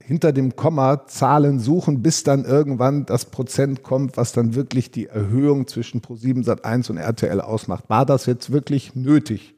hinter 0.02 0.32
dem 0.32 0.56
Komma 0.56 1.06
Zahlen 1.06 1.60
suchen, 1.60 2.02
bis 2.02 2.24
dann 2.24 2.44
irgendwann 2.44 3.04
das 3.04 3.26
Prozent 3.26 3.82
kommt, 3.82 4.16
was 4.16 4.32
dann 4.32 4.54
wirklich 4.54 4.90
die 4.90 5.06
Erhöhung 5.06 5.66
zwischen 5.66 6.00
Pro7 6.00 6.46
Sat1 6.46 6.90
und 6.90 6.96
RTL 6.96 7.40
ausmacht. 7.42 7.84
War 7.88 8.06
das 8.06 8.24
jetzt 8.24 8.50
wirklich 8.50 8.94
nötig? 8.94 9.54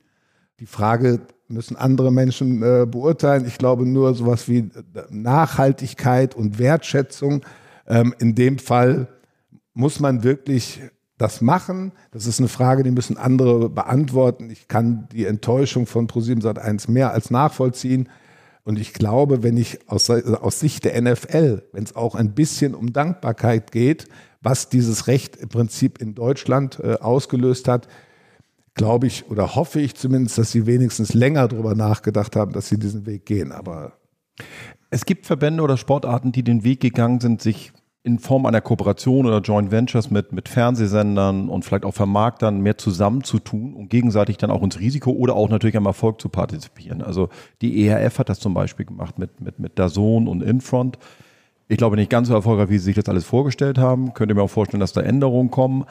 Die 0.59 0.67
Frage 0.67 1.21
müssen 1.47 1.77
andere 1.77 2.13
Menschen 2.13 2.63
äh, 2.63 2.87
beurteilen. 2.87 3.47
Ich 3.47 3.59
glaube 3.59 3.87
nur 3.87 4.15
sowas 4.15 4.49
wie 4.49 4.59
äh, 4.59 4.71
Nachhaltigkeit 5.11 6.35
und 6.35 6.59
Wertschätzung. 6.59 7.43
Ähm, 7.87 8.15
in 8.19 8.35
dem 8.35 8.59
Fall 8.59 9.09
muss 9.73 10.01
man 10.01 10.25
wirklich 10.25 10.81
das 11.17 11.41
machen. 11.41 11.93
Das 12.11 12.27
ist 12.27 12.41
eine 12.41 12.49
Frage, 12.49 12.83
die 12.83 12.91
müssen 12.91 13.19
andere 13.19 13.69
beantworten. 13.69 14.51
Ich 14.51 14.69
kann 14.69 15.09
die 15.13 15.27
Enttäuschung 15.27 15.87
von 15.87 16.09
Pro7 16.09 16.43
Sat1 16.43 16.91
mehr 16.91 17.13
als 17.13 17.31
nachvollziehen. 17.31 18.09
Und 18.71 18.79
ich 18.79 18.93
glaube, 18.93 19.43
wenn 19.43 19.57
ich 19.57 19.81
aus, 19.89 20.09
aus 20.11 20.61
Sicht 20.61 20.85
der 20.85 21.03
NFL, 21.03 21.65
wenn 21.73 21.83
es 21.83 21.97
auch 21.97 22.15
ein 22.15 22.37
bisschen 22.37 22.77
um 22.77 22.93
Dankbarkeit 22.93 23.73
geht, 23.73 24.07
was 24.43 24.69
dieses 24.69 25.09
Recht 25.09 25.35
im 25.35 25.49
Prinzip 25.49 26.01
in 26.01 26.15
Deutschland 26.15 26.79
äh, 26.79 26.95
ausgelöst 27.01 27.67
hat, 27.67 27.89
glaube 28.75 29.09
ich 29.09 29.29
oder 29.29 29.57
hoffe 29.57 29.81
ich 29.81 29.97
zumindest, 29.97 30.39
dass 30.39 30.53
sie 30.53 30.67
wenigstens 30.67 31.15
länger 31.15 31.49
darüber 31.49 31.75
nachgedacht 31.75 32.37
haben, 32.37 32.53
dass 32.53 32.69
sie 32.69 32.79
diesen 32.79 33.07
Weg 33.07 33.27
gehen. 33.27 33.51
Aber 33.51 33.95
es 34.91 35.05
gibt 35.05 35.27
Verbände 35.27 35.65
oder 35.65 35.77
Sportarten, 35.77 36.31
die 36.31 36.45
den 36.45 36.63
Weg 36.63 36.79
gegangen 36.79 37.19
sind, 37.19 37.43
sich 37.43 37.73
in 38.03 38.19
Form 38.19 38.47
einer 38.47 38.63
Kooperation 38.63 39.27
oder 39.27 39.41
Joint 39.41 39.71
Ventures 39.71 40.11
mit, 40.11 40.33
mit 40.33 40.49
Fernsehsendern 40.49 41.51
und 41.51 41.65
vielleicht 41.65 41.85
auch 41.85 41.95
Vermarktern 41.95 42.61
mehr 42.61 42.79
zusammenzutun 42.79 43.75
und 43.75 43.91
gegenseitig 43.91 44.39
dann 44.39 44.51
auch 44.51 44.63
ins 44.63 44.81
Risiko 44.81 45.11
oder 45.11 45.35
auch 45.35 45.51
natürlich 45.51 45.77
am 45.77 45.85
Erfolg 45.85 46.21
zu 46.21 46.31
partizipieren. 46.31 47.03
Also 47.03 47.29
die 47.61 47.87
ERF 47.87 48.19
hat 48.19 48.31
das 48.31 48.41
zum 48.41 48.55
Beispiel 48.55 48.87
gemacht 48.87 49.19
mit, 49.19 49.41
mit, 49.41 49.59
mit 49.59 49.79
Dazon 49.79 50.29
und 50.29 50.43
Infront. 50.43 50.99
Ich 51.69 51.77
glaube 51.77 51.97
nicht 51.97 52.11
ganz 52.11 52.29
so 52.29 52.35
erfolgreich, 52.35 52.71
wie 52.71 52.79
sie 52.79 52.87
sich 52.87 52.97
das 52.97 53.09
alles 53.09 53.25
vorgestellt 53.25 53.77
haben. 53.77 54.15
Könnt 54.15 54.33
ihr 54.33 54.35
mir 54.35 54.43
auch 54.43 54.51
vorstellen, 54.51 54.81
dass 54.81 54.95
da 54.95 55.03
Änderungen 55.03 55.51
kommen. 55.51 55.85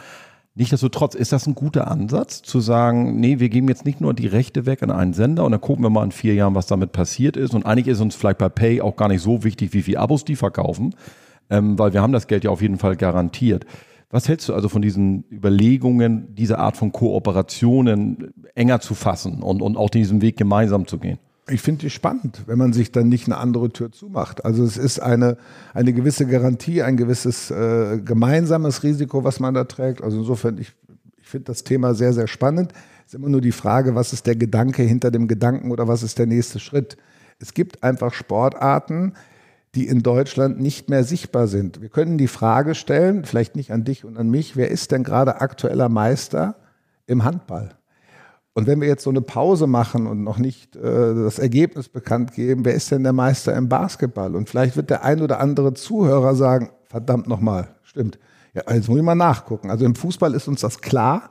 Nichtsdestotrotz 0.55 1.13
ist 1.13 1.31
das 1.31 1.45
ein 1.45 1.55
guter 1.55 1.89
Ansatz, 1.89 2.41
zu 2.41 2.59
sagen, 2.59 3.19
nee, 3.19 3.39
wir 3.39 3.49
geben 3.49 3.69
jetzt 3.69 3.85
nicht 3.85 4.01
nur 4.01 4.15
die 4.15 4.27
Rechte 4.27 4.65
weg 4.65 4.81
an 4.81 4.91
einen 4.91 5.13
Sender 5.13 5.45
und 5.45 5.51
dann 5.51 5.61
gucken 5.61 5.85
wir 5.85 5.89
mal 5.89 6.03
in 6.03 6.11
vier 6.11 6.33
Jahren, 6.33 6.55
was 6.55 6.65
damit 6.65 6.91
passiert 6.91 7.37
ist. 7.37 7.53
Und 7.53 7.67
eigentlich 7.67 7.87
ist 7.87 8.01
uns 8.01 8.15
vielleicht 8.15 8.39
bei 8.39 8.49
Pay 8.49 8.81
auch 8.81 8.95
gar 8.95 9.07
nicht 9.07 9.21
so 9.21 9.43
wichtig, 9.43 9.73
wie 9.73 9.83
viele 9.83 9.99
Abos 9.99 10.25
die 10.25 10.35
verkaufen, 10.35 10.95
ähm, 11.49 11.77
weil 11.77 11.93
wir 11.93 12.01
haben 12.01 12.13
das 12.13 12.27
Geld 12.27 12.43
ja 12.43 12.51
auf 12.51 12.61
jeden 12.61 12.77
Fall 12.77 12.95
garantiert. 12.95 13.65
Was 14.11 14.27
hältst 14.27 14.49
du 14.49 14.55
also 14.55 14.69
von 14.69 14.81
diesen 14.81 15.23
Überlegungen, 15.31 16.33
diese 16.33 16.57
Art 16.57 16.77
von 16.77 16.91
Kooperationen 16.91 18.33
enger 18.55 18.79
zu 18.79 18.95
fassen 18.95 19.43
und, 19.43 19.61
und 19.61 19.77
auch 19.77 19.89
diesen 19.91 20.21
Weg 20.21 20.35
gemeinsam 20.37 20.87
zu 20.87 20.97
gehen? 20.97 21.19
Ich 21.47 21.61
finde 21.61 21.81
die 21.81 21.89
spannend, 21.89 22.43
wenn 22.45 22.57
man 22.57 22.73
sich 22.73 22.91
dann 22.91 23.09
nicht 23.09 23.27
eine 23.27 23.37
andere 23.37 23.69
Tür 23.69 23.91
zumacht. 23.91 24.45
Also 24.45 24.63
es 24.63 24.77
ist 24.77 24.99
eine, 24.99 25.37
eine 25.73 25.93
gewisse 25.93 26.25
Garantie, 26.27 26.81
ein 26.83 26.97
gewisses 26.97 27.49
äh, 27.51 27.99
gemeinsames 28.03 28.83
Risiko, 28.83 29.23
was 29.23 29.39
man 29.39 29.53
da 29.53 29.63
trägt. 29.63 30.03
Also 30.03 30.19
insofern, 30.19 30.57
ich, 30.57 30.73
ich 31.17 31.27
finde 31.27 31.45
das 31.45 31.63
Thema 31.63 31.93
sehr, 31.93 32.13
sehr 32.13 32.27
spannend. 32.27 32.73
Es 33.05 33.13
ist 33.13 33.19
immer 33.19 33.29
nur 33.29 33.41
die 33.41 33.51
Frage, 33.51 33.95
was 33.95 34.13
ist 34.13 34.27
der 34.27 34.35
Gedanke 34.35 34.83
hinter 34.83 35.09
dem 35.11 35.27
Gedanken 35.27 35.71
oder 35.71 35.87
was 35.87 36.03
ist 36.03 36.19
der 36.19 36.27
nächste 36.27 36.59
Schritt? 36.59 36.97
Es 37.39 37.53
gibt 37.53 37.83
einfach 37.83 38.13
Sportarten, 38.13 39.13
die 39.75 39.87
in 39.87 40.01
Deutschland 40.01 40.59
nicht 40.59 40.89
mehr 40.89 41.03
sichtbar 41.03 41.47
sind. 41.47 41.81
Wir 41.81 41.89
können 41.89 42.17
die 42.17 42.27
Frage 42.27 42.73
stellen, 42.73 43.23
vielleicht 43.25 43.55
nicht 43.55 43.71
an 43.71 43.83
dich 43.83 44.03
und 44.03 44.17
an 44.17 44.29
mich, 44.29 44.55
wer 44.55 44.71
ist 44.71 44.91
denn 44.91 45.03
gerade 45.03 45.41
aktueller 45.41 45.89
Meister 45.89 46.55
im 47.05 47.23
Handball? 47.23 47.75
Und 48.53 48.67
wenn 48.67 48.81
wir 48.81 48.87
jetzt 48.87 49.03
so 49.03 49.09
eine 49.09 49.21
Pause 49.21 49.67
machen 49.67 50.07
und 50.07 50.23
noch 50.23 50.39
nicht 50.39 50.75
äh, 50.75 51.13
das 51.13 51.39
Ergebnis 51.39 51.87
bekannt 51.87 52.33
geben, 52.33 52.65
wer 52.65 52.73
ist 52.73 52.91
denn 52.91 53.03
der 53.03 53.13
Meister 53.13 53.55
im 53.55 53.69
Basketball? 53.69 54.35
Und 54.35 54.49
vielleicht 54.49 54.75
wird 54.75 54.89
der 54.89 55.03
ein 55.03 55.21
oder 55.21 55.39
andere 55.39 55.73
Zuhörer 55.75 56.35
sagen, 56.35 56.71
verdammt 56.87 57.27
nochmal, 57.27 57.75
stimmt. 57.83 58.19
Ja, 58.53 58.63
jetzt 58.73 58.89
muss 58.89 58.97
ich 58.97 59.03
mal 59.03 59.15
nachgucken. 59.15 59.69
Also 59.69 59.85
im 59.85 59.95
Fußball 59.95 60.33
ist 60.33 60.47
uns 60.47 60.61
das 60.61 60.81
klar. 60.81 61.29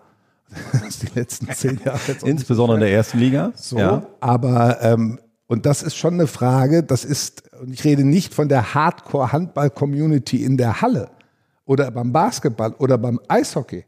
Das 0.73 0.83
ist 0.83 1.03
die 1.03 1.19
letzten 1.19 1.53
zehn 1.53 1.79
Jahre. 1.85 2.01
Jetzt 2.07 2.23
Insbesondere 2.23 2.79
in 2.79 2.81
der 2.81 2.93
ersten 2.93 3.19
Liga. 3.19 3.53
So, 3.55 3.77
ja. 3.77 4.07
aber 4.21 4.81
ähm, 4.81 5.19
und 5.49 5.65
das 5.65 5.83
ist 5.83 5.97
schon 5.97 6.15
eine 6.15 6.27
Frage, 6.27 6.83
das 6.83 7.05
ist, 7.05 7.43
und 7.61 7.73
ich 7.73 7.83
rede 7.83 8.05
nicht 8.05 8.35
von 8.35 8.51
der 8.51 8.75
Hardcore-Handball-Community 8.75 10.45
in 10.45 10.59
der 10.59 10.83
Halle 10.83 11.09
oder 11.65 11.91
beim 11.91 12.13
Basketball 12.13 12.75
oder 12.75 12.99
beim 12.99 13.19
Eishockey. 13.29 13.85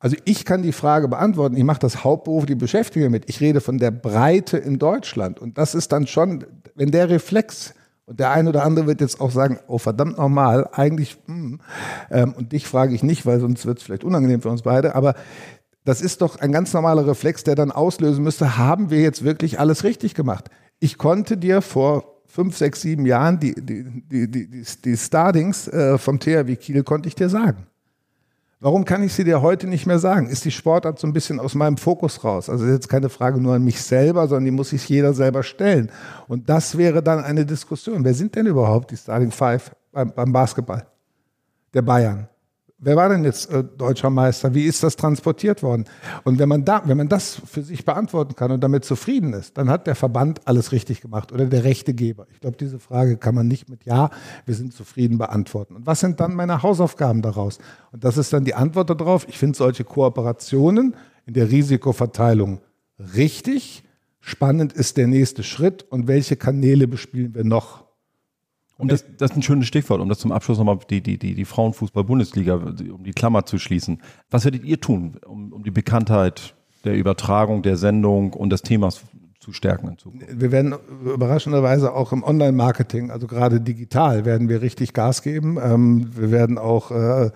Also 0.00 0.16
ich 0.24 0.44
kann 0.44 0.62
die 0.62 0.72
Frage 0.72 1.06
beantworten, 1.06 1.56
ich 1.56 1.64
mache 1.64 1.78
das 1.78 2.02
hauptberuflich, 2.02 2.48
die 2.48 2.54
beschäftige 2.56 3.08
mit. 3.08 3.30
Ich 3.30 3.40
rede 3.40 3.60
von 3.60 3.78
der 3.78 3.92
Breite 3.92 4.58
in 4.58 4.78
Deutschland. 4.78 5.38
Und 5.38 5.58
das 5.58 5.74
ist 5.76 5.92
dann 5.92 6.08
schon, 6.08 6.44
wenn 6.74 6.90
der 6.90 7.08
Reflex, 7.08 7.72
und 8.04 8.18
der 8.18 8.32
eine 8.32 8.48
oder 8.48 8.64
andere 8.64 8.88
wird 8.88 9.00
jetzt 9.00 9.20
auch 9.20 9.30
sagen, 9.30 9.60
oh 9.68 9.78
verdammt 9.78 10.18
nochmal, 10.18 10.68
eigentlich, 10.72 11.18
mm, 11.26 11.54
ähm, 12.10 12.34
und 12.34 12.52
dich 12.52 12.66
frage 12.66 12.94
ich 12.94 13.04
nicht, 13.04 13.26
weil 13.26 13.40
sonst 13.40 13.64
wird 13.64 13.78
es 13.78 13.84
vielleicht 13.84 14.04
unangenehm 14.04 14.42
für 14.42 14.50
uns 14.50 14.62
beide, 14.62 14.94
aber 14.94 15.14
das 15.84 16.00
ist 16.00 16.20
doch 16.20 16.40
ein 16.40 16.50
ganz 16.50 16.72
normaler 16.72 17.06
Reflex, 17.06 17.44
der 17.44 17.54
dann 17.54 17.70
auslösen 17.70 18.24
müsste, 18.24 18.58
haben 18.58 18.90
wir 18.90 19.00
jetzt 19.00 19.24
wirklich 19.24 19.60
alles 19.60 19.84
richtig 19.84 20.14
gemacht? 20.14 20.50
Ich 20.78 20.98
konnte 20.98 21.36
dir 21.36 21.62
vor 21.62 22.22
fünf, 22.26 22.56
sechs, 22.56 22.82
sieben 22.82 23.06
Jahren 23.06 23.40
die, 23.40 23.54
die, 23.54 23.84
die, 24.10 24.30
die, 24.30 24.64
die 24.84 24.96
Stardings 24.96 25.68
äh, 25.68 25.96
vom 25.96 26.20
THW 26.20 26.56
Kiel 26.56 26.82
konnte 26.82 27.08
ich 27.08 27.14
dir 27.14 27.28
sagen. 27.28 27.66
Warum 28.58 28.86
kann 28.86 29.02
ich 29.02 29.12
sie 29.12 29.24
dir 29.24 29.42
heute 29.42 29.66
nicht 29.66 29.86
mehr 29.86 29.98
sagen? 29.98 30.28
Ist 30.28 30.44
die 30.44 30.50
Sportart 30.50 30.98
so 30.98 31.06
ein 31.06 31.12
bisschen 31.12 31.40
aus 31.40 31.54
meinem 31.54 31.76
Fokus 31.76 32.24
raus? 32.24 32.48
Also 32.48 32.66
jetzt 32.66 32.88
keine 32.88 33.10
Frage 33.10 33.38
nur 33.38 33.54
an 33.54 33.64
mich 33.64 33.82
selber, 33.82 34.28
sondern 34.28 34.46
die 34.46 34.50
muss 34.50 34.70
sich 34.70 34.88
jeder 34.88 35.12
selber 35.12 35.42
stellen. 35.42 35.90
Und 36.26 36.48
das 36.48 36.78
wäre 36.78 37.02
dann 37.02 37.22
eine 37.22 37.44
Diskussion. 37.44 38.02
Wer 38.02 38.14
sind 38.14 38.34
denn 38.34 38.46
überhaupt 38.46 38.90
die 38.90 38.96
Starting 38.96 39.30
Five 39.30 39.76
beim, 39.92 40.10
beim 40.12 40.32
Basketball? 40.32 40.86
Der 41.74 41.82
Bayern. 41.82 42.28
Wer 42.78 42.94
war 42.94 43.08
denn 43.08 43.24
jetzt 43.24 43.50
äh, 43.50 43.64
deutscher 43.64 44.10
Meister? 44.10 44.52
Wie 44.52 44.64
ist 44.64 44.82
das 44.82 44.96
transportiert 44.96 45.62
worden? 45.62 45.86
Und 46.24 46.38
wenn 46.38 46.48
man, 46.48 46.66
da, 46.66 46.82
wenn 46.84 46.98
man 46.98 47.08
das 47.08 47.40
für 47.46 47.62
sich 47.62 47.86
beantworten 47.86 48.34
kann 48.34 48.50
und 48.50 48.62
damit 48.62 48.84
zufrieden 48.84 49.32
ist, 49.32 49.56
dann 49.56 49.70
hat 49.70 49.86
der 49.86 49.94
Verband 49.94 50.46
alles 50.46 50.72
richtig 50.72 51.00
gemacht 51.00 51.32
oder 51.32 51.46
der 51.46 51.64
Rechtegeber. 51.64 52.26
Ich 52.30 52.40
glaube, 52.40 52.58
diese 52.58 52.78
Frage 52.78 53.16
kann 53.16 53.34
man 53.34 53.48
nicht 53.48 53.70
mit 53.70 53.86
Ja, 53.86 54.10
wir 54.44 54.54
sind 54.54 54.74
zufrieden 54.74 55.16
beantworten. 55.16 55.74
Und 55.74 55.86
was 55.86 56.00
sind 56.00 56.20
dann 56.20 56.34
meine 56.34 56.62
Hausaufgaben 56.62 57.22
daraus? 57.22 57.58
Und 57.92 58.04
das 58.04 58.18
ist 58.18 58.34
dann 58.34 58.44
die 58.44 58.54
Antwort 58.54 58.90
darauf. 58.90 59.26
Ich 59.26 59.38
finde 59.38 59.56
solche 59.56 59.84
Kooperationen 59.84 60.96
in 61.24 61.32
der 61.32 61.50
Risikoverteilung 61.50 62.60
richtig. 63.16 63.84
Spannend 64.20 64.74
ist 64.74 64.98
der 64.98 65.06
nächste 65.06 65.44
Schritt 65.44 65.82
und 65.84 66.08
welche 66.08 66.36
Kanäle 66.36 66.88
bespielen 66.88 67.34
wir 67.34 67.44
noch? 67.44 67.85
Und 68.78 68.92
das, 68.92 69.04
das 69.16 69.30
ist 69.30 69.36
ein 69.36 69.42
schönes 69.42 69.66
Stichwort, 69.66 70.00
um 70.00 70.08
das 70.08 70.18
zum 70.18 70.32
Abschluss 70.32 70.58
nochmal 70.58 70.78
die, 70.90 71.00
die, 71.00 71.18
die, 71.18 71.34
die 71.34 71.44
Frauenfußball-Bundesliga, 71.44 72.54
um 72.54 73.04
die 73.04 73.12
Klammer 73.12 73.46
zu 73.46 73.58
schließen. 73.58 74.02
Was 74.30 74.44
werdet 74.44 74.64
ihr 74.64 74.80
tun, 74.80 75.16
um, 75.26 75.52
um 75.52 75.62
die 75.62 75.70
Bekanntheit 75.70 76.54
der 76.84 76.94
Übertragung, 76.94 77.62
der 77.62 77.76
Sendung 77.76 78.34
und 78.34 78.50
des 78.50 78.62
Themas 78.62 79.02
zu 79.40 79.52
stärken 79.52 79.88
in 79.88 79.98
Zukunft? 79.98 80.26
Wir 80.30 80.52
werden 80.52 80.74
überraschenderweise 81.04 81.94
auch 81.94 82.12
im 82.12 82.22
Online-Marketing, 82.22 83.10
also 83.10 83.26
gerade 83.26 83.60
digital, 83.62 84.26
werden 84.26 84.50
wir 84.50 84.60
richtig 84.60 84.92
Gas 84.92 85.22
geben. 85.22 85.58
Ähm, 85.62 86.10
wir 86.14 86.30
werden 86.30 86.58
auch 86.58 86.90
äh, 86.90 87.30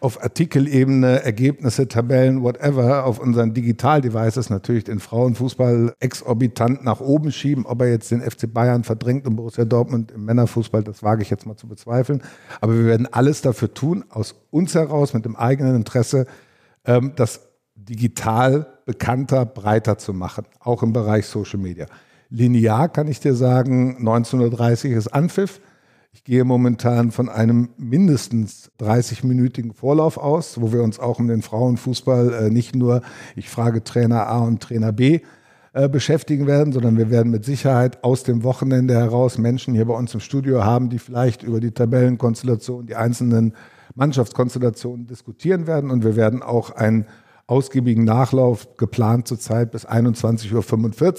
auf 0.00 0.22
Artikelebene, 0.22 1.22
Ergebnisse, 1.22 1.88
Tabellen, 1.88 2.42
whatever, 2.42 3.04
auf 3.04 3.18
unseren 3.18 3.54
Digital-Devices 3.54 4.50
natürlich 4.50 4.84
den 4.84 5.00
Frauenfußball 5.00 5.94
exorbitant 6.00 6.84
nach 6.84 7.00
oben 7.00 7.32
schieben. 7.32 7.66
Ob 7.66 7.80
er 7.82 7.88
jetzt 7.88 8.10
den 8.10 8.20
FC 8.20 8.52
Bayern 8.52 8.84
verdrängt 8.84 9.26
und 9.26 9.36
Borussia 9.36 9.64
Dortmund 9.64 10.12
im 10.12 10.24
Männerfußball, 10.24 10.82
das 10.82 11.02
wage 11.02 11.22
ich 11.22 11.30
jetzt 11.30 11.46
mal 11.46 11.56
zu 11.56 11.68
bezweifeln. 11.68 12.22
Aber 12.60 12.76
wir 12.76 12.86
werden 12.86 13.08
alles 13.10 13.42
dafür 13.42 13.72
tun, 13.72 14.04
aus 14.08 14.34
uns 14.50 14.74
heraus, 14.74 15.14
mit 15.14 15.24
dem 15.24 15.36
eigenen 15.36 15.76
Interesse, 15.76 16.26
ähm, 16.84 17.12
das 17.16 17.48
digital 17.74 18.66
bekannter, 18.86 19.44
breiter 19.46 19.98
zu 19.98 20.12
machen, 20.12 20.44
auch 20.60 20.82
im 20.82 20.92
Bereich 20.92 21.26
Social 21.26 21.58
Media. 21.58 21.86
Linear 22.30 22.88
kann 22.88 23.08
ich 23.08 23.20
dir 23.20 23.34
sagen, 23.34 23.98
1930 23.98 24.92
ist 24.92 25.08
Anpfiff. 25.08 25.60
Ich 26.14 26.24
gehe 26.24 26.44
momentan 26.44 27.10
von 27.10 27.30
einem 27.30 27.70
mindestens 27.78 28.70
30-minütigen 28.78 29.72
Vorlauf 29.72 30.18
aus, 30.18 30.60
wo 30.60 30.70
wir 30.70 30.82
uns 30.82 31.00
auch 31.00 31.18
um 31.18 31.26
den 31.26 31.40
Frauenfußball 31.40 32.34
äh, 32.34 32.50
nicht 32.50 32.76
nur, 32.76 33.00
ich 33.34 33.48
frage 33.48 33.82
Trainer 33.82 34.26
A 34.26 34.40
und 34.40 34.62
Trainer 34.62 34.92
B, 34.92 35.20
äh, 35.72 35.88
beschäftigen 35.88 36.46
werden, 36.46 36.74
sondern 36.74 36.98
wir 36.98 37.08
werden 37.08 37.32
mit 37.32 37.46
Sicherheit 37.46 38.04
aus 38.04 38.24
dem 38.24 38.42
Wochenende 38.42 38.92
heraus 38.92 39.38
Menschen 39.38 39.72
hier 39.72 39.86
bei 39.86 39.94
uns 39.94 40.12
im 40.12 40.20
Studio 40.20 40.62
haben, 40.62 40.90
die 40.90 40.98
vielleicht 40.98 41.42
über 41.44 41.60
die 41.60 41.70
Tabellenkonstellation, 41.70 42.84
die 42.84 42.94
einzelnen 42.94 43.54
Mannschaftskonstellationen 43.94 45.06
diskutieren 45.06 45.66
werden. 45.66 45.90
Und 45.90 46.04
wir 46.04 46.14
werden 46.14 46.42
auch 46.42 46.72
einen 46.72 47.06
ausgiebigen 47.46 48.04
Nachlauf 48.04 48.76
geplant 48.76 49.28
zurzeit 49.28 49.70
bis 49.70 49.88
21.45 49.88 50.52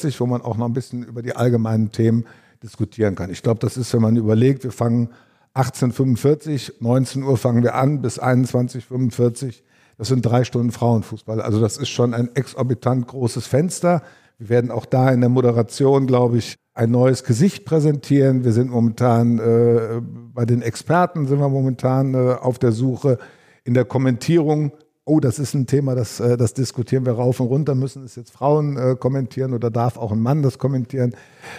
Uhr, 0.06 0.20
wo 0.20 0.26
man 0.28 0.44
auch 0.44 0.58
noch 0.58 0.68
ein 0.68 0.74
bisschen 0.74 1.02
über 1.02 1.24
die 1.24 1.36
allgemeinen 1.36 1.92
Themen 1.92 2.26
diskutieren 2.64 3.16
kann. 3.16 3.30
Ich 3.30 3.44
glaube, 3.44 3.60
das 3.60 3.78
ist, 3.78 3.94
wenn 3.94 4.02
man 4.02 4.16
überlegt, 4.16 4.64
wir 4.64 4.72
fangen 4.72 5.10
1845, 5.54 6.76
19 6.80 7.24
Uhr 7.24 7.38
fangen 7.38 7.62
wir 7.62 7.76
an 7.76 8.02
bis 8.02 8.20
21.45 8.20 9.62
Das 9.98 10.08
sind 10.08 10.26
drei 10.26 10.44
Stunden 10.44 10.72
Frauenfußball. 10.72 11.42
Also 11.42 11.62
das 11.62 11.78
ist 11.78 11.90
schon 11.90 12.16
ein 12.16 12.36
exorbitant 12.36 13.08
großes 13.08 13.46
Fenster. 13.46 14.02
Wir 14.40 14.50
werden 14.50 14.72
auch 14.72 14.86
da 14.86 15.12
in 15.12 15.22
der 15.22 15.30
Moderation, 15.30 16.08
glaube 16.08 16.38
ich, 16.38 16.56
ein 16.74 16.90
neues 16.90 17.24
Gesicht 17.24 17.66
präsentieren. 17.66 18.44
Wir 18.44 18.52
sind 18.52 18.72
momentan 18.72 19.38
äh, 19.38 20.02
bei 20.02 20.46
den 20.46 20.64
Experten, 20.64 21.28
sind 21.28 21.40
wir 21.40 21.50
momentan 21.50 22.16
äh, 22.16 22.34
auf 22.34 22.58
der 22.58 22.72
Suche. 22.72 23.20
In 23.64 23.76
der 23.76 23.86
Kommentierung 23.86 24.72
oh, 25.06 25.20
das 25.20 25.40
ist 25.40 25.54
ein 25.54 25.68
Thema, 25.68 25.96
das, 25.96 26.20
äh, 26.20 26.38
das 26.38 26.54
diskutieren 26.54 27.06
wir 27.06 27.14
rauf 27.14 27.40
und 27.40 27.48
runter, 27.48 27.76
müssen 27.76 28.04
es 28.04 28.16
jetzt 28.16 28.32
Frauen 28.32 28.78
äh, 28.78 28.96
kommentieren 28.96 29.54
oder 29.54 29.70
darf 29.70 29.98
auch 29.98 30.12
ein 30.12 30.20
Mann 30.20 30.42
das 30.42 30.58
kommentieren? 30.58 31.16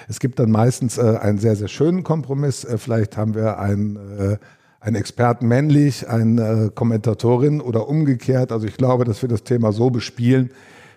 Es 0.08 0.20
gibt 0.20 0.38
dann 0.38 0.50
meistens 0.50 0.98
äh, 0.98 1.18
einen 1.20 1.38
sehr, 1.38 1.56
sehr 1.56 1.68
schönen 1.68 2.02
Kompromiss. 2.02 2.64
Äh, 2.64 2.78
vielleicht 2.78 3.16
haben 3.16 3.34
wir 3.34 3.58
einen, 3.58 3.96
äh, 3.96 4.38
einen 4.80 4.96
Experten 4.96 5.46
männlich, 5.46 6.08
eine 6.08 6.66
äh, 6.66 6.70
Kommentatorin 6.70 7.60
oder 7.60 7.88
umgekehrt. 7.88 8.50
Also 8.50 8.66
ich 8.66 8.76
glaube, 8.76 9.04
dass 9.04 9.22
wir 9.22 9.28
das 9.28 9.44
Thema 9.44 9.72
so 9.72 9.90
bespielen, 9.90 10.50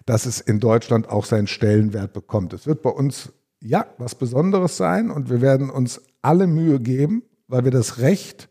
dass 0.05 0.25
es 0.25 0.39
in 0.39 0.59
Deutschland 0.59 1.09
auch 1.09 1.25
seinen 1.25 1.47
Stellenwert 1.47 2.13
bekommt. 2.13 2.53
Es 2.53 2.65
wird 2.65 2.81
bei 2.81 2.89
uns 2.89 3.33
ja 3.59 3.85
was 3.97 4.15
Besonderes 4.15 4.77
sein 4.77 5.11
und 5.11 5.29
wir 5.29 5.41
werden 5.41 5.69
uns 5.69 6.01
alle 6.21 6.47
Mühe 6.47 6.79
geben, 6.79 7.23
weil 7.47 7.65
wir 7.65 7.71
das 7.71 7.99
Recht 7.99 8.49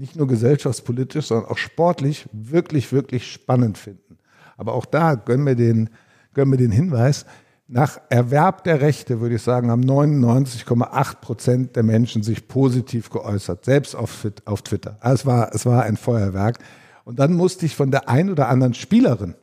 nicht 0.00 0.16
nur 0.16 0.26
gesellschaftspolitisch, 0.26 1.26
sondern 1.26 1.50
auch 1.50 1.58
sportlich 1.58 2.26
wirklich, 2.32 2.90
wirklich 2.90 3.30
spannend 3.30 3.76
finden. 3.76 4.16
Aber 4.56 4.72
auch 4.72 4.86
da 4.86 5.14
gönnen 5.14 5.44
wir 5.44 5.54
den, 5.54 5.90
gönnen 6.32 6.50
wir 6.50 6.58
den 6.58 6.70
Hinweis, 6.70 7.26
nach 7.68 8.00
Erwerb 8.08 8.64
der 8.64 8.80
Rechte, 8.80 9.20
würde 9.20 9.36
ich 9.36 9.42
sagen, 9.42 9.70
haben 9.70 9.84
99,8 9.84 11.16
Prozent 11.20 11.76
der 11.76 11.82
Menschen 11.82 12.22
sich 12.22 12.48
positiv 12.48 13.10
geäußert, 13.10 13.66
selbst 13.66 13.94
auf, 13.94 14.26
auf 14.46 14.62
Twitter. 14.62 14.96
Also 15.00 15.14
es, 15.14 15.26
war, 15.26 15.54
es 15.54 15.66
war 15.66 15.82
ein 15.82 15.98
Feuerwerk. 15.98 16.58
Und 17.04 17.18
dann 17.18 17.34
musste 17.34 17.66
ich 17.66 17.76
von 17.76 17.90
der 17.90 18.08
ein 18.08 18.30
oder 18.30 18.48
anderen 18.48 18.74
Spielerin, 18.74 19.34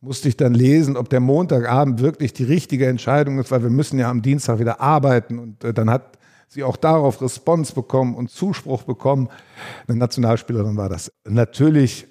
musste 0.00 0.28
ich 0.28 0.36
dann 0.36 0.52
lesen, 0.52 0.96
ob 0.96 1.08
der 1.10 1.20
Montagabend 1.20 2.00
wirklich 2.00 2.32
die 2.32 2.44
richtige 2.44 2.88
Entscheidung 2.88 3.38
ist, 3.38 3.52
weil 3.52 3.62
wir 3.62 3.70
müssen 3.70 4.00
ja 4.00 4.10
am 4.10 4.20
Dienstag 4.20 4.58
wieder 4.58 4.80
arbeiten. 4.80 5.38
Und 5.38 5.62
äh, 5.62 5.72
dann 5.72 5.88
hat 5.88 6.18
sie 6.50 6.64
auch 6.64 6.76
darauf 6.76 7.22
Response 7.22 7.72
bekommen 7.72 8.14
und 8.16 8.30
Zuspruch 8.30 8.82
bekommen. 8.82 9.28
Eine 9.86 9.98
Nationalspielerin 9.98 10.76
war 10.76 10.88
das. 10.88 11.12
Natürlich, 11.24 12.08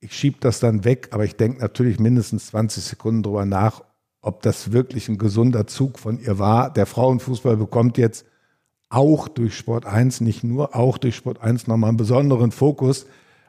ich 0.00 0.12
schiebe 0.12 0.38
das 0.40 0.58
dann 0.58 0.84
weg, 0.84 1.08
aber 1.10 1.24
ich 1.24 1.36
denke 1.36 1.60
natürlich 1.60 2.00
mindestens 2.00 2.46
20 2.48 2.82
Sekunden 2.82 3.22
drüber 3.22 3.44
nach, 3.44 3.84
ob 4.22 4.40
das 4.40 4.72
wirklich 4.72 5.08
ein 5.08 5.18
gesunder 5.18 5.66
Zug 5.66 5.98
von 5.98 6.18
ihr 6.18 6.38
war. 6.38 6.72
Der 6.72 6.86
Frauenfußball 6.86 7.58
bekommt 7.58 7.98
jetzt 7.98 8.24
auch 8.88 9.28
durch 9.28 9.54
Sport 9.54 9.84
1, 9.84 10.22
nicht 10.22 10.44
nur, 10.44 10.74
auch 10.74 10.96
durch 10.96 11.14
Sport 11.14 11.42
1 11.42 11.66
nochmal 11.66 11.88
einen 11.88 11.98
besonderen 11.98 12.52
Fokus. 12.52 13.04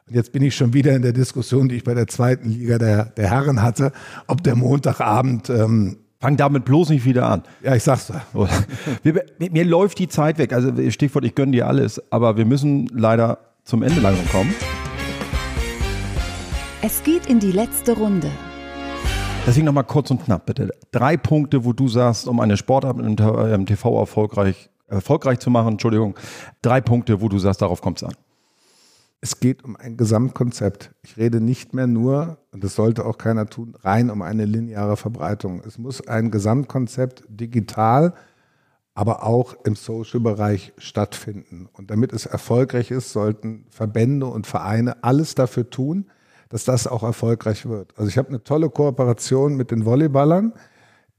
Und 0.06 0.16
jetzt 0.16 0.34
bin 0.34 0.44
ich 0.44 0.56
schon 0.56 0.74
wieder 0.74 0.96
in 0.96 1.02
der 1.02 1.14
Diskussion, 1.14 1.70
die 1.70 1.76
ich 1.76 1.86
bei 1.86 1.94
der 1.94 2.08
zweiten 2.08 2.50
Liga 2.50 2.78
der, 2.78 3.06
der 3.06 3.30
Herren 3.30 3.62
hatte, 3.62 3.94
ob 4.28 4.44
der 4.44 4.56
Montagabend 4.56 5.50
ähm, 5.50 5.98
Fang 6.26 6.38
damit 6.38 6.66
bloß 6.66 6.90
nicht 6.90 7.06
wieder 7.06 7.30
an. 7.30 7.44
Ja, 7.62 7.76
ich 7.76 7.84
sag's 7.84 8.08
da. 8.08 8.24
mir, 9.04 9.24
mir, 9.38 9.64
läuft 9.64 10.00
die 10.00 10.08
Zeit 10.08 10.40
weg. 10.40 10.54
Also 10.54 10.72
Stichwort, 10.90 11.24
ich 11.24 11.36
gönne 11.36 11.52
dir 11.52 11.68
alles. 11.68 12.02
Aber 12.12 12.36
wir 12.36 12.46
müssen 12.46 12.88
leider 12.88 13.38
zum 13.64 13.84
Ende 13.84 14.02
langsam 14.02 14.28
kommen. 14.30 14.56
Es 16.82 17.04
geht 17.04 17.28
in 17.28 17.40
die 17.40 17.52
letzte 17.52 17.96
Runde. 17.96 18.32
Deswegen 19.46 19.68
nochmal 19.68 19.84
kurz 19.84 20.10
und 20.10 20.26
knapp, 20.26 20.48
bitte. 20.48 20.72
Drei 20.92 21.16
Punkte, 21.16 21.64
wo 21.64 21.74
du 21.74 21.88
sagst, 21.88 22.28
um 22.28 22.40
eine 22.40 22.58
Sportart 22.58 22.98
im 22.98 23.66
TV 23.68 24.00
erfolgreich, 24.00 24.72
erfolgreich 24.88 25.38
zu 25.38 25.52
machen, 25.52 25.74
Entschuldigung. 25.74 26.16
Drei 26.64 26.82
Punkte, 26.82 27.22
wo 27.22 27.30
du 27.30 27.38
sagst, 27.38 27.62
darauf 27.62 27.82
kommt 27.82 28.02
es 28.02 28.04
an. 28.04 28.16
Es 29.22 29.40
geht 29.40 29.64
um 29.64 29.76
ein 29.76 29.98
Gesamtkonzept. 29.98 30.94
Ich 31.02 31.18
rede 31.18 31.42
nicht 31.42 31.74
mehr 31.74 31.88
nur, 31.88 32.38
und 32.52 32.64
das 32.64 32.76
sollte 32.76 33.06
auch 33.06 33.18
keiner 33.18 33.48
tun, 33.48 33.76
rein 33.82 34.10
um 34.10 34.22
eine 34.22 34.46
lineare 34.46 34.98
Verbreitung. 34.98 35.62
Es 35.66 35.78
muss 35.78 36.08
ein 36.08 36.30
Gesamtkonzept 36.32 37.24
digital, 37.28 38.14
aber 38.94 39.24
auch 39.24 39.56
im 39.66 39.76
Social-Bereich 39.76 40.74
stattfinden. 40.78 41.68
Und 41.74 41.92
damit 41.92 42.14
es 42.14 42.26
erfolgreich 42.26 42.92
ist, 42.92 43.12
sollten 43.12 43.66
Verbände 43.70 44.28
und 44.28 44.48
Vereine 44.48 45.04
alles 45.04 45.36
dafür 45.36 45.70
tun, 45.70 46.06
dass 46.50 46.64
das 46.64 46.88
auch 46.88 47.04
erfolgreich 47.04 47.66
wird. 47.66 47.94
Also 47.98 48.10
ich 48.10 48.18
habe 48.18 48.30
eine 48.30 48.44
tolle 48.44 48.70
Kooperation 48.70 49.58
mit 49.58 49.72
den 49.72 49.86
Volleyballern 49.86 50.54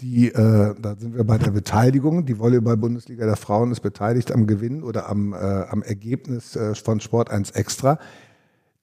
die, 0.01 0.29
äh, 0.29 0.75
da 0.79 0.97
sind 0.99 1.17
wir 1.17 1.25
bei 1.25 1.39
der 1.39 1.51
Beteiligung. 1.51 2.27
Die 2.27 2.39
Volleyball-Bundesliga 2.39 3.25
der 3.25 3.37
Frauen 3.37 3.73
ist 3.73 3.81
beteiligt 3.81 4.31
am 4.31 4.47
Gewinn 4.47 4.83
oder 4.83 5.09
am, 5.09 5.33
äh, 5.33 5.37
am 5.37 5.83
Ergebnis 5.83 6.55
äh, 6.55 6.75
von 6.75 7.01
Sport 7.01 7.31
1 7.31 7.53
Extra. 7.53 7.99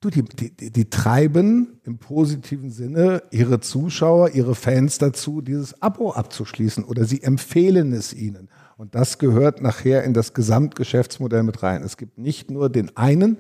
Du, 0.02 0.10
die, 0.10 0.24
die, 0.24 0.72
die 0.72 0.90
treiben 0.90 1.80
im 1.86 1.98
positiven 1.98 2.72
Sinne 2.72 3.24
ihre 3.32 3.60
Zuschauer, 3.60 4.32
ihre 4.32 4.56
Fans 4.56 4.98
dazu, 4.98 5.42
dieses 5.42 5.82
Abo 5.82 6.12
abzuschließen 6.12 6.84
oder 6.84 7.06
sie 7.06 7.24
empfehlen 7.24 7.94
es 7.94 8.14
ihnen. 8.14 8.50
Und 8.76 8.96
das 8.96 9.20
gehört 9.20 9.62
nachher 9.62 10.04
in 10.04 10.14
das 10.14 10.34
Gesamtgeschäftsmodell 10.34 11.44
mit 11.44 11.64
rein. 11.64 11.84
Es 11.84 11.96
gibt 11.96 12.18
nicht 12.18 12.52
nur 12.52 12.70
den 12.70 12.98
einen, 12.98 13.38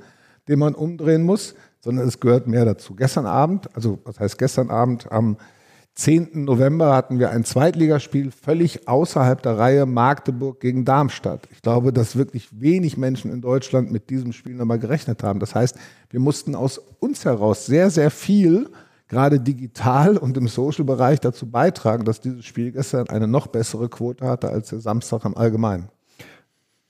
den 0.47 0.59
man 0.59 0.76
umdrehen 0.76 1.24
muss, 1.24 1.55
sondern 1.80 2.07
es 2.07 2.19
gehört 2.19 2.47
mehr 2.47 2.65
dazu. 2.65 2.95
Gestern 2.95 3.26
Abend, 3.26 3.76
also 3.76 3.99
was 4.05 4.19
heißt 4.19 4.38
gestern 4.38 4.69
Abend, 4.69 5.11
am 5.11 5.38
10. 5.95 6.43
November 6.43 6.95
hatten 6.95 7.19
wir 7.19 7.29
ein 7.29 7.43
Zweitligaspiel 7.43 8.31
völlig 8.31 8.87
außerhalb 8.87 9.41
der 9.43 9.59
Reihe 9.59 9.85
Magdeburg 9.85 10.59
gegen 10.59 10.85
Darmstadt. 10.85 11.47
Ich 11.51 11.61
glaube, 11.61 11.93
dass 11.93 12.15
wirklich 12.15 12.49
wenig 12.59 12.97
Menschen 12.97 13.31
in 13.31 13.41
Deutschland 13.41 13.91
mit 13.91 14.09
diesem 14.09 14.33
Spiel 14.33 14.55
nochmal 14.55 14.79
gerechnet 14.79 15.21
haben. 15.21 15.39
Das 15.39 15.53
heißt, 15.53 15.77
wir 16.09 16.19
mussten 16.19 16.55
aus 16.55 16.79
uns 16.99 17.25
heraus 17.25 17.67
sehr, 17.67 17.91
sehr 17.91 18.09
viel, 18.09 18.71
gerade 19.07 19.39
digital 19.39 20.17
und 20.17 20.35
im 20.35 20.47
Social-Bereich 20.47 21.19
dazu 21.19 21.51
beitragen, 21.51 22.05
dass 22.05 22.21
dieses 22.21 22.43
Spiel 22.43 22.71
gestern 22.71 23.09
eine 23.09 23.27
noch 23.27 23.45
bessere 23.45 23.87
Quote 23.87 24.25
hatte 24.25 24.49
als 24.49 24.69
der 24.69 24.79
Samstag 24.79 25.25
im 25.25 25.37
Allgemeinen. 25.37 25.89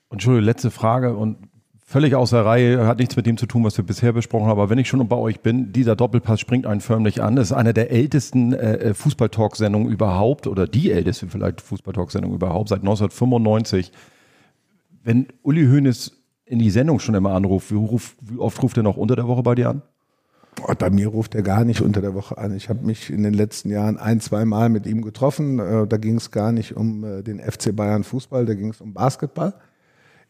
Entschuldigung, 0.09 0.45
letzte 0.45 0.71
Frage 0.71 1.15
und 1.15 1.49
völlig 1.93 2.15
außer 2.15 2.43
Reihe, 2.43 2.87
hat 2.87 2.97
nichts 2.97 3.15
mit 3.15 3.27
dem 3.27 3.37
zu 3.37 3.45
tun, 3.45 3.63
was 3.63 3.77
wir 3.77 3.85
bisher 3.85 4.13
besprochen 4.13 4.47
haben. 4.47 4.59
Aber 4.59 4.71
wenn 4.71 4.79
ich 4.79 4.87
schon 4.87 5.07
bei 5.07 5.15
euch 5.15 5.41
bin, 5.41 5.71
dieser 5.71 5.95
Doppelpass 5.95 6.39
springt 6.39 6.65
einen 6.65 6.81
förmlich 6.81 7.21
an. 7.21 7.35
Das 7.35 7.51
ist 7.51 7.53
eine 7.53 7.71
der 7.71 7.91
ältesten 7.91 8.51
äh, 8.51 8.77
äh 8.77 8.93
Fußballtalk-Sendungen 8.95 9.91
überhaupt 9.91 10.47
oder 10.47 10.65
die 10.65 10.91
älteste 10.91 11.27
vielleicht 11.27 11.61
Fußballtalk-Sendung 11.61 12.33
überhaupt 12.33 12.69
seit 12.69 12.79
1995. 12.79 13.91
Wenn 15.03 15.27
Uli 15.43 15.67
Hoeneß 15.67 16.13
in 16.45 16.57
die 16.57 16.71
Sendung 16.71 16.97
schon 16.97 17.13
immer 17.13 17.33
anruft, 17.33 17.71
wie, 17.71 17.75
ruf, 17.75 18.15
wie 18.21 18.39
oft 18.39 18.63
ruft 18.63 18.75
er 18.75 18.83
noch 18.83 18.97
unter 18.97 19.15
der 19.15 19.27
Woche 19.27 19.43
bei 19.43 19.53
dir 19.53 19.69
an? 19.69 19.83
Oh, 20.67 20.73
bei 20.77 20.89
mir 20.89 21.09
ruft 21.09 21.35
er 21.35 21.43
gar 21.43 21.63
nicht 21.63 21.81
unter 21.81 22.01
der 22.01 22.15
Woche 22.15 22.39
an. 22.39 22.55
Ich 22.55 22.69
habe 22.69 22.83
mich 22.83 23.11
in 23.11 23.21
den 23.21 23.35
letzten 23.35 23.69
Jahren 23.69 23.97
ein, 23.97 24.19
zwei 24.19 24.45
Mal 24.45 24.69
mit 24.69 24.87
ihm 24.87 25.03
getroffen. 25.03 25.59
Äh, 25.59 25.85
da 25.85 25.97
ging 25.97 26.15
es 26.15 26.31
gar 26.31 26.51
nicht 26.53 26.75
um 26.75 27.03
äh, 27.03 27.21
den 27.21 27.39
FC 27.39 27.75
Bayern 27.75 28.03
Fußball, 28.03 28.47
da 28.47 28.55
ging 28.55 28.71
es 28.71 28.81
um 28.81 28.95
Basketball 28.95 29.53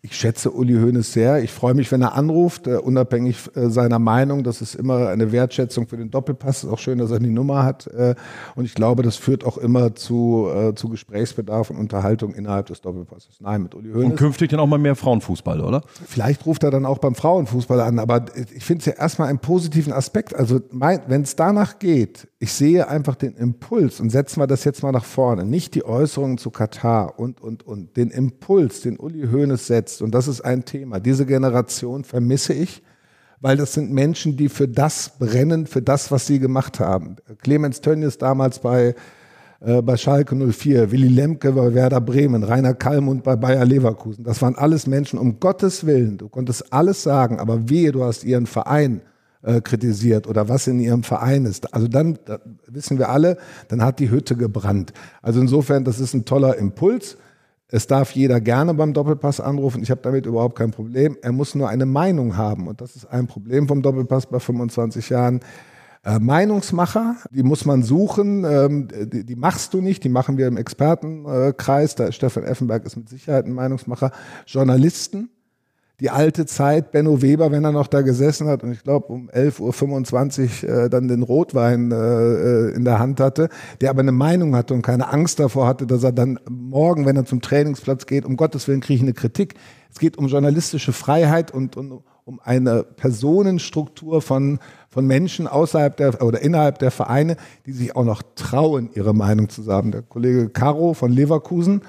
ich 0.06 0.18
schätze 0.18 0.52
Uli 0.52 0.74
Hoeneß 0.74 1.14
sehr. 1.14 1.42
Ich 1.44 1.52
freue 1.52 1.74
mich, 1.74 1.90
wenn 1.94 2.02
er 2.02 2.14
anruft, 2.14 2.68
uh, 2.68 2.78
unabhängig 2.78 3.50
uh, 3.56 3.70
seiner 3.70 4.00
Meinung. 4.00 4.44
Das 4.44 4.62
ist 4.62 4.76
immer 4.76 5.08
eine 5.08 5.32
Wertschätzung 5.32 5.88
für 5.88 5.96
den 5.96 6.12
Doppelpass. 6.12 6.66
Ist 6.66 6.70
auch 6.70 6.78
schön, 6.78 6.98
dass 6.98 7.10
er 7.10 7.20
die 7.20 7.30
Nummer 7.30 7.64
hat. 7.64 7.88
Uh, 7.88 8.14
und 8.56 8.66
ich 8.66 8.76
glaube, 8.76 9.02
das 9.04 9.16
führt 9.16 9.46
auch 9.46 9.58
immer 9.58 9.96
zu, 9.96 10.50
zu 10.76 10.90
Gesprächsbedarf 10.90 11.70
und 11.70 11.78
Unterhaltung 11.78 12.34
innerhalb 12.34 12.66
des 12.66 12.82
Doppelpasses. 12.82 13.40
Nein, 13.40 13.64
mit 13.64 13.76
Uli 13.76 13.92
Hoeneß. 13.92 14.12
Und 14.12 14.16
künftig 14.18 14.50
dann 14.50 14.60
auch 14.60 14.68
mal 14.68 14.78
mehr 14.78 14.96
Frauenfußball, 14.96 15.62
oder? 15.62 15.82
Vielleicht 16.06 16.46
ruft 16.46 16.64
er 16.64 16.72
dann 16.72 16.86
auch 16.86 16.98
beim 16.98 17.16
Frauenfußball 17.16 17.80
an. 17.80 17.98
Aber 17.98 18.26
ich 18.54 18.66
finde 18.66 18.82
es 18.82 18.86
ja 18.86 18.94
erstmal 18.94 19.30
einen 19.30 19.40
positiven 19.40 19.94
Aspekt. 19.94 20.36
Also 20.36 20.60
wenn 20.72 21.22
es 21.22 21.38
danach 21.38 21.80
geht, 21.80 22.28
ich 22.44 22.52
sehe 22.52 22.90
einfach 22.90 23.16
den 23.16 23.36
Impuls 23.36 24.02
und 24.02 24.10
setzen 24.10 24.42
wir 24.42 24.48
das 24.48 24.66
jetzt 24.66 24.84
mal 24.84 24.92
nach 24.92 25.06
vorne. 25.06 25.46
Nicht 25.46 25.76
die 25.76 25.86
Äußerungen 25.86 26.38
zu 26.38 26.52
Katar 26.52 27.18
und, 27.18 27.40
und, 27.40 27.66
und. 27.66 27.96
Den 27.96 28.10
Impuls, 28.10 28.82
den 28.82 28.98
Uli 28.98 29.30
Hoeneß 29.32 29.66
setzt. 29.66 30.02
Und 30.02 30.14
das 30.14 30.28
ist 30.28 30.42
ein 30.42 30.66
Thema. 30.66 31.00
Diese 31.00 31.26
Generation 31.26 32.04
vermisse 32.04 32.52
ich, 32.52 32.84
weil 33.40 33.56
das 33.56 33.72
sind 33.72 33.94
Menschen, 33.94 34.36
die 34.36 34.50
für 34.50 34.68
das 34.68 35.14
brennen, 35.18 35.68
für 35.68 35.82
das, 35.82 36.12
was 36.12 36.28
sie 36.28 36.40
gemacht 36.40 36.82
haben. 36.82 37.16
Clemens 37.44 37.80
Tönnies 37.80 38.18
damals 38.18 38.60
bei, 38.60 38.94
äh, 39.62 39.82
bei 39.82 39.96
Schalke 39.96 40.36
04, 40.36 40.92
Willy 40.92 41.08
Lemke 41.08 41.54
bei 41.54 41.74
Werder 41.74 42.02
Bremen, 42.02 42.44
Rainer 42.44 42.74
Kallmund 42.74 43.24
bei 43.24 43.38
Bayer 43.38 43.64
Leverkusen. 43.64 44.26
Das 44.26 44.42
waren 44.42 44.56
alles 44.56 44.86
Menschen, 44.86 45.18
um 45.18 45.40
Gottes 45.40 45.86
Willen. 45.86 46.18
Du 46.18 46.28
konntest 46.28 46.74
alles 46.74 47.04
sagen, 47.04 47.40
aber 47.40 47.70
wehe, 47.70 47.94
du 47.94 48.04
hast 48.04 48.26
ihren 48.26 48.48
Verein 48.48 49.00
äh, 49.44 49.62
kritisiert 49.62 50.28
oder 50.28 50.50
was 50.50 50.68
in 50.68 50.80
ihrem 50.80 51.04
Verein 51.04 51.46
ist. 51.46 51.74
Also 51.74 51.88
dann, 51.88 52.18
da 52.26 52.40
wissen 52.68 52.98
wir 52.98 53.10
alle, 53.10 53.38
dann 53.68 53.84
hat 53.84 54.00
die 54.00 54.10
Hütte 54.10 54.36
gebrannt. 54.36 54.94
Also 55.22 55.42
insofern, 55.42 55.84
das 55.84 56.00
ist 56.00 56.14
ein 56.14 56.26
toller 56.26 56.58
Impuls. 56.58 57.18
Es 57.68 57.88
darf 57.88 58.12
jeder 58.12 58.40
gerne 58.40 58.74
beim 58.74 58.94
Doppelpass 58.94 59.40
anrufen. 59.40 59.82
Ich 59.82 59.92
habe 59.92 60.02
damit 60.02 60.26
überhaupt 60.26 60.58
kein 60.58 60.72
Problem. 60.72 61.18
Er 61.22 61.32
muss 61.32 61.56
nur 61.56 61.70
eine 61.70 61.86
Meinung 61.86 62.38
haben. 62.38 62.68
Und 62.68 62.82
das 62.82 62.96
ist 62.96 63.06
ein 63.06 63.28
Problem 63.28 63.68
vom 63.68 63.82
Doppelpass 63.82 64.28
bei 64.28 64.40
25 64.40 65.10
Jahren. 65.10 65.40
Äh, 66.06 66.20
Meinungsmacher, 66.20 67.16
die 67.32 67.44
muss 67.44 67.66
man 67.66 67.82
suchen, 67.82 68.44
ähm, 68.44 68.88
die, 68.90 69.26
die, 69.26 69.36
machst 69.36 69.74
du 69.74 69.82
nicht, 69.82 70.04
die 70.04 70.10
machen 70.10 70.38
wir 70.38 70.48
im 70.48 70.58
Expertenkreis, 70.58 71.96
da 71.96 72.12
Stefan 72.12 72.44
Effenberg 72.44 72.86
ist 72.86 72.98
mit 72.98 73.08
Sicherheit 73.08 73.46
ein 73.46 73.54
Meinungsmacher. 73.54 74.12
Journalisten, 74.46 75.30
die 76.00 76.10
alte 76.10 76.46
Zeit, 76.46 76.92
Benno 76.92 77.22
Weber, 77.22 77.52
wenn 77.52 77.64
er 77.64 77.72
noch 77.72 77.88
da 77.88 78.02
gesessen 78.02 78.48
hat 78.48 78.64
und 78.64 78.72
ich 78.72 78.84
glaube 78.84 79.08
um 79.08 79.30
11.25 79.30 80.68
Uhr 80.68 80.70
äh, 80.86 80.90
dann 80.90 81.08
den 81.08 81.22
Rotwein 81.22 81.92
äh, 81.92 81.96
äh, 81.96 82.76
in 82.76 82.84
der 82.84 83.00
Hand 83.00 83.20
hatte, 83.20 83.50
der 83.80 83.92
aber 83.92 84.02
eine 84.02 84.12
Meinung 84.12 84.56
hatte 84.56 84.74
und 84.74 84.82
keine 84.82 85.12
Angst 85.12 85.40
davor 85.40 85.68
hatte, 85.68 85.86
dass 85.86 86.04
er 86.04 86.12
dann 86.12 86.40
morgen, 86.50 87.06
wenn 87.06 87.16
er 87.16 87.26
zum 87.26 87.42
Trainingsplatz 87.42 88.08
geht, 88.08 88.26
um 88.26 88.38
Gottes 88.38 88.68
Willen 88.68 88.82
kriege 88.82 88.98
ich 88.98 89.02
eine 89.02 89.14
Kritik. 89.14 89.54
Es 89.92 90.00
geht 90.00 90.18
um 90.18 90.28
journalistische 90.28 90.94
Freiheit 90.94 91.52
und, 91.52 91.78
und 91.78 92.02
um 92.26 92.40
eine 92.44 92.84
Personenstruktur 92.84 94.22
von, 94.22 94.60
von 94.90 95.06
Menschen 95.06 95.48
außerhalb 95.48 95.96
der 95.98 96.24
oder 96.24 96.42
innerhalb 96.42 96.80
der 96.80 96.90
Vereine, 96.90 97.36
die 97.66 97.74
sich 97.74 97.96
auch 97.96 98.06
noch 98.06 98.24
trauen, 98.36 98.90
ihre 98.94 99.14
Meinung 99.14 99.50
zu 99.50 99.62
sagen. 99.62 99.92
Der 99.92 100.02
Kollege 100.02 100.50
Caro 100.50 100.94
von 100.94 101.12
Leverkusen, 101.12 101.82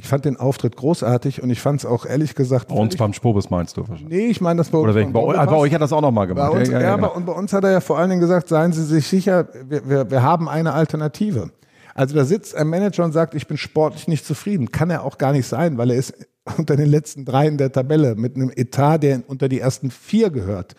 ich 0.00 0.08
fand 0.08 0.24
den 0.24 0.38
Auftritt 0.38 0.76
großartig 0.76 1.42
und 1.42 1.50
ich 1.50 1.60
fand 1.60 1.80
es 1.80 1.86
auch 1.86 2.06
ehrlich 2.06 2.34
gesagt. 2.34 2.68
Bei 2.68 2.74
uns 2.74 2.96
beim 2.96 3.12
Spobis 3.12 3.50
meinst 3.50 3.76
du 3.76 3.82
wahrscheinlich? 3.86 4.08
Nee, 4.08 4.26
ich 4.28 4.40
meine 4.40 4.58
das 4.58 4.70
bei 4.70 4.78
uns. 4.78 4.84
Oder 4.84 4.94
welchen, 4.94 5.12
bei, 5.12 5.20
bei, 5.20 5.56
euch 5.56 5.74
hat 5.74 5.82
das 5.82 5.92
auch 5.92 6.00
nochmal 6.00 6.26
gemacht. 6.26 6.50
Bei 6.50 6.58
uns, 6.58 6.68
ja, 6.70 6.80
ja, 6.80 6.86
ja, 6.88 6.96
genau. 6.96 7.14
und 7.14 7.26
bei 7.26 7.32
uns 7.32 7.52
hat 7.52 7.64
er 7.64 7.70
ja 7.70 7.80
vor 7.80 7.98
allen 7.98 8.08
Dingen 8.08 8.22
gesagt, 8.22 8.48
seien 8.48 8.72
Sie 8.72 8.82
sich 8.82 9.06
sicher, 9.06 9.48
wir, 9.68 9.88
wir, 9.88 10.10
wir 10.10 10.22
haben 10.22 10.48
eine 10.48 10.72
Alternative. 10.72 11.50
Also 11.94 12.14
da 12.14 12.24
sitzt 12.24 12.56
ein 12.56 12.68
Manager 12.68 13.04
und 13.04 13.12
sagt, 13.12 13.34
ich 13.34 13.46
bin 13.46 13.58
sportlich 13.58 14.08
nicht 14.08 14.24
zufrieden. 14.24 14.72
Kann 14.72 14.88
er 14.88 15.04
auch 15.04 15.18
gar 15.18 15.32
nicht 15.32 15.46
sein, 15.46 15.76
weil 15.76 15.90
er 15.90 15.96
ist 15.96 16.14
unter 16.56 16.76
den 16.76 16.88
letzten 16.88 17.26
drei 17.26 17.46
in 17.46 17.58
der 17.58 17.70
Tabelle 17.70 18.14
mit 18.14 18.36
einem 18.36 18.50
Etat, 18.54 18.98
der 18.98 19.20
unter 19.26 19.50
die 19.50 19.60
ersten 19.60 19.90
vier 19.90 20.30
gehört. 20.30 20.76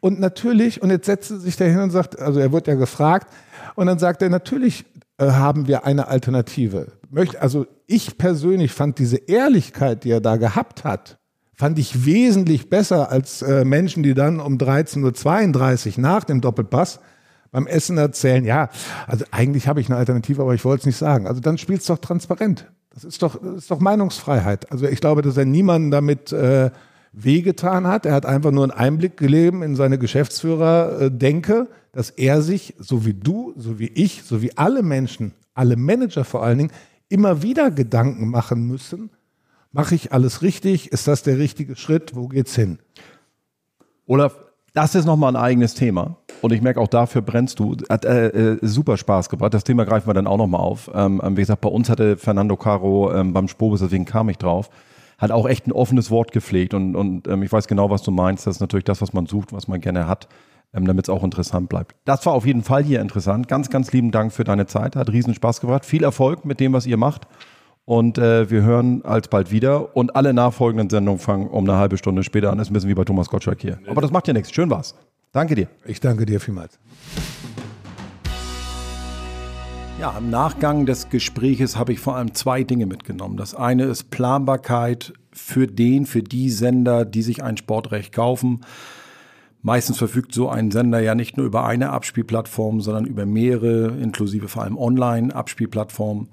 Und 0.00 0.20
natürlich, 0.20 0.82
und 0.82 0.90
jetzt 0.90 1.06
setzt 1.06 1.30
er 1.30 1.38
sich 1.38 1.56
da 1.56 1.64
hin 1.64 1.78
und 1.78 1.90
sagt, 1.90 2.20
also 2.20 2.38
er 2.38 2.52
wird 2.52 2.66
ja 2.66 2.74
gefragt, 2.74 3.28
und 3.76 3.86
dann 3.86 3.98
sagt 3.98 4.20
er, 4.20 4.28
natürlich 4.28 4.84
äh, 5.16 5.30
haben 5.30 5.68
wir 5.68 5.86
eine 5.86 6.08
Alternative. 6.08 6.88
Also 7.38 7.66
ich 7.86 8.18
persönlich 8.18 8.72
fand 8.72 8.98
diese 8.98 9.16
Ehrlichkeit, 9.16 10.04
die 10.04 10.10
er 10.10 10.20
da 10.20 10.36
gehabt 10.36 10.84
hat, 10.84 11.18
fand 11.54 11.78
ich 11.78 12.06
wesentlich 12.06 12.70
besser 12.70 13.10
als 13.10 13.42
äh, 13.42 13.64
Menschen, 13.64 14.02
die 14.02 14.14
dann 14.14 14.40
um 14.40 14.56
13.32 14.56 15.96
Uhr 15.96 16.02
nach 16.02 16.24
dem 16.24 16.40
Doppelpass 16.40 17.00
beim 17.52 17.66
Essen 17.66 17.98
erzählen, 17.98 18.44
ja, 18.44 18.70
also 19.06 19.26
eigentlich 19.30 19.68
habe 19.68 19.80
ich 19.80 19.88
eine 19.88 19.98
Alternative, 19.98 20.40
aber 20.42 20.54
ich 20.54 20.64
wollte 20.64 20.80
es 20.80 20.86
nicht 20.86 20.96
sagen. 20.96 21.26
Also 21.26 21.40
dann 21.40 21.58
spielt 21.58 21.82
es 21.82 21.86
doch 21.86 21.98
transparent. 21.98 22.66
Das 22.94 23.04
ist 23.04 23.22
doch, 23.22 23.40
das 23.40 23.58
ist 23.58 23.70
doch 23.70 23.78
Meinungsfreiheit. 23.78 24.72
Also 24.72 24.86
ich 24.86 25.00
glaube, 25.00 25.22
dass 25.22 25.36
er 25.36 25.44
niemanden 25.44 25.90
damit 25.90 26.32
äh, 26.32 26.70
wehgetan 27.12 27.86
hat. 27.86 28.06
Er 28.06 28.14
hat 28.14 28.26
einfach 28.26 28.50
nur 28.50 28.64
einen 28.64 28.72
Einblick 28.72 29.18
gegeben 29.18 29.62
in 29.62 29.76
seine 29.76 29.98
Geschäftsführer-Denke, 29.98 31.68
dass 31.92 32.08
er 32.10 32.40
sich, 32.40 32.74
so 32.78 33.04
wie 33.04 33.14
du, 33.14 33.52
so 33.56 33.78
wie 33.78 33.88
ich, 33.88 34.22
so 34.22 34.40
wie 34.40 34.56
alle 34.56 34.82
Menschen, 34.82 35.32
alle 35.54 35.76
Manager 35.76 36.24
vor 36.24 36.42
allen 36.42 36.58
Dingen, 36.58 36.72
immer 37.12 37.42
wieder 37.42 37.70
Gedanken 37.70 38.28
machen 38.28 38.66
müssen. 38.66 39.10
Mache 39.70 39.94
ich 39.94 40.12
alles 40.12 40.42
richtig? 40.42 40.90
Ist 40.92 41.06
das 41.06 41.22
der 41.22 41.38
richtige 41.38 41.76
Schritt? 41.76 42.16
Wo 42.16 42.28
geht's 42.28 42.54
hin? 42.54 42.78
Olaf, 44.06 44.34
das 44.72 44.94
ist 44.94 45.04
nochmal 45.04 45.36
ein 45.36 45.42
eigenes 45.42 45.74
Thema. 45.74 46.16
Und 46.40 46.52
ich 46.52 46.62
merke 46.62 46.80
auch 46.80 46.88
dafür 46.88 47.20
brennst 47.22 47.58
du. 47.58 47.76
Hat 47.88 48.04
äh, 48.04 48.28
äh, 48.28 48.58
super 48.62 48.96
Spaß 48.96 49.28
gebracht. 49.28 49.52
Das 49.54 49.64
Thema 49.64 49.84
greifen 49.84 50.08
wir 50.08 50.14
dann 50.14 50.26
auch 50.26 50.38
nochmal 50.38 50.60
auf. 50.62 50.90
Ähm, 50.94 51.20
wie 51.30 51.42
gesagt, 51.42 51.60
bei 51.60 51.68
uns 51.68 51.90
hatte 51.90 52.16
Fernando 52.16 52.56
Caro 52.56 53.12
ähm, 53.14 53.32
beim 53.32 53.48
Spobis, 53.48 53.80
deswegen 53.80 54.06
kam 54.06 54.28
ich 54.30 54.38
drauf, 54.38 54.70
hat 55.18 55.30
auch 55.30 55.46
echt 55.46 55.66
ein 55.66 55.72
offenes 55.72 56.10
Wort 56.10 56.32
gepflegt. 56.32 56.72
Und, 56.72 56.96
und 56.96 57.28
ähm, 57.28 57.42
ich 57.42 57.52
weiß 57.52 57.68
genau, 57.68 57.90
was 57.90 58.02
du 58.02 58.10
meinst. 58.10 58.46
Das 58.46 58.56
ist 58.56 58.60
natürlich 58.60 58.84
das, 58.84 59.02
was 59.02 59.12
man 59.12 59.26
sucht, 59.26 59.52
was 59.52 59.68
man 59.68 59.80
gerne 59.80 60.06
hat 60.06 60.28
ähm, 60.74 60.86
damit 60.86 61.06
es 61.06 61.08
auch 61.10 61.24
interessant 61.24 61.68
bleibt. 61.68 61.94
Das 62.04 62.24
war 62.26 62.32
auf 62.32 62.46
jeden 62.46 62.62
Fall 62.62 62.82
hier 62.82 63.00
interessant. 63.00 63.48
Ganz, 63.48 63.70
ganz 63.70 63.92
lieben 63.92 64.10
Dank 64.10 64.32
für 64.32 64.44
deine 64.44 64.66
Zeit. 64.66 64.96
Hat 64.96 65.10
riesen 65.10 65.34
Spaß 65.34 65.60
gebracht. 65.60 65.84
Viel 65.84 66.04
Erfolg 66.04 66.44
mit 66.44 66.60
dem, 66.60 66.72
was 66.72 66.86
ihr 66.86 66.96
macht. 66.96 67.26
Und 67.84 68.16
äh, 68.18 68.48
wir 68.50 68.62
hören 68.62 69.04
alsbald 69.04 69.50
wieder. 69.50 69.96
Und 69.96 70.16
alle 70.16 70.32
nachfolgenden 70.32 70.88
Sendungen 70.88 71.18
fangen 71.18 71.48
um 71.48 71.68
eine 71.68 71.78
halbe 71.78 71.98
Stunde 71.98 72.22
später 72.22 72.50
an. 72.50 72.58
Das 72.58 72.68
ist 72.68 72.70
ein 72.70 72.74
bisschen 72.74 72.90
wie 72.90 72.94
bei 72.94 73.04
Thomas 73.04 73.28
Gottschalk 73.28 73.60
hier. 73.60 73.78
Aber 73.88 74.00
das 74.00 74.10
macht 74.10 74.28
ja 74.28 74.34
nichts. 74.34 74.52
Schön 74.52 74.70
war's. 74.70 74.94
Danke 75.32 75.54
dir. 75.54 75.68
Ich 75.84 76.00
danke 76.00 76.26
dir 76.26 76.40
vielmals. 76.40 76.78
Ja, 80.00 80.16
im 80.18 80.30
Nachgang 80.30 80.84
des 80.84 81.10
Gespräches 81.10 81.76
habe 81.76 81.92
ich 81.92 82.00
vor 82.00 82.16
allem 82.16 82.34
zwei 82.34 82.64
Dinge 82.64 82.86
mitgenommen. 82.86 83.36
Das 83.36 83.54
eine 83.54 83.84
ist 83.84 84.10
Planbarkeit 84.10 85.12
für 85.32 85.66
den, 85.66 86.06
für 86.06 86.22
die 86.22 86.50
Sender, 86.50 87.04
die 87.04 87.22
sich 87.22 87.42
ein 87.42 87.56
Sportrecht 87.56 88.12
kaufen. 88.12 88.62
Meistens 89.62 89.96
verfügt 89.96 90.34
so 90.34 90.48
ein 90.48 90.72
Sender 90.72 90.98
ja 90.98 91.14
nicht 91.14 91.36
nur 91.36 91.46
über 91.46 91.64
eine 91.64 91.90
Abspielplattform, 91.90 92.80
sondern 92.80 93.06
über 93.06 93.26
mehrere, 93.26 93.96
inklusive 93.96 94.48
vor 94.48 94.64
allem 94.64 94.76
Online-Abspielplattformen. 94.76 96.28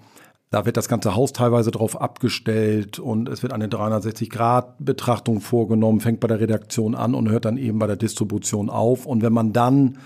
Da 0.50 0.66
wird 0.66 0.78
das 0.78 0.90
ganze 0.90 1.14
Haus 1.16 1.32
teilweise 1.32 1.70
drauf 1.70 2.02
abgestellt 2.02 2.98
und 2.98 3.30
es 3.30 3.44
wird 3.44 3.54
eine 3.54 3.68
360-Grad-Betrachtung 3.68 5.42
vorgenommen, 5.42 6.00
fängt 6.00 6.22
bei 6.22 6.28
der 6.28 6.40
Redaktion 6.40 6.96
an 6.96 7.14
und 7.14 7.30
hört 7.30 7.46
dann 7.46 7.58
eben 7.58 7.78
bei 7.78 7.86
der 7.86 7.98
Distribution 7.98 8.72
auf. 8.72 9.06
Und 9.06 9.22
wenn 9.22 9.34
man 9.34 9.54
dann 9.54 10.00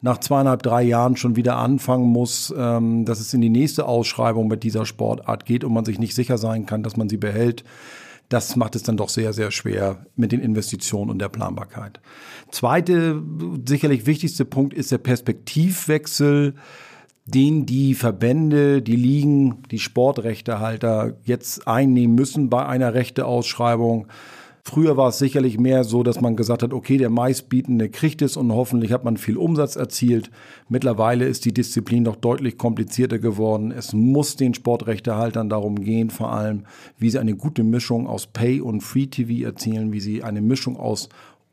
nach 0.00 0.16
zweieinhalb, 0.16 0.62
drei 0.62 0.82
Jahren 0.82 1.16
schon 1.16 1.36
wieder 1.36 1.58
anfangen 1.58 2.08
muss, 2.08 2.54
ähm, 2.56 3.04
dass 3.04 3.20
es 3.20 3.34
in 3.34 3.42
die 3.42 3.50
nächste 3.50 3.84
Ausschreibung 3.84 4.48
mit 4.48 4.62
dieser 4.62 4.86
Sportart 4.86 5.44
geht 5.44 5.64
und 5.64 5.74
man 5.74 5.84
sich 5.84 5.98
nicht 5.98 6.14
sicher 6.14 6.38
sein 6.38 6.64
kann, 6.64 6.82
dass 6.82 6.96
man 6.96 7.10
sie 7.10 7.18
behält, 7.18 7.64
das 8.30 8.54
macht 8.54 8.76
es 8.76 8.84
dann 8.84 8.96
doch 8.96 9.08
sehr, 9.08 9.32
sehr 9.32 9.50
schwer 9.50 10.06
mit 10.14 10.32
den 10.32 10.40
Investitionen 10.40 11.10
und 11.10 11.18
der 11.18 11.28
Planbarkeit. 11.28 12.00
Zweite, 12.50 13.22
sicherlich 13.66 14.06
wichtigste 14.06 14.44
Punkt 14.44 14.74
ist 14.74 14.92
der 14.92 14.98
Perspektivwechsel, 14.98 16.54
den 17.26 17.66
die 17.66 17.94
Verbände, 17.94 18.82
die 18.82 18.96
Ligen, 18.96 19.62
die 19.70 19.78
Sportrechtehalter 19.78 21.16
jetzt 21.24 21.68
einnehmen 21.68 22.14
müssen 22.14 22.50
bei 22.50 22.66
einer 22.66 22.94
Rechteausschreibung. 22.94 24.08
Früher 24.62 24.96
war 24.96 25.08
es 25.08 25.18
sicherlich 25.18 25.58
mehr 25.58 25.84
so, 25.84 26.02
dass 26.02 26.20
man 26.20 26.36
gesagt 26.36 26.62
hat, 26.62 26.74
okay, 26.74 26.98
der 26.98 27.08
meistbietende 27.08 27.88
kriegt 27.88 28.20
es 28.20 28.36
und 28.36 28.52
hoffentlich 28.52 28.92
hat 28.92 29.04
man 29.04 29.16
viel 29.16 29.36
Umsatz 29.36 29.74
erzielt. 29.74 30.30
Mittlerweile 30.68 31.24
ist 31.24 31.44
die 31.44 31.54
Disziplin 31.54 32.04
doch 32.04 32.16
deutlich 32.16 32.58
komplizierter 32.58 33.18
geworden. 33.18 33.72
Es 33.72 33.94
muss 33.94 34.36
den 34.36 34.52
Sportrechtehaltern 34.52 35.48
darum 35.48 35.80
gehen, 35.80 36.10
vor 36.10 36.32
allem, 36.32 36.64
wie 36.98 37.10
sie 37.10 37.18
eine 37.18 37.36
gute 37.36 37.62
Mischung 37.62 38.06
aus 38.06 38.26
Pay 38.26 38.60
und 38.60 38.82
Free 38.82 39.06
TV 39.06 39.46
erzielen, 39.46 39.92
wie 39.92 40.00
sie 40.00 40.22
eine 40.22 40.42
Mischung 40.42 40.76
aus 40.76 41.08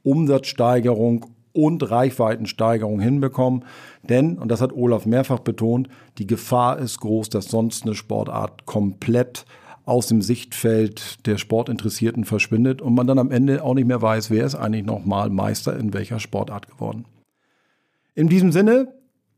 Umsatzsteigerung 0.07 1.25
und 1.53 1.89
Reichweitensteigerung 1.89 2.99
hinbekommen. 2.99 3.65
Denn, 4.07 4.37
und 4.37 4.49
das 4.49 4.61
hat 4.61 4.73
Olaf 4.73 5.05
mehrfach 5.05 5.39
betont, 5.39 5.89
die 6.17 6.27
Gefahr 6.27 6.77
ist 6.77 6.99
groß, 6.99 7.29
dass 7.29 7.47
sonst 7.47 7.83
eine 7.83 7.95
Sportart 7.95 8.65
komplett 8.65 9.45
aus 9.85 10.07
dem 10.07 10.21
Sichtfeld 10.21 11.25
der 11.25 11.37
Sportinteressierten 11.37 12.25
verschwindet 12.25 12.81
und 12.81 12.93
man 12.93 13.07
dann 13.07 13.19
am 13.19 13.31
Ende 13.31 13.63
auch 13.63 13.73
nicht 13.73 13.87
mehr 13.87 14.01
weiß, 14.01 14.29
wer 14.29 14.45
ist 14.45 14.55
eigentlich 14.55 14.85
nochmal 14.85 15.29
Meister 15.29 15.77
in 15.77 15.93
welcher 15.93 16.19
Sportart 16.19 16.67
geworden. 16.67 17.05
In 18.13 18.27
diesem 18.27 18.51
Sinne, 18.51 18.93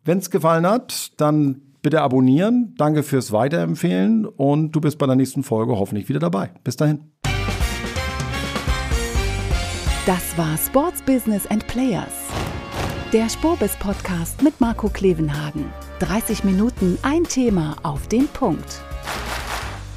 wenn 0.06 0.18
es 0.18 0.30
gefallen 0.30 0.66
hat, 0.68 1.12
dann 1.18 1.62
bitte 1.82 2.02
abonnieren. 2.02 2.74
Danke 2.78 3.04
fürs 3.04 3.32
Weiterempfehlen 3.32 4.26
und 4.26 4.72
du 4.72 4.82
bist 4.82 4.98
bei 4.98 5.06
der 5.06 5.16
nächsten 5.16 5.44
Folge 5.44 5.78
hoffentlich 5.78 6.10
wieder 6.10 6.20
dabei. 6.20 6.52
Bis 6.64 6.76
dahin. 6.76 7.19
Das 10.10 10.36
war 10.40 10.58
Sports 10.58 11.04
Business 11.04 11.46
and 11.52 11.68
Players. 11.68 12.30
Der 13.14 13.30
Spurbis 13.30 13.76
Podcast 13.76 14.42
mit 14.42 14.60
Marco 14.60 14.90
Klevenhagen. 14.90 15.72
30 16.00 16.44
Minuten 16.44 16.98
ein 17.04 17.26
Thema 17.26 17.76
auf 17.84 18.08
den 18.08 18.28
Punkt. 18.30 18.82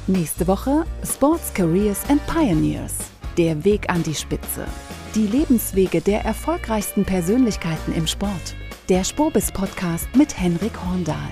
Nächste 0.05 0.45
Woche 0.45 0.85
Sports 1.03 1.51
Careers 1.55 2.07
and 2.11 2.23
Pioneers. 2.27 2.93
Der 3.39 3.65
Weg 3.65 3.89
an 3.89 4.03
die 4.03 4.13
Spitze. 4.13 4.67
Die 5.15 5.25
Lebenswege 5.25 5.99
der 5.99 6.23
erfolgreichsten 6.23 7.05
Persönlichkeiten 7.05 7.91
im 7.95 8.05
Sport. 8.05 8.53
Der 8.89 9.03
Spurbis 9.03 9.51
Podcast 9.51 10.15
mit 10.15 10.39
Henrik 10.39 10.73
Horndahl. 10.85 11.31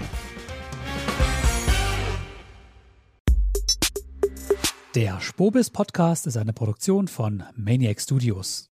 Der 4.96 5.22
Spobis 5.22 5.70
Podcast 5.70 6.26
ist 6.26 6.36
eine 6.36 6.52
Produktion 6.52 7.08
von 7.08 7.44
Maniac 7.56 8.02
Studios. 8.02 8.71